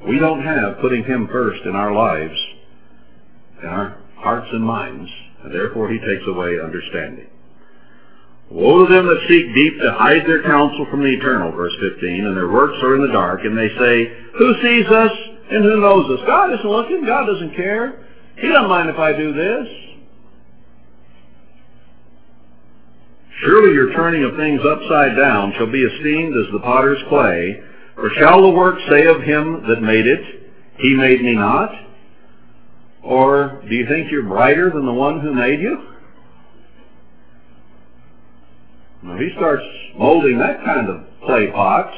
We 0.07 0.17
don't 0.17 0.43
have 0.43 0.79
putting 0.79 1.03
Him 1.03 1.27
first 1.31 1.63
in 1.65 1.75
our 1.75 1.93
lives, 1.93 2.37
in 3.61 3.67
our 3.67 3.97
hearts 4.15 4.47
and 4.51 4.63
minds, 4.63 5.09
and 5.43 5.53
therefore 5.53 5.91
He 5.91 5.99
takes 5.99 6.27
away 6.27 6.59
understanding. 6.59 7.27
Woe 8.49 8.85
to 8.85 8.93
them 8.93 9.05
that 9.07 9.21
seek 9.29 9.53
deep 9.55 9.79
to 9.79 9.93
hide 9.93 10.25
their 10.25 10.43
counsel 10.43 10.85
from 10.89 11.01
the 11.01 11.13
eternal, 11.13 11.51
verse 11.51 11.73
15, 11.79 12.25
and 12.25 12.35
their 12.35 12.49
works 12.49 12.77
are 12.83 12.95
in 12.95 13.01
the 13.01 13.13
dark, 13.13 13.41
and 13.45 13.57
they 13.57 13.69
say, 13.79 14.11
Who 14.37 14.55
sees 14.61 14.87
us 14.87 15.11
and 15.51 15.63
who 15.63 15.79
knows 15.79 16.09
us? 16.19 16.25
God 16.25 16.51
isn't 16.53 16.65
looking. 16.65 17.05
God 17.05 17.27
doesn't 17.27 17.55
care. 17.55 18.03
He 18.37 18.49
doesn't 18.49 18.69
mind 18.69 18.89
if 18.89 18.97
I 18.97 19.13
do 19.13 19.31
this. 19.31 19.67
Surely 23.41 23.73
your 23.73 23.91
turning 23.93 24.23
of 24.23 24.35
things 24.35 24.61
upside 24.63 25.17
down 25.17 25.51
shall 25.57 25.71
be 25.71 25.81
esteemed 25.81 26.35
as 26.37 26.51
the 26.51 26.59
potter's 26.59 27.01
clay, 27.09 27.59
for 27.95 28.11
shall 28.19 28.41
the 28.43 28.49
work 28.49 28.77
say 28.87 29.05
of 29.05 29.21
him 29.21 29.63
that 29.67 29.81
made 29.81 30.05
it, 30.05 30.21
He 30.77 30.93
made 30.93 31.21
me 31.21 31.33
not? 31.33 31.71
Or 33.03 33.63
do 33.67 33.75
you 33.75 33.87
think 33.87 34.11
you're 34.11 34.23
brighter 34.23 34.69
than 34.69 34.85
the 34.85 34.93
one 34.93 35.19
who 35.19 35.33
made 35.33 35.59
you? 35.59 35.77
Now 39.03 39.17
he 39.17 39.31
starts 39.35 39.63
molding 39.97 40.37
that 40.37 40.63
kind 40.63 40.87
of 40.87 41.01
clay 41.25 41.47
pot, 41.47 41.91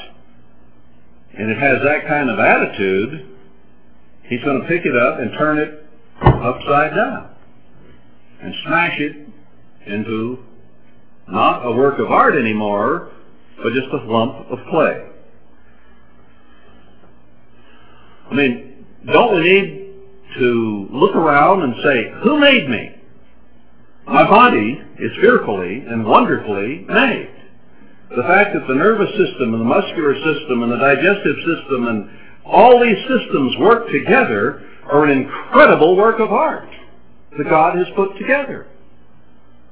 and 1.38 1.52
it 1.52 1.58
has 1.58 1.80
that 1.84 2.08
kind 2.08 2.30
of 2.30 2.40
attitude, 2.40 3.28
he's 4.24 4.42
going 4.44 4.62
to 4.62 4.68
pick 4.68 4.86
it 4.86 4.96
up 4.96 5.20
and 5.20 5.32
turn 5.38 5.60
it 5.60 5.86
upside 6.22 6.96
down 6.96 7.30
and 8.42 8.54
smash 8.66 8.98
it 9.00 9.28
into 9.86 10.40
not 11.28 11.66
a 11.66 11.72
work 11.72 12.00
of 12.00 12.12
art 12.12 12.36
anymore, 12.36 13.12
but 13.62 13.74
just 13.74 13.88
a 13.88 13.98
lump 14.06 14.50
of 14.52 14.60
clay. 14.70 15.08
I 18.30 18.34
mean, 18.34 18.86
don't 19.06 19.36
we 19.36 19.42
need 19.42 19.94
to 20.40 20.88
look 20.92 21.16
around 21.16 21.62
and 21.62 21.76
say, 21.84 22.12
who 22.24 22.40
made 22.40 22.70
me? 22.70 22.96
My 24.06 24.28
body 24.28 24.82
is 25.00 25.12
fearfully 25.22 25.84
and 25.88 26.06
wonderfully 26.06 26.86
made. 26.88 27.30
The 28.16 28.24
fact 28.24 28.54
that 28.54 28.68
the 28.68 28.76
nervous 28.76 29.10
system 29.12 29.54
and 29.54 29.62
the 29.62 29.66
muscular 29.66 30.16
system 30.16 30.64
and 30.64 30.72
the 30.72 30.78
digestive 30.78 31.36
system 31.46 31.88
and 31.88 32.10
all 32.46 32.80
these 32.82 32.98
systems 33.08 33.58
work 33.60 33.90
together 33.92 34.62
are 34.92 35.06
an 35.06 35.18
incredible 35.18 35.96
work 35.96 36.20
of 36.20 36.32
art 36.32 36.70
that 37.38 37.50
God 37.50 37.78
has 37.78 37.88
put 37.96 38.18
together. 38.18 38.68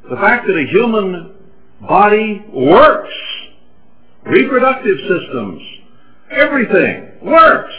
The 0.09 0.15
fact 0.15 0.47
that 0.47 0.55
a 0.55 0.65
human 0.71 1.35
body 1.87 2.45
works, 2.53 3.13
reproductive 4.23 4.97
systems, 5.07 5.61
everything 6.31 7.11
works. 7.23 7.73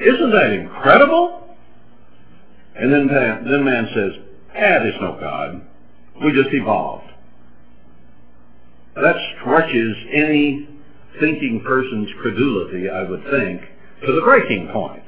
Isn't 0.00 0.30
that 0.32 0.50
incredible? 0.52 1.56
And 2.74 2.92
then, 2.92 3.06
then 3.08 3.64
man 3.64 3.88
says, 3.94 4.12
ah, 4.50 4.82
there's 4.82 5.00
no 5.00 5.16
God. 5.20 5.62
We 6.22 6.32
just 6.32 6.52
evolved. 6.52 7.04
That 8.96 9.16
stretches 9.38 9.96
any 10.12 10.68
thinking 11.20 11.62
person's 11.64 12.08
credulity, 12.20 12.88
I 12.88 13.02
would 13.08 13.22
think, 13.30 13.62
to 14.04 14.12
the 14.12 14.20
breaking 14.22 14.68
point. 14.72 15.02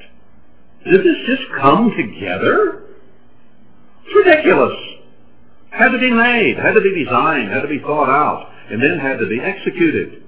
Did 0.85 1.01
this 1.01 1.16
just 1.27 1.43
come 1.60 1.90
together? 1.97 2.85
It's 4.05 4.27
ridiculous. 4.27 4.77
Had 5.77 5.90
to 5.90 5.98
be 5.98 6.11
made, 6.11 6.57
had 6.57 6.73
to 6.73 6.81
be 6.81 7.05
designed, 7.05 7.51
had 7.51 7.61
to 7.61 7.69
be 7.69 7.78
thought 7.81 8.09
out, 8.09 8.51
and 8.70 8.82
then 8.82 8.98
had 8.98 9.19
to 9.19 9.27
be 9.27 9.39
executed. 9.40 10.23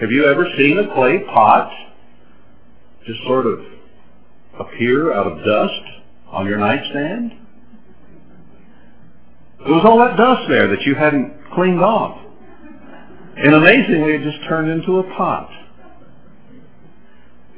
Have 0.00 0.12
you 0.12 0.26
ever 0.26 0.46
seen 0.56 0.78
a 0.78 0.94
clay 0.94 1.18
pot 1.32 1.68
just 3.06 3.18
sort 3.24 3.46
of 3.46 3.58
appear 4.60 5.12
out 5.12 5.26
of 5.26 5.44
dust 5.44 5.82
on 6.28 6.46
your 6.46 6.58
nightstand? 6.58 7.32
There 9.64 9.72
was 9.72 9.84
all 9.84 9.98
that 9.98 10.16
dust 10.16 10.42
there 10.48 10.68
that 10.68 10.82
you 10.82 10.94
hadn't 10.94 11.32
cleaned 11.52 11.80
off. 11.80 12.16
And 13.36 13.52
amazingly, 13.52 14.12
it 14.12 14.22
just 14.22 14.46
turned 14.48 14.70
into 14.70 14.98
a 14.98 15.02
pot. 15.16 15.50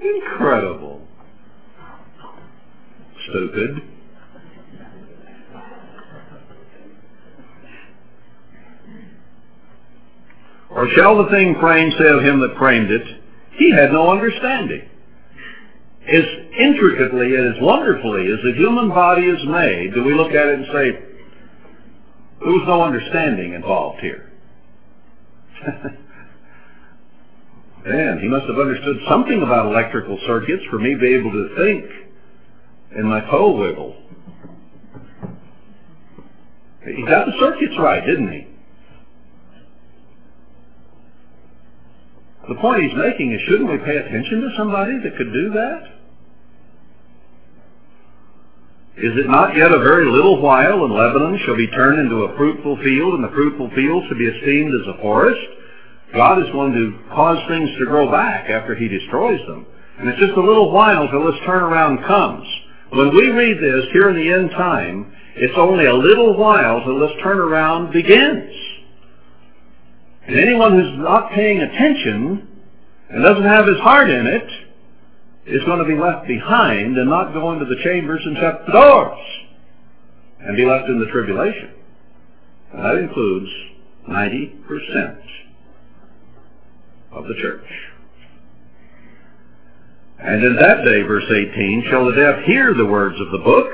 Incredible. 0.00 1.02
Stupid. 3.28 3.82
Or 10.70 10.88
shall 10.90 11.22
the 11.22 11.30
thing 11.30 11.56
framed 11.60 11.94
say 11.98 12.08
of 12.08 12.22
him 12.22 12.40
that 12.40 12.56
framed 12.58 12.90
it, 12.90 13.02
he 13.52 13.70
had 13.70 13.92
no 13.92 14.10
understanding? 14.10 14.88
As 16.06 16.24
intricately 16.58 17.34
and 17.34 17.54
as 17.54 17.60
wonderfully 17.60 18.26
as 18.32 18.38
the 18.44 18.52
human 18.54 18.88
body 18.88 19.26
is 19.26 19.44
made, 19.46 19.94
do 19.94 20.04
we 20.04 20.14
look 20.14 20.32
at 20.32 20.46
it 20.46 20.58
and 20.58 20.66
say, 20.72 21.02
there 22.40 22.52
was 22.52 22.64
no 22.66 22.82
understanding 22.82 23.54
involved 23.54 24.00
here? 24.00 24.30
Man, 27.86 28.18
he 28.20 28.28
must 28.28 28.46
have 28.46 28.58
understood 28.58 28.96
something 29.08 29.42
about 29.42 29.66
electrical 29.66 30.18
circuits 30.26 30.62
for 30.70 30.78
me 30.78 30.94
to 30.94 31.00
be 31.00 31.14
able 31.14 31.30
to 31.30 31.54
think 31.56 31.84
in 32.96 33.06
my 33.06 33.20
toe 33.30 33.52
wiggle. 33.52 33.96
He 36.84 37.04
got 37.04 37.26
the 37.26 37.32
circuits 37.38 37.74
right, 37.78 38.04
didn't 38.04 38.32
he? 38.32 38.55
The 42.56 42.62
point 42.62 42.84
he's 42.84 42.96
making 42.96 43.36
is 43.36 43.40
shouldn't 43.48 43.68
we 43.68 43.76
pay 43.84 43.98
attention 43.98 44.40
to 44.40 44.48
somebody 44.56 44.96
that 45.04 45.14
could 45.18 45.30
do 45.30 45.50
that? 45.60 45.82
Is 48.96 49.12
it 49.12 49.28
not 49.28 49.54
yet 49.54 49.72
a 49.72 49.78
very 49.78 50.10
little 50.10 50.40
while 50.40 50.86
and 50.86 50.94
Lebanon 50.94 51.38
shall 51.44 51.54
be 51.54 51.68
turned 51.68 52.00
into 52.00 52.24
a 52.24 52.34
fruitful 52.34 52.78
field 52.82 53.12
and 53.12 53.24
the 53.24 53.28
fruitful 53.36 53.68
field 53.76 54.04
shall 54.08 54.16
be 54.16 54.24
esteemed 54.24 54.72
as 54.72 54.88
a 54.88 55.02
forest? 55.02 55.40
God 56.14 56.40
is 56.40 56.50
going 56.52 56.72
to 56.72 56.96
cause 57.14 57.36
things 57.46 57.68
to 57.78 57.84
grow 57.84 58.10
back 58.10 58.48
after 58.48 58.74
he 58.74 58.88
destroys 58.88 59.40
them. 59.46 59.66
And 59.98 60.08
it's 60.08 60.18
just 60.18 60.32
a 60.32 60.40
little 60.40 60.72
while 60.72 61.06
till 61.08 61.26
this 61.26 61.38
turnaround 61.44 62.06
comes. 62.06 62.48
When 62.88 63.14
we 63.14 63.28
read 63.32 63.58
this 63.58 63.84
here 63.92 64.08
in 64.08 64.16
the 64.16 64.32
end 64.32 64.48
time, 64.52 65.12
It's 65.36 65.52
only 65.58 65.84
a 65.84 65.92
little 65.92 66.34
while 66.38 66.82
till 66.82 66.98
this 67.00 67.12
turnaround 67.22 67.92
begins. 67.92 68.50
And 70.26 70.38
anyone 70.38 70.72
who's 70.72 70.98
not 70.98 71.32
paying 71.32 71.60
attention 71.60 72.48
and 73.10 73.22
doesn't 73.22 73.44
have 73.44 73.66
his 73.66 73.78
heart 73.78 74.10
in 74.10 74.26
it 74.26 74.48
is 75.46 75.64
going 75.64 75.78
to 75.78 75.84
be 75.84 75.94
left 75.94 76.26
behind 76.26 76.98
and 76.98 77.08
not 77.08 77.32
go 77.32 77.52
into 77.52 77.64
the 77.64 77.80
chambers 77.84 78.20
and 78.24 78.36
shut 78.36 78.66
the 78.66 78.72
doors 78.72 79.18
and 80.40 80.56
be 80.56 80.64
left 80.64 80.88
in 80.88 80.98
the 80.98 81.06
tribulation. 81.06 81.70
And 82.72 82.84
that 82.84 82.96
includes 82.96 83.50
90% 84.08 85.20
of 87.12 87.26
the 87.28 87.34
church. 87.40 87.64
And 90.18 90.42
in 90.42 90.56
that 90.56 90.84
day, 90.84 91.02
verse 91.02 91.24
18, 91.30 91.86
shall 91.88 92.06
the 92.06 92.16
deaf 92.16 92.44
hear 92.44 92.74
the 92.74 92.86
words 92.86 93.16
of 93.20 93.30
the 93.30 93.38
book, 93.38 93.68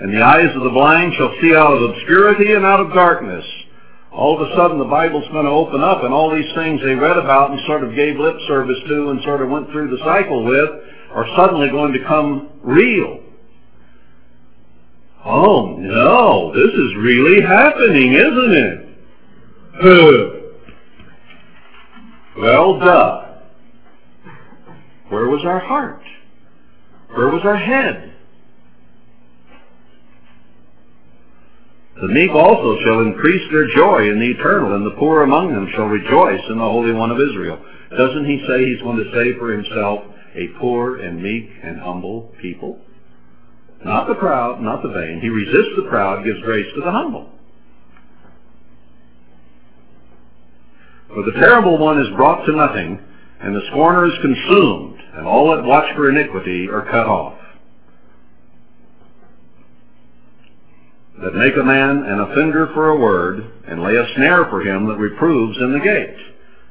and 0.00 0.14
the 0.14 0.22
eyes 0.22 0.54
of 0.56 0.62
the 0.62 0.70
blind 0.70 1.12
shall 1.18 1.34
see 1.42 1.54
out 1.54 1.74
of 1.74 1.90
obscurity 1.90 2.54
and 2.54 2.64
out 2.64 2.80
of 2.80 2.94
darkness. 2.94 3.44
All 4.12 4.34
of 4.40 4.48
a 4.48 4.56
sudden 4.56 4.78
the 4.78 4.84
Bible's 4.84 5.28
going 5.30 5.44
to 5.44 5.50
open 5.50 5.82
up 5.82 6.02
and 6.02 6.12
all 6.12 6.34
these 6.34 6.52
things 6.54 6.80
they 6.82 6.94
read 6.94 7.16
about 7.16 7.52
and 7.52 7.60
sort 7.66 7.84
of 7.84 7.94
gave 7.94 8.16
lip 8.16 8.36
service 8.48 8.78
to 8.88 9.10
and 9.10 9.22
sort 9.22 9.40
of 9.40 9.50
went 9.50 9.70
through 9.70 9.90
the 9.90 10.02
cycle 10.04 10.44
with 10.44 10.68
are 11.12 11.26
suddenly 11.36 11.68
going 11.68 11.92
to 11.92 12.04
come 12.04 12.50
real. 12.62 13.20
Oh 15.24 15.76
no, 15.78 16.52
this 16.54 16.72
is 16.74 16.96
really 16.96 17.40
happening, 17.42 18.14
isn't 18.14 18.52
it? 18.52 18.86
well, 22.38 22.78
duh. 22.78 23.26
Where 25.08 25.26
was 25.26 25.44
our 25.44 25.60
heart? 25.60 26.02
Where 27.14 27.28
was 27.28 27.42
our 27.44 27.56
head? 27.56 28.09
The 32.00 32.08
meek 32.08 32.30
also 32.30 32.78
shall 32.82 33.00
increase 33.00 33.42
their 33.52 33.68
joy 33.68 34.08
in 34.10 34.18
the 34.18 34.30
eternal, 34.30 34.74
and 34.74 34.86
the 34.86 34.96
poor 34.98 35.22
among 35.22 35.52
them 35.52 35.68
shall 35.74 35.84
rejoice 35.84 36.40
in 36.48 36.56
the 36.56 36.64
Holy 36.64 36.92
One 36.92 37.10
of 37.10 37.20
Israel. 37.20 37.58
Doesn't 37.90 38.24
he 38.24 38.42
say 38.48 38.64
he's 38.64 38.80
going 38.80 38.96
to 38.96 39.12
save 39.12 39.36
for 39.36 39.52
himself 39.52 40.04
a 40.34 40.48
poor 40.58 40.96
and 40.96 41.22
meek 41.22 41.50
and 41.62 41.78
humble 41.78 42.32
people? 42.40 42.78
Not 43.84 44.08
the 44.08 44.14
proud, 44.14 44.62
not 44.62 44.82
the 44.82 44.88
vain. 44.88 45.20
He 45.20 45.28
resists 45.28 45.76
the 45.76 45.88
proud, 45.90 46.24
gives 46.24 46.40
grace 46.40 46.66
to 46.74 46.80
the 46.80 46.90
humble. 46.90 47.28
For 51.08 51.22
the 51.24 51.32
terrible 51.32 51.76
one 51.76 52.00
is 52.00 52.08
brought 52.16 52.46
to 52.46 52.56
nothing, 52.56 52.98
and 53.40 53.54
the 53.54 53.66
scorner 53.70 54.06
is 54.06 54.18
consumed, 54.22 55.00
and 55.14 55.26
all 55.26 55.54
that 55.54 55.64
watch 55.64 55.94
for 55.96 56.08
iniquity 56.08 56.68
are 56.68 56.84
cut 56.84 57.06
off. 57.06 57.39
That 61.22 61.34
make 61.34 61.56
a 61.56 61.62
man 61.62 62.04
an 62.04 62.20
offender 62.20 62.70
for 62.72 62.88
a 62.88 62.98
word, 62.98 63.44
and 63.68 63.82
lay 63.82 63.96
a 63.96 64.06
snare 64.16 64.46
for 64.46 64.62
him 64.62 64.86
that 64.86 64.96
reproves 64.96 65.58
in 65.58 65.72
the 65.72 65.80
gate, 65.80 66.16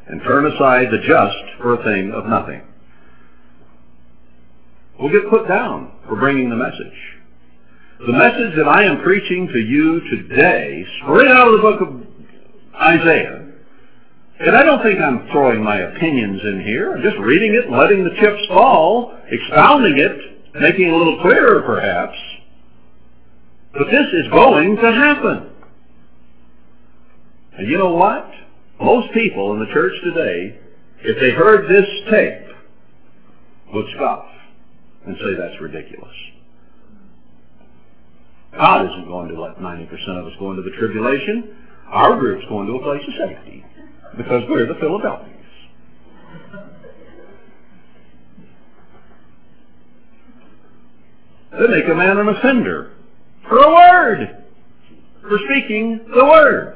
and 0.07 0.21
turn 0.23 0.45
aside 0.51 0.87
the 0.89 0.97
just 1.05 1.61
for 1.61 1.75
a 1.75 1.83
thing 1.83 2.11
of 2.11 2.25
nothing. 2.25 2.63
Will 4.99 5.11
get 5.11 5.29
put 5.29 5.47
down 5.47 5.91
for 6.07 6.15
bringing 6.15 6.49
the 6.49 6.55
message. 6.55 6.97
The 8.05 8.13
message 8.13 8.55
that 8.55 8.67
I 8.67 8.85
am 8.85 9.03
preaching 9.03 9.47
to 9.47 9.59
you 9.59 9.99
today, 10.09 10.85
straight 11.03 11.29
out 11.29 11.47
of 11.47 11.53
the 11.53 11.61
book 11.61 11.81
of 11.81 12.07
Isaiah, 12.81 13.45
and 14.39 14.55
I 14.55 14.63
don't 14.63 14.81
think 14.81 14.99
I'm 14.99 15.27
throwing 15.31 15.61
my 15.61 15.77
opinions 15.79 16.41
in 16.43 16.63
here. 16.63 16.95
I'm 16.95 17.03
just 17.03 17.17
reading 17.17 17.53
it 17.55 17.65
and 17.65 17.77
letting 17.77 18.05
the 18.05 18.15
chips 18.21 18.41
fall, 18.47 19.17
expounding 19.29 19.99
it, 19.99 20.55
making 20.55 20.87
it 20.87 20.93
a 20.93 20.97
little 20.97 21.21
clearer 21.21 21.61
perhaps. 21.61 22.17
But 23.73 23.85
this 23.91 24.07
is 24.13 24.29
going 24.31 24.75
to 24.77 24.91
happen. 24.91 25.49
And 27.57 27.67
you 27.67 27.77
know 27.77 27.91
what? 27.91 28.29
Most 28.81 29.13
people 29.13 29.53
in 29.53 29.59
the 29.59 29.71
church 29.73 29.93
today, 30.03 30.57
if 31.01 31.19
they 31.19 31.31
heard 31.31 31.69
this 31.69 31.85
tape, 32.09 32.55
would 33.73 33.85
scoff 33.95 34.25
and 35.05 35.15
say 35.17 35.35
that's 35.37 35.61
ridiculous. 35.61 36.15
God 38.53 38.85
isn't 38.85 39.07
going 39.07 39.29
to 39.29 39.39
let 39.39 39.57
90% 39.57 39.91
of 40.19 40.25
us 40.25 40.33
go 40.39 40.51
into 40.51 40.63
the 40.63 40.71
tribulation. 40.77 41.55
Our 41.87 42.17
group's 42.17 42.45
going 42.49 42.67
to 42.67 42.73
a 42.73 42.81
place 42.81 43.01
of 43.07 43.29
safety 43.29 43.65
because 44.17 44.43
we're 44.49 44.65
the 44.65 44.79
Philadelphians. 44.79 45.35
They 51.51 51.67
make 51.67 51.87
a 51.89 51.95
man 51.95 52.17
an 52.17 52.29
offender 52.29 52.93
for 53.49 53.57
a 53.57 53.73
word, 53.73 54.45
for 55.21 55.39
speaking 55.49 55.99
the 56.15 56.23
word. 56.23 56.75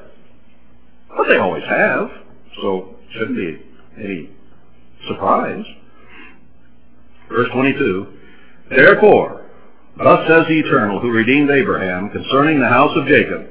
But 1.16 1.28
they 1.28 1.38
always 1.38 1.64
have, 1.66 2.10
so 2.62 2.96
shouldn't 3.14 3.38
be 3.38 3.62
any 4.04 4.30
surprise. 5.08 5.64
Verse 7.30 7.50
22, 7.54 8.08
Therefore, 8.70 9.46
thus 9.98 10.28
says 10.28 10.46
the 10.48 10.60
Eternal, 10.60 11.00
who 11.00 11.12
redeemed 11.12 11.52
Abraham, 11.52 12.10
concerning 12.10 12.60
the 12.60 12.68
house 12.68 12.96
of 12.98 13.08
Jacob, 13.08 13.48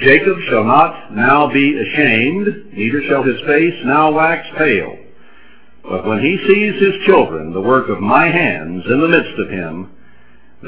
Jacob 0.00 0.36
shall 0.50 0.64
not 0.64 1.14
now 1.14 1.50
be 1.52 1.78
ashamed, 1.78 2.72
neither 2.72 3.02
shall 3.08 3.22
his 3.22 3.40
face 3.46 3.74
now 3.84 4.12
wax 4.12 4.46
pale. 4.58 4.98
But 5.82 6.04
when 6.04 6.20
he 6.20 6.36
sees 6.46 6.82
his 6.82 7.06
children, 7.06 7.52
the 7.52 7.60
work 7.60 7.88
of 7.88 8.00
my 8.00 8.26
hands, 8.26 8.84
in 8.86 9.00
the 9.00 9.08
midst 9.08 9.38
of 9.38 9.48
him, 9.48 9.95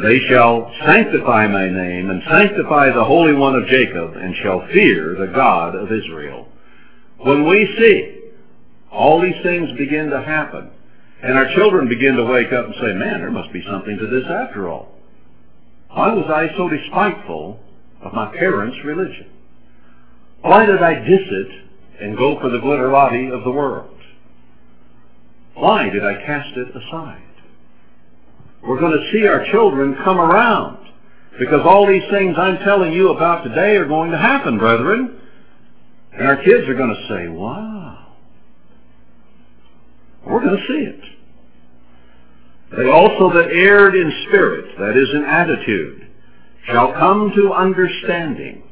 they 0.03 0.21
shall 0.29 0.73
sanctify 0.85 1.47
my 1.47 1.69
name, 1.69 2.11
and 2.11 2.23
sanctify 2.29 2.91
the 2.91 3.05
Holy 3.05 3.33
One 3.35 3.55
of 3.55 3.67
Jacob, 3.67 4.17
and 4.17 4.35
shall 4.43 4.67
fear 4.69 5.17
the 5.19 5.33
God 5.35 5.75
of 5.75 5.91
Israel. 5.93 6.49
When 7.19 7.47
we 7.49 7.67
see 7.79 8.19
all 8.93 9.21
these 9.21 9.41
things 9.43 9.77
begin 9.77 10.11
to 10.11 10.23
happen, 10.23 10.71
and 11.23 11.37
our 11.37 11.53
children 11.55 11.89
begin 11.89 12.15
to 12.17 12.25
wake 12.25 12.53
up 12.53 12.67
and 12.67 12.75
say, 12.75 12.93
man, 12.93 13.21
there 13.21 13.31
must 13.31 13.53
be 13.53 13.65
something 13.69 13.99
to 13.99 14.07
this 14.07 14.25
after 14.31 14.69
all. 14.69 14.95
Why 15.91 16.13
was 16.13 16.27
I 16.29 16.57
so 16.57 16.69
despiteful 16.69 17.59
of 18.03 18.13
my 18.13 18.27
parents' 18.37 18.79
religion? 18.85 19.27
Why 20.43 20.65
did 20.65 20.81
I 20.81 20.95
diss 20.95 21.27
it 21.29 21.49
and 22.01 22.17
go 22.17 22.39
for 22.41 22.51
the 22.51 22.59
glitterati 22.59 23.33
of 23.37 23.43
the 23.43 23.51
world? 23.51 23.97
Why 25.55 25.89
did 25.89 26.05
I 26.05 26.25
cast 26.25 26.57
it 26.57 26.69
aside? 26.69 27.23
We're 28.63 28.81
going 28.81 28.93
to 28.93 29.11
see 29.13 29.27
our 29.27 29.45
children 29.51 29.97
come 30.05 30.19
around 30.19 30.79
because 31.39 31.61
all 31.65 31.87
these 31.87 32.03
things 32.11 32.37
I'm 32.37 32.59
telling 32.59 32.93
you 32.93 33.11
about 33.11 33.45
today 33.45 33.77
are 33.77 33.87
going 33.87 34.11
to 34.11 34.19
happen, 34.19 34.59
brethren. 34.59 35.21
And 36.13 36.27
our 36.27 36.37
kids 36.37 36.69
are 36.69 36.75
going 36.75 36.95
to 36.95 37.09
say, 37.09 37.29
wow. 37.29 38.15
We're 40.27 40.43
going 40.43 40.57
to 40.57 40.67
see 40.67 40.85
it. 40.85 41.01
They 42.77 42.91
also 42.91 43.33
that 43.33 43.51
erred 43.51 43.95
in 43.95 44.13
spirit, 44.29 44.77
that 44.79 44.97
is 44.97 45.09
in 45.15 45.25
attitude, 45.25 46.09
shall 46.67 46.93
come 46.93 47.33
to 47.37 47.53
understanding. 47.53 48.65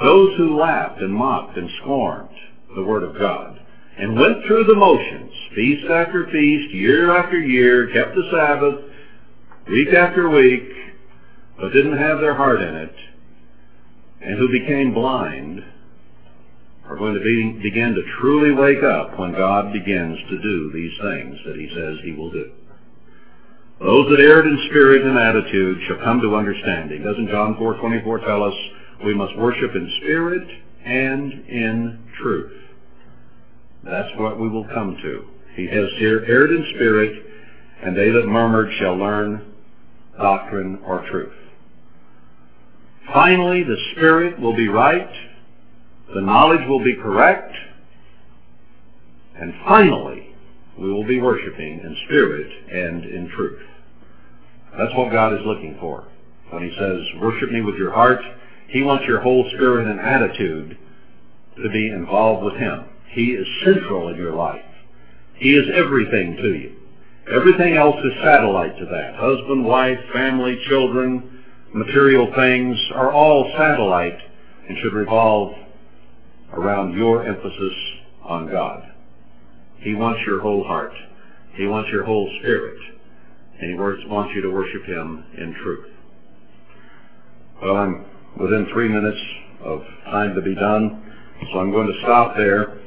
Those 0.00 0.36
who 0.36 0.58
laughed 0.58 1.00
and 1.00 1.12
mocked 1.12 1.56
and 1.56 1.68
scorned 1.82 2.30
the 2.74 2.82
word 2.82 3.02
of 3.02 3.18
God 3.18 3.60
and 3.98 4.18
went 4.18 4.44
through 4.46 4.64
the 4.64 4.74
motions, 4.74 5.32
feast 5.54 5.88
after 5.90 6.26
feast, 6.32 6.74
year 6.74 7.16
after 7.16 7.38
year, 7.38 7.88
kept 7.92 8.14
the 8.14 8.28
Sabbath, 8.32 8.80
week 9.68 9.88
after 9.94 10.28
week, 10.28 10.68
but 11.56 11.72
didn't 11.72 11.98
have 11.98 12.20
their 12.20 12.34
heart 12.34 12.60
in 12.60 12.74
it, 12.74 12.94
and 14.20 14.38
who 14.38 14.48
became 14.48 14.94
blind, 14.94 15.64
are 16.86 16.96
going 16.96 17.14
to 17.14 17.20
be, 17.20 17.52
begin 17.62 17.94
to 17.94 18.02
truly 18.20 18.52
wake 18.52 18.82
up 18.82 19.18
when 19.18 19.32
God 19.32 19.72
begins 19.72 20.18
to 20.28 20.42
do 20.42 20.72
these 20.72 20.92
things 21.00 21.38
that 21.46 21.56
he 21.56 21.68
says 21.74 21.96
he 22.04 22.12
will 22.12 22.30
do. 22.30 22.52
Those 23.80 24.08
that 24.10 24.20
erred 24.20 24.46
in 24.46 24.66
spirit 24.70 25.04
and 25.04 25.18
attitude 25.18 25.78
shall 25.86 26.04
come 26.04 26.20
to 26.20 26.36
understanding. 26.36 27.02
Doesn't 27.02 27.28
John 27.28 27.54
4.24 27.56 28.24
tell 28.24 28.44
us 28.44 28.54
we 29.04 29.14
must 29.14 29.36
worship 29.36 29.74
in 29.74 29.90
spirit 30.00 30.46
and 30.84 31.32
in 31.48 32.06
truth? 32.20 32.52
That's 33.82 34.08
what 34.16 34.38
we 34.38 34.48
will 34.48 34.64
come 34.64 34.96
to. 35.02 35.24
He 35.54 35.66
has 35.66 35.88
here 35.98 36.24
erred 36.26 36.50
in 36.50 36.72
spirit, 36.74 37.24
and 37.82 37.96
they 37.96 38.10
that 38.10 38.26
murmured 38.26 38.70
shall 38.78 38.96
learn 38.96 39.53
doctrine 40.18 40.80
or 40.84 41.06
truth. 41.10 41.32
Finally, 43.12 43.62
the 43.62 43.76
spirit 43.92 44.38
will 44.40 44.56
be 44.56 44.68
right, 44.68 45.10
the 46.14 46.20
knowledge 46.20 46.66
will 46.68 46.82
be 46.82 46.94
correct, 46.94 47.52
and 49.36 49.52
finally, 49.66 50.34
we 50.78 50.92
will 50.92 51.06
be 51.06 51.20
worshiping 51.20 51.80
in 51.80 51.96
spirit 52.06 52.50
and 52.70 53.04
in 53.04 53.28
truth. 53.36 53.60
That's 54.76 54.94
what 54.94 55.12
God 55.12 55.32
is 55.32 55.40
looking 55.44 55.76
for. 55.78 56.04
When 56.50 56.62
he 56.62 56.74
says, 56.78 57.00
worship 57.20 57.50
me 57.50 57.60
with 57.60 57.76
your 57.76 57.92
heart, 57.92 58.20
he 58.68 58.82
wants 58.82 59.04
your 59.06 59.20
whole 59.20 59.48
spirit 59.54 59.86
and 59.86 60.00
attitude 60.00 60.76
to 61.62 61.70
be 61.70 61.88
involved 61.88 62.44
with 62.44 62.54
him. 62.54 62.84
He 63.10 63.32
is 63.32 63.46
central 63.64 64.08
in 64.08 64.16
your 64.16 64.34
life. 64.34 64.64
He 65.34 65.54
is 65.54 65.66
everything 65.72 66.36
to 66.36 66.48
you. 66.54 66.73
Everything 67.32 67.76
else 67.76 67.96
is 68.04 68.12
satellite 68.22 68.76
to 68.78 68.84
that. 68.84 69.14
Husband, 69.16 69.64
wife, 69.64 69.98
family, 70.12 70.60
children, 70.68 71.42
material 71.72 72.30
things 72.34 72.78
are 72.94 73.12
all 73.12 73.50
satellite 73.56 74.18
and 74.68 74.78
should 74.78 74.92
revolve 74.92 75.54
around 76.52 76.92
your 76.96 77.26
emphasis 77.26 77.74
on 78.22 78.50
God. 78.50 78.90
He 79.78 79.94
wants 79.94 80.20
your 80.26 80.40
whole 80.40 80.64
heart. 80.64 80.92
He 81.54 81.66
wants 81.66 81.90
your 81.90 82.04
whole 82.04 82.30
spirit. 82.40 82.78
And 83.60 83.70
he 83.70 83.76
wants 83.76 84.34
you 84.34 84.42
to 84.42 84.50
worship 84.50 84.84
him 84.84 85.24
in 85.38 85.54
truth. 85.62 85.86
Well, 87.62 87.76
I'm 87.76 88.04
within 88.38 88.66
three 88.72 88.88
minutes 88.88 89.20
of 89.62 89.82
time 90.04 90.34
to 90.34 90.42
be 90.42 90.54
done, 90.54 91.12
so 91.52 91.58
I'm 91.58 91.70
going 91.70 91.86
to 91.86 91.98
stop 92.02 92.36
there. 92.36 92.78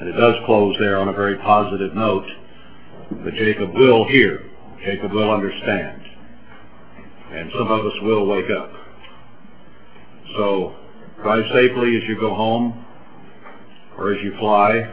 And 0.00 0.08
it 0.08 0.12
does 0.12 0.34
close 0.46 0.74
there 0.78 0.98
on 0.98 1.08
a 1.08 1.12
very 1.12 1.36
positive 1.38 1.94
note. 1.94 2.24
But 3.24 3.34
Jacob 3.34 3.74
will 3.74 4.06
hear. 4.08 4.48
Jacob 4.84 5.12
will 5.12 5.30
understand. 5.30 6.02
And 7.32 7.50
some 7.58 7.70
of 7.70 7.86
us 7.86 7.92
will 8.02 8.26
wake 8.26 8.50
up. 8.50 8.72
So 10.36 10.74
drive 11.22 11.44
safely 11.52 11.96
as 11.96 12.02
you 12.08 12.16
go 12.18 12.34
home 12.34 12.84
or 13.98 14.12
as 14.12 14.22
you 14.22 14.34
fly. 14.38 14.92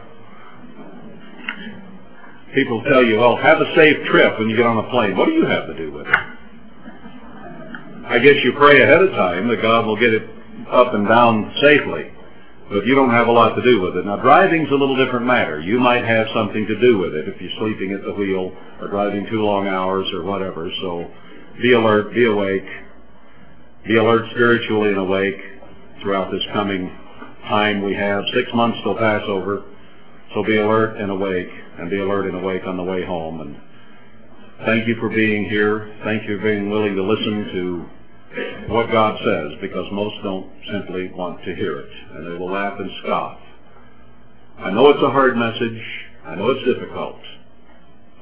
People 2.54 2.82
tell 2.90 3.04
you, 3.04 3.18
well, 3.18 3.36
have 3.36 3.60
a 3.60 3.74
safe 3.76 3.96
trip 4.06 4.38
when 4.38 4.48
you 4.48 4.56
get 4.56 4.66
on 4.66 4.84
a 4.84 4.90
plane. 4.90 5.16
What 5.16 5.26
do 5.26 5.32
you 5.32 5.46
have 5.46 5.66
to 5.66 5.74
do 5.74 5.92
with 5.92 6.06
it? 6.06 6.16
I 8.06 8.18
guess 8.18 8.42
you 8.42 8.52
pray 8.56 8.82
ahead 8.82 9.02
of 9.02 9.10
time 9.10 9.46
that 9.48 9.62
God 9.62 9.86
will 9.86 9.98
get 9.98 10.12
it 10.12 10.28
up 10.68 10.94
and 10.94 11.06
down 11.06 11.52
safely. 11.62 12.12
But 12.70 12.86
you 12.86 12.94
don't 12.94 13.10
have 13.10 13.26
a 13.26 13.32
lot 13.32 13.56
to 13.56 13.62
do 13.62 13.80
with 13.80 13.96
it. 13.96 14.06
Now, 14.06 14.16
driving's 14.16 14.70
a 14.70 14.74
little 14.74 14.96
different 14.96 15.26
matter. 15.26 15.60
You 15.60 15.80
might 15.80 16.04
have 16.04 16.28
something 16.32 16.66
to 16.66 16.80
do 16.80 16.98
with 16.98 17.14
it 17.14 17.26
if 17.26 17.40
you're 17.40 17.50
sleeping 17.58 17.92
at 17.92 18.04
the 18.04 18.12
wheel 18.12 18.56
or 18.80 18.86
driving 18.86 19.26
too 19.28 19.42
long 19.42 19.66
hours 19.66 20.06
or 20.12 20.22
whatever. 20.22 20.70
So 20.80 21.10
be 21.60 21.72
alert, 21.72 22.14
be 22.14 22.26
awake, 22.26 22.66
be 23.84 23.96
alert 23.96 24.24
spiritually 24.30 24.90
and 24.90 24.98
awake 24.98 25.34
throughout 26.00 26.30
this 26.30 26.42
coming 26.52 26.96
time 27.48 27.82
we 27.82 27.92
have. 27.94 28.22
Six 28.34 28.48
months 28.54 28.78
till 28.84 28.94
Passover. 28.94 29.64
So 30.32 30.44
be 30.44 30.58
alert 30.58 30.96
and 30.96 31.10
awake, 31.10 31.50
and 31.78 31.90
be 31.90 31.98
alert 31.98 32.26
and 32.26 32.36
awake 32.36 32.62
on 32.68 32.76
the 32.76 32.84
way 32.84 33.04
home. 33.04 33.40
And 33.40 33.56
thank 34.64 34.86
you 34.86 34.94
for 35.00 35.08
being 35.08 35.50
here. 35.50 35.92
Thank 36.04 36.22
you 36.28 36.36
for 36.36 36.44
being 36.44 36.70
willing 36.70 36.94
to 36.94 37.02
listen 37.02 37.50
to 37.52 37.86
what 38.68 38.90
God 38.90 39.18
says, 39.24 39.52
because 39.60 39.86
most 39.92 40.14
don't 40.22 40.48
simply 40.70 41.08
want 41.08 41.42
to 41.44 41.54
hear 41.54 41.78
it, 41.78 41.90
and 42.14 42.26
they 42.26 42.38
will 42.38 42.50
laugh 42.50 42.78
and 42.78 42.90
scoff. 43.02 43.38
I 44.58 44.70
know 44.70 44.88
it's 44.90 45.02
a 45.02 45.10
hard 45.10 45.36
message. 45.36 45.80
I 46.24 46.34
know 46.34 46.50
it's 46.50 46.64
difficult. 46.64 47.16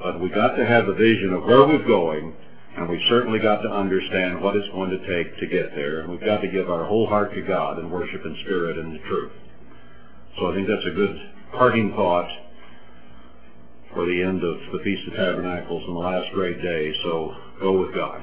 But 0.01 0.21
we've 0.21 0.33
got 0.33 0.55
to 0.55 0.65
have 0.65 0.87
a 0.87 0.95
vision 0.95 1.33
of 1.33 1.43
where 1.43 1.67
we're 1.67 1.85
going, 1.85 2.33
and 2.77 2.89
we've 2.89 3.05
certainly 3.09 3.39
got 3.41 3.61
to 3.63 3.69
understand 3.69 4.41
what 4.41 4.55
it's 4.57 4.69
going 4.69 4.91
to 4.91 4.99
take 5.07 5.37
to 5.41 5.47
get 5.47 5.75
there. 5.75 6.01
And 6.01 6.11
we've 6.11 6.25
got 6.25 6.41
to 6.41 6.49
give 6.49 6.71
our 6.71 6.85
whole 6.85 7.07
heart 7.07 7.35
to 7.35 7.43
God 7.43 7.79
and 7.79 7.91
worship 7.91 8.25
in 8.25 8.37
spirit 8.45 8.79
and 8.79 8.95
in 8.95 9.01
truth. 9.09 9.33
So 10.39 10.51
I 10.51 10.55
think 10.55 10.69
that's 10.69 10.87
a 10.87 10.95
good 10.95 11.17
parting 11.53 11.91
thought 11.91 12.29
for 13.93 14.07
the 14.07 14.23
end 14.23 14.45
of 14.45 14.57
the 14.73 14.79
Feast 14.85 15.03
of 15.09 15.15
Tabernacles 15.15 15.83
and 15.87 15.97
the 15.97 16.01
last 16.01 16.33
great 16.33 16.63
day. 16.63 16.93
So 17.03 17.35
go 17.61 17.81
with 17.81 17.93
God. 17.95 18.23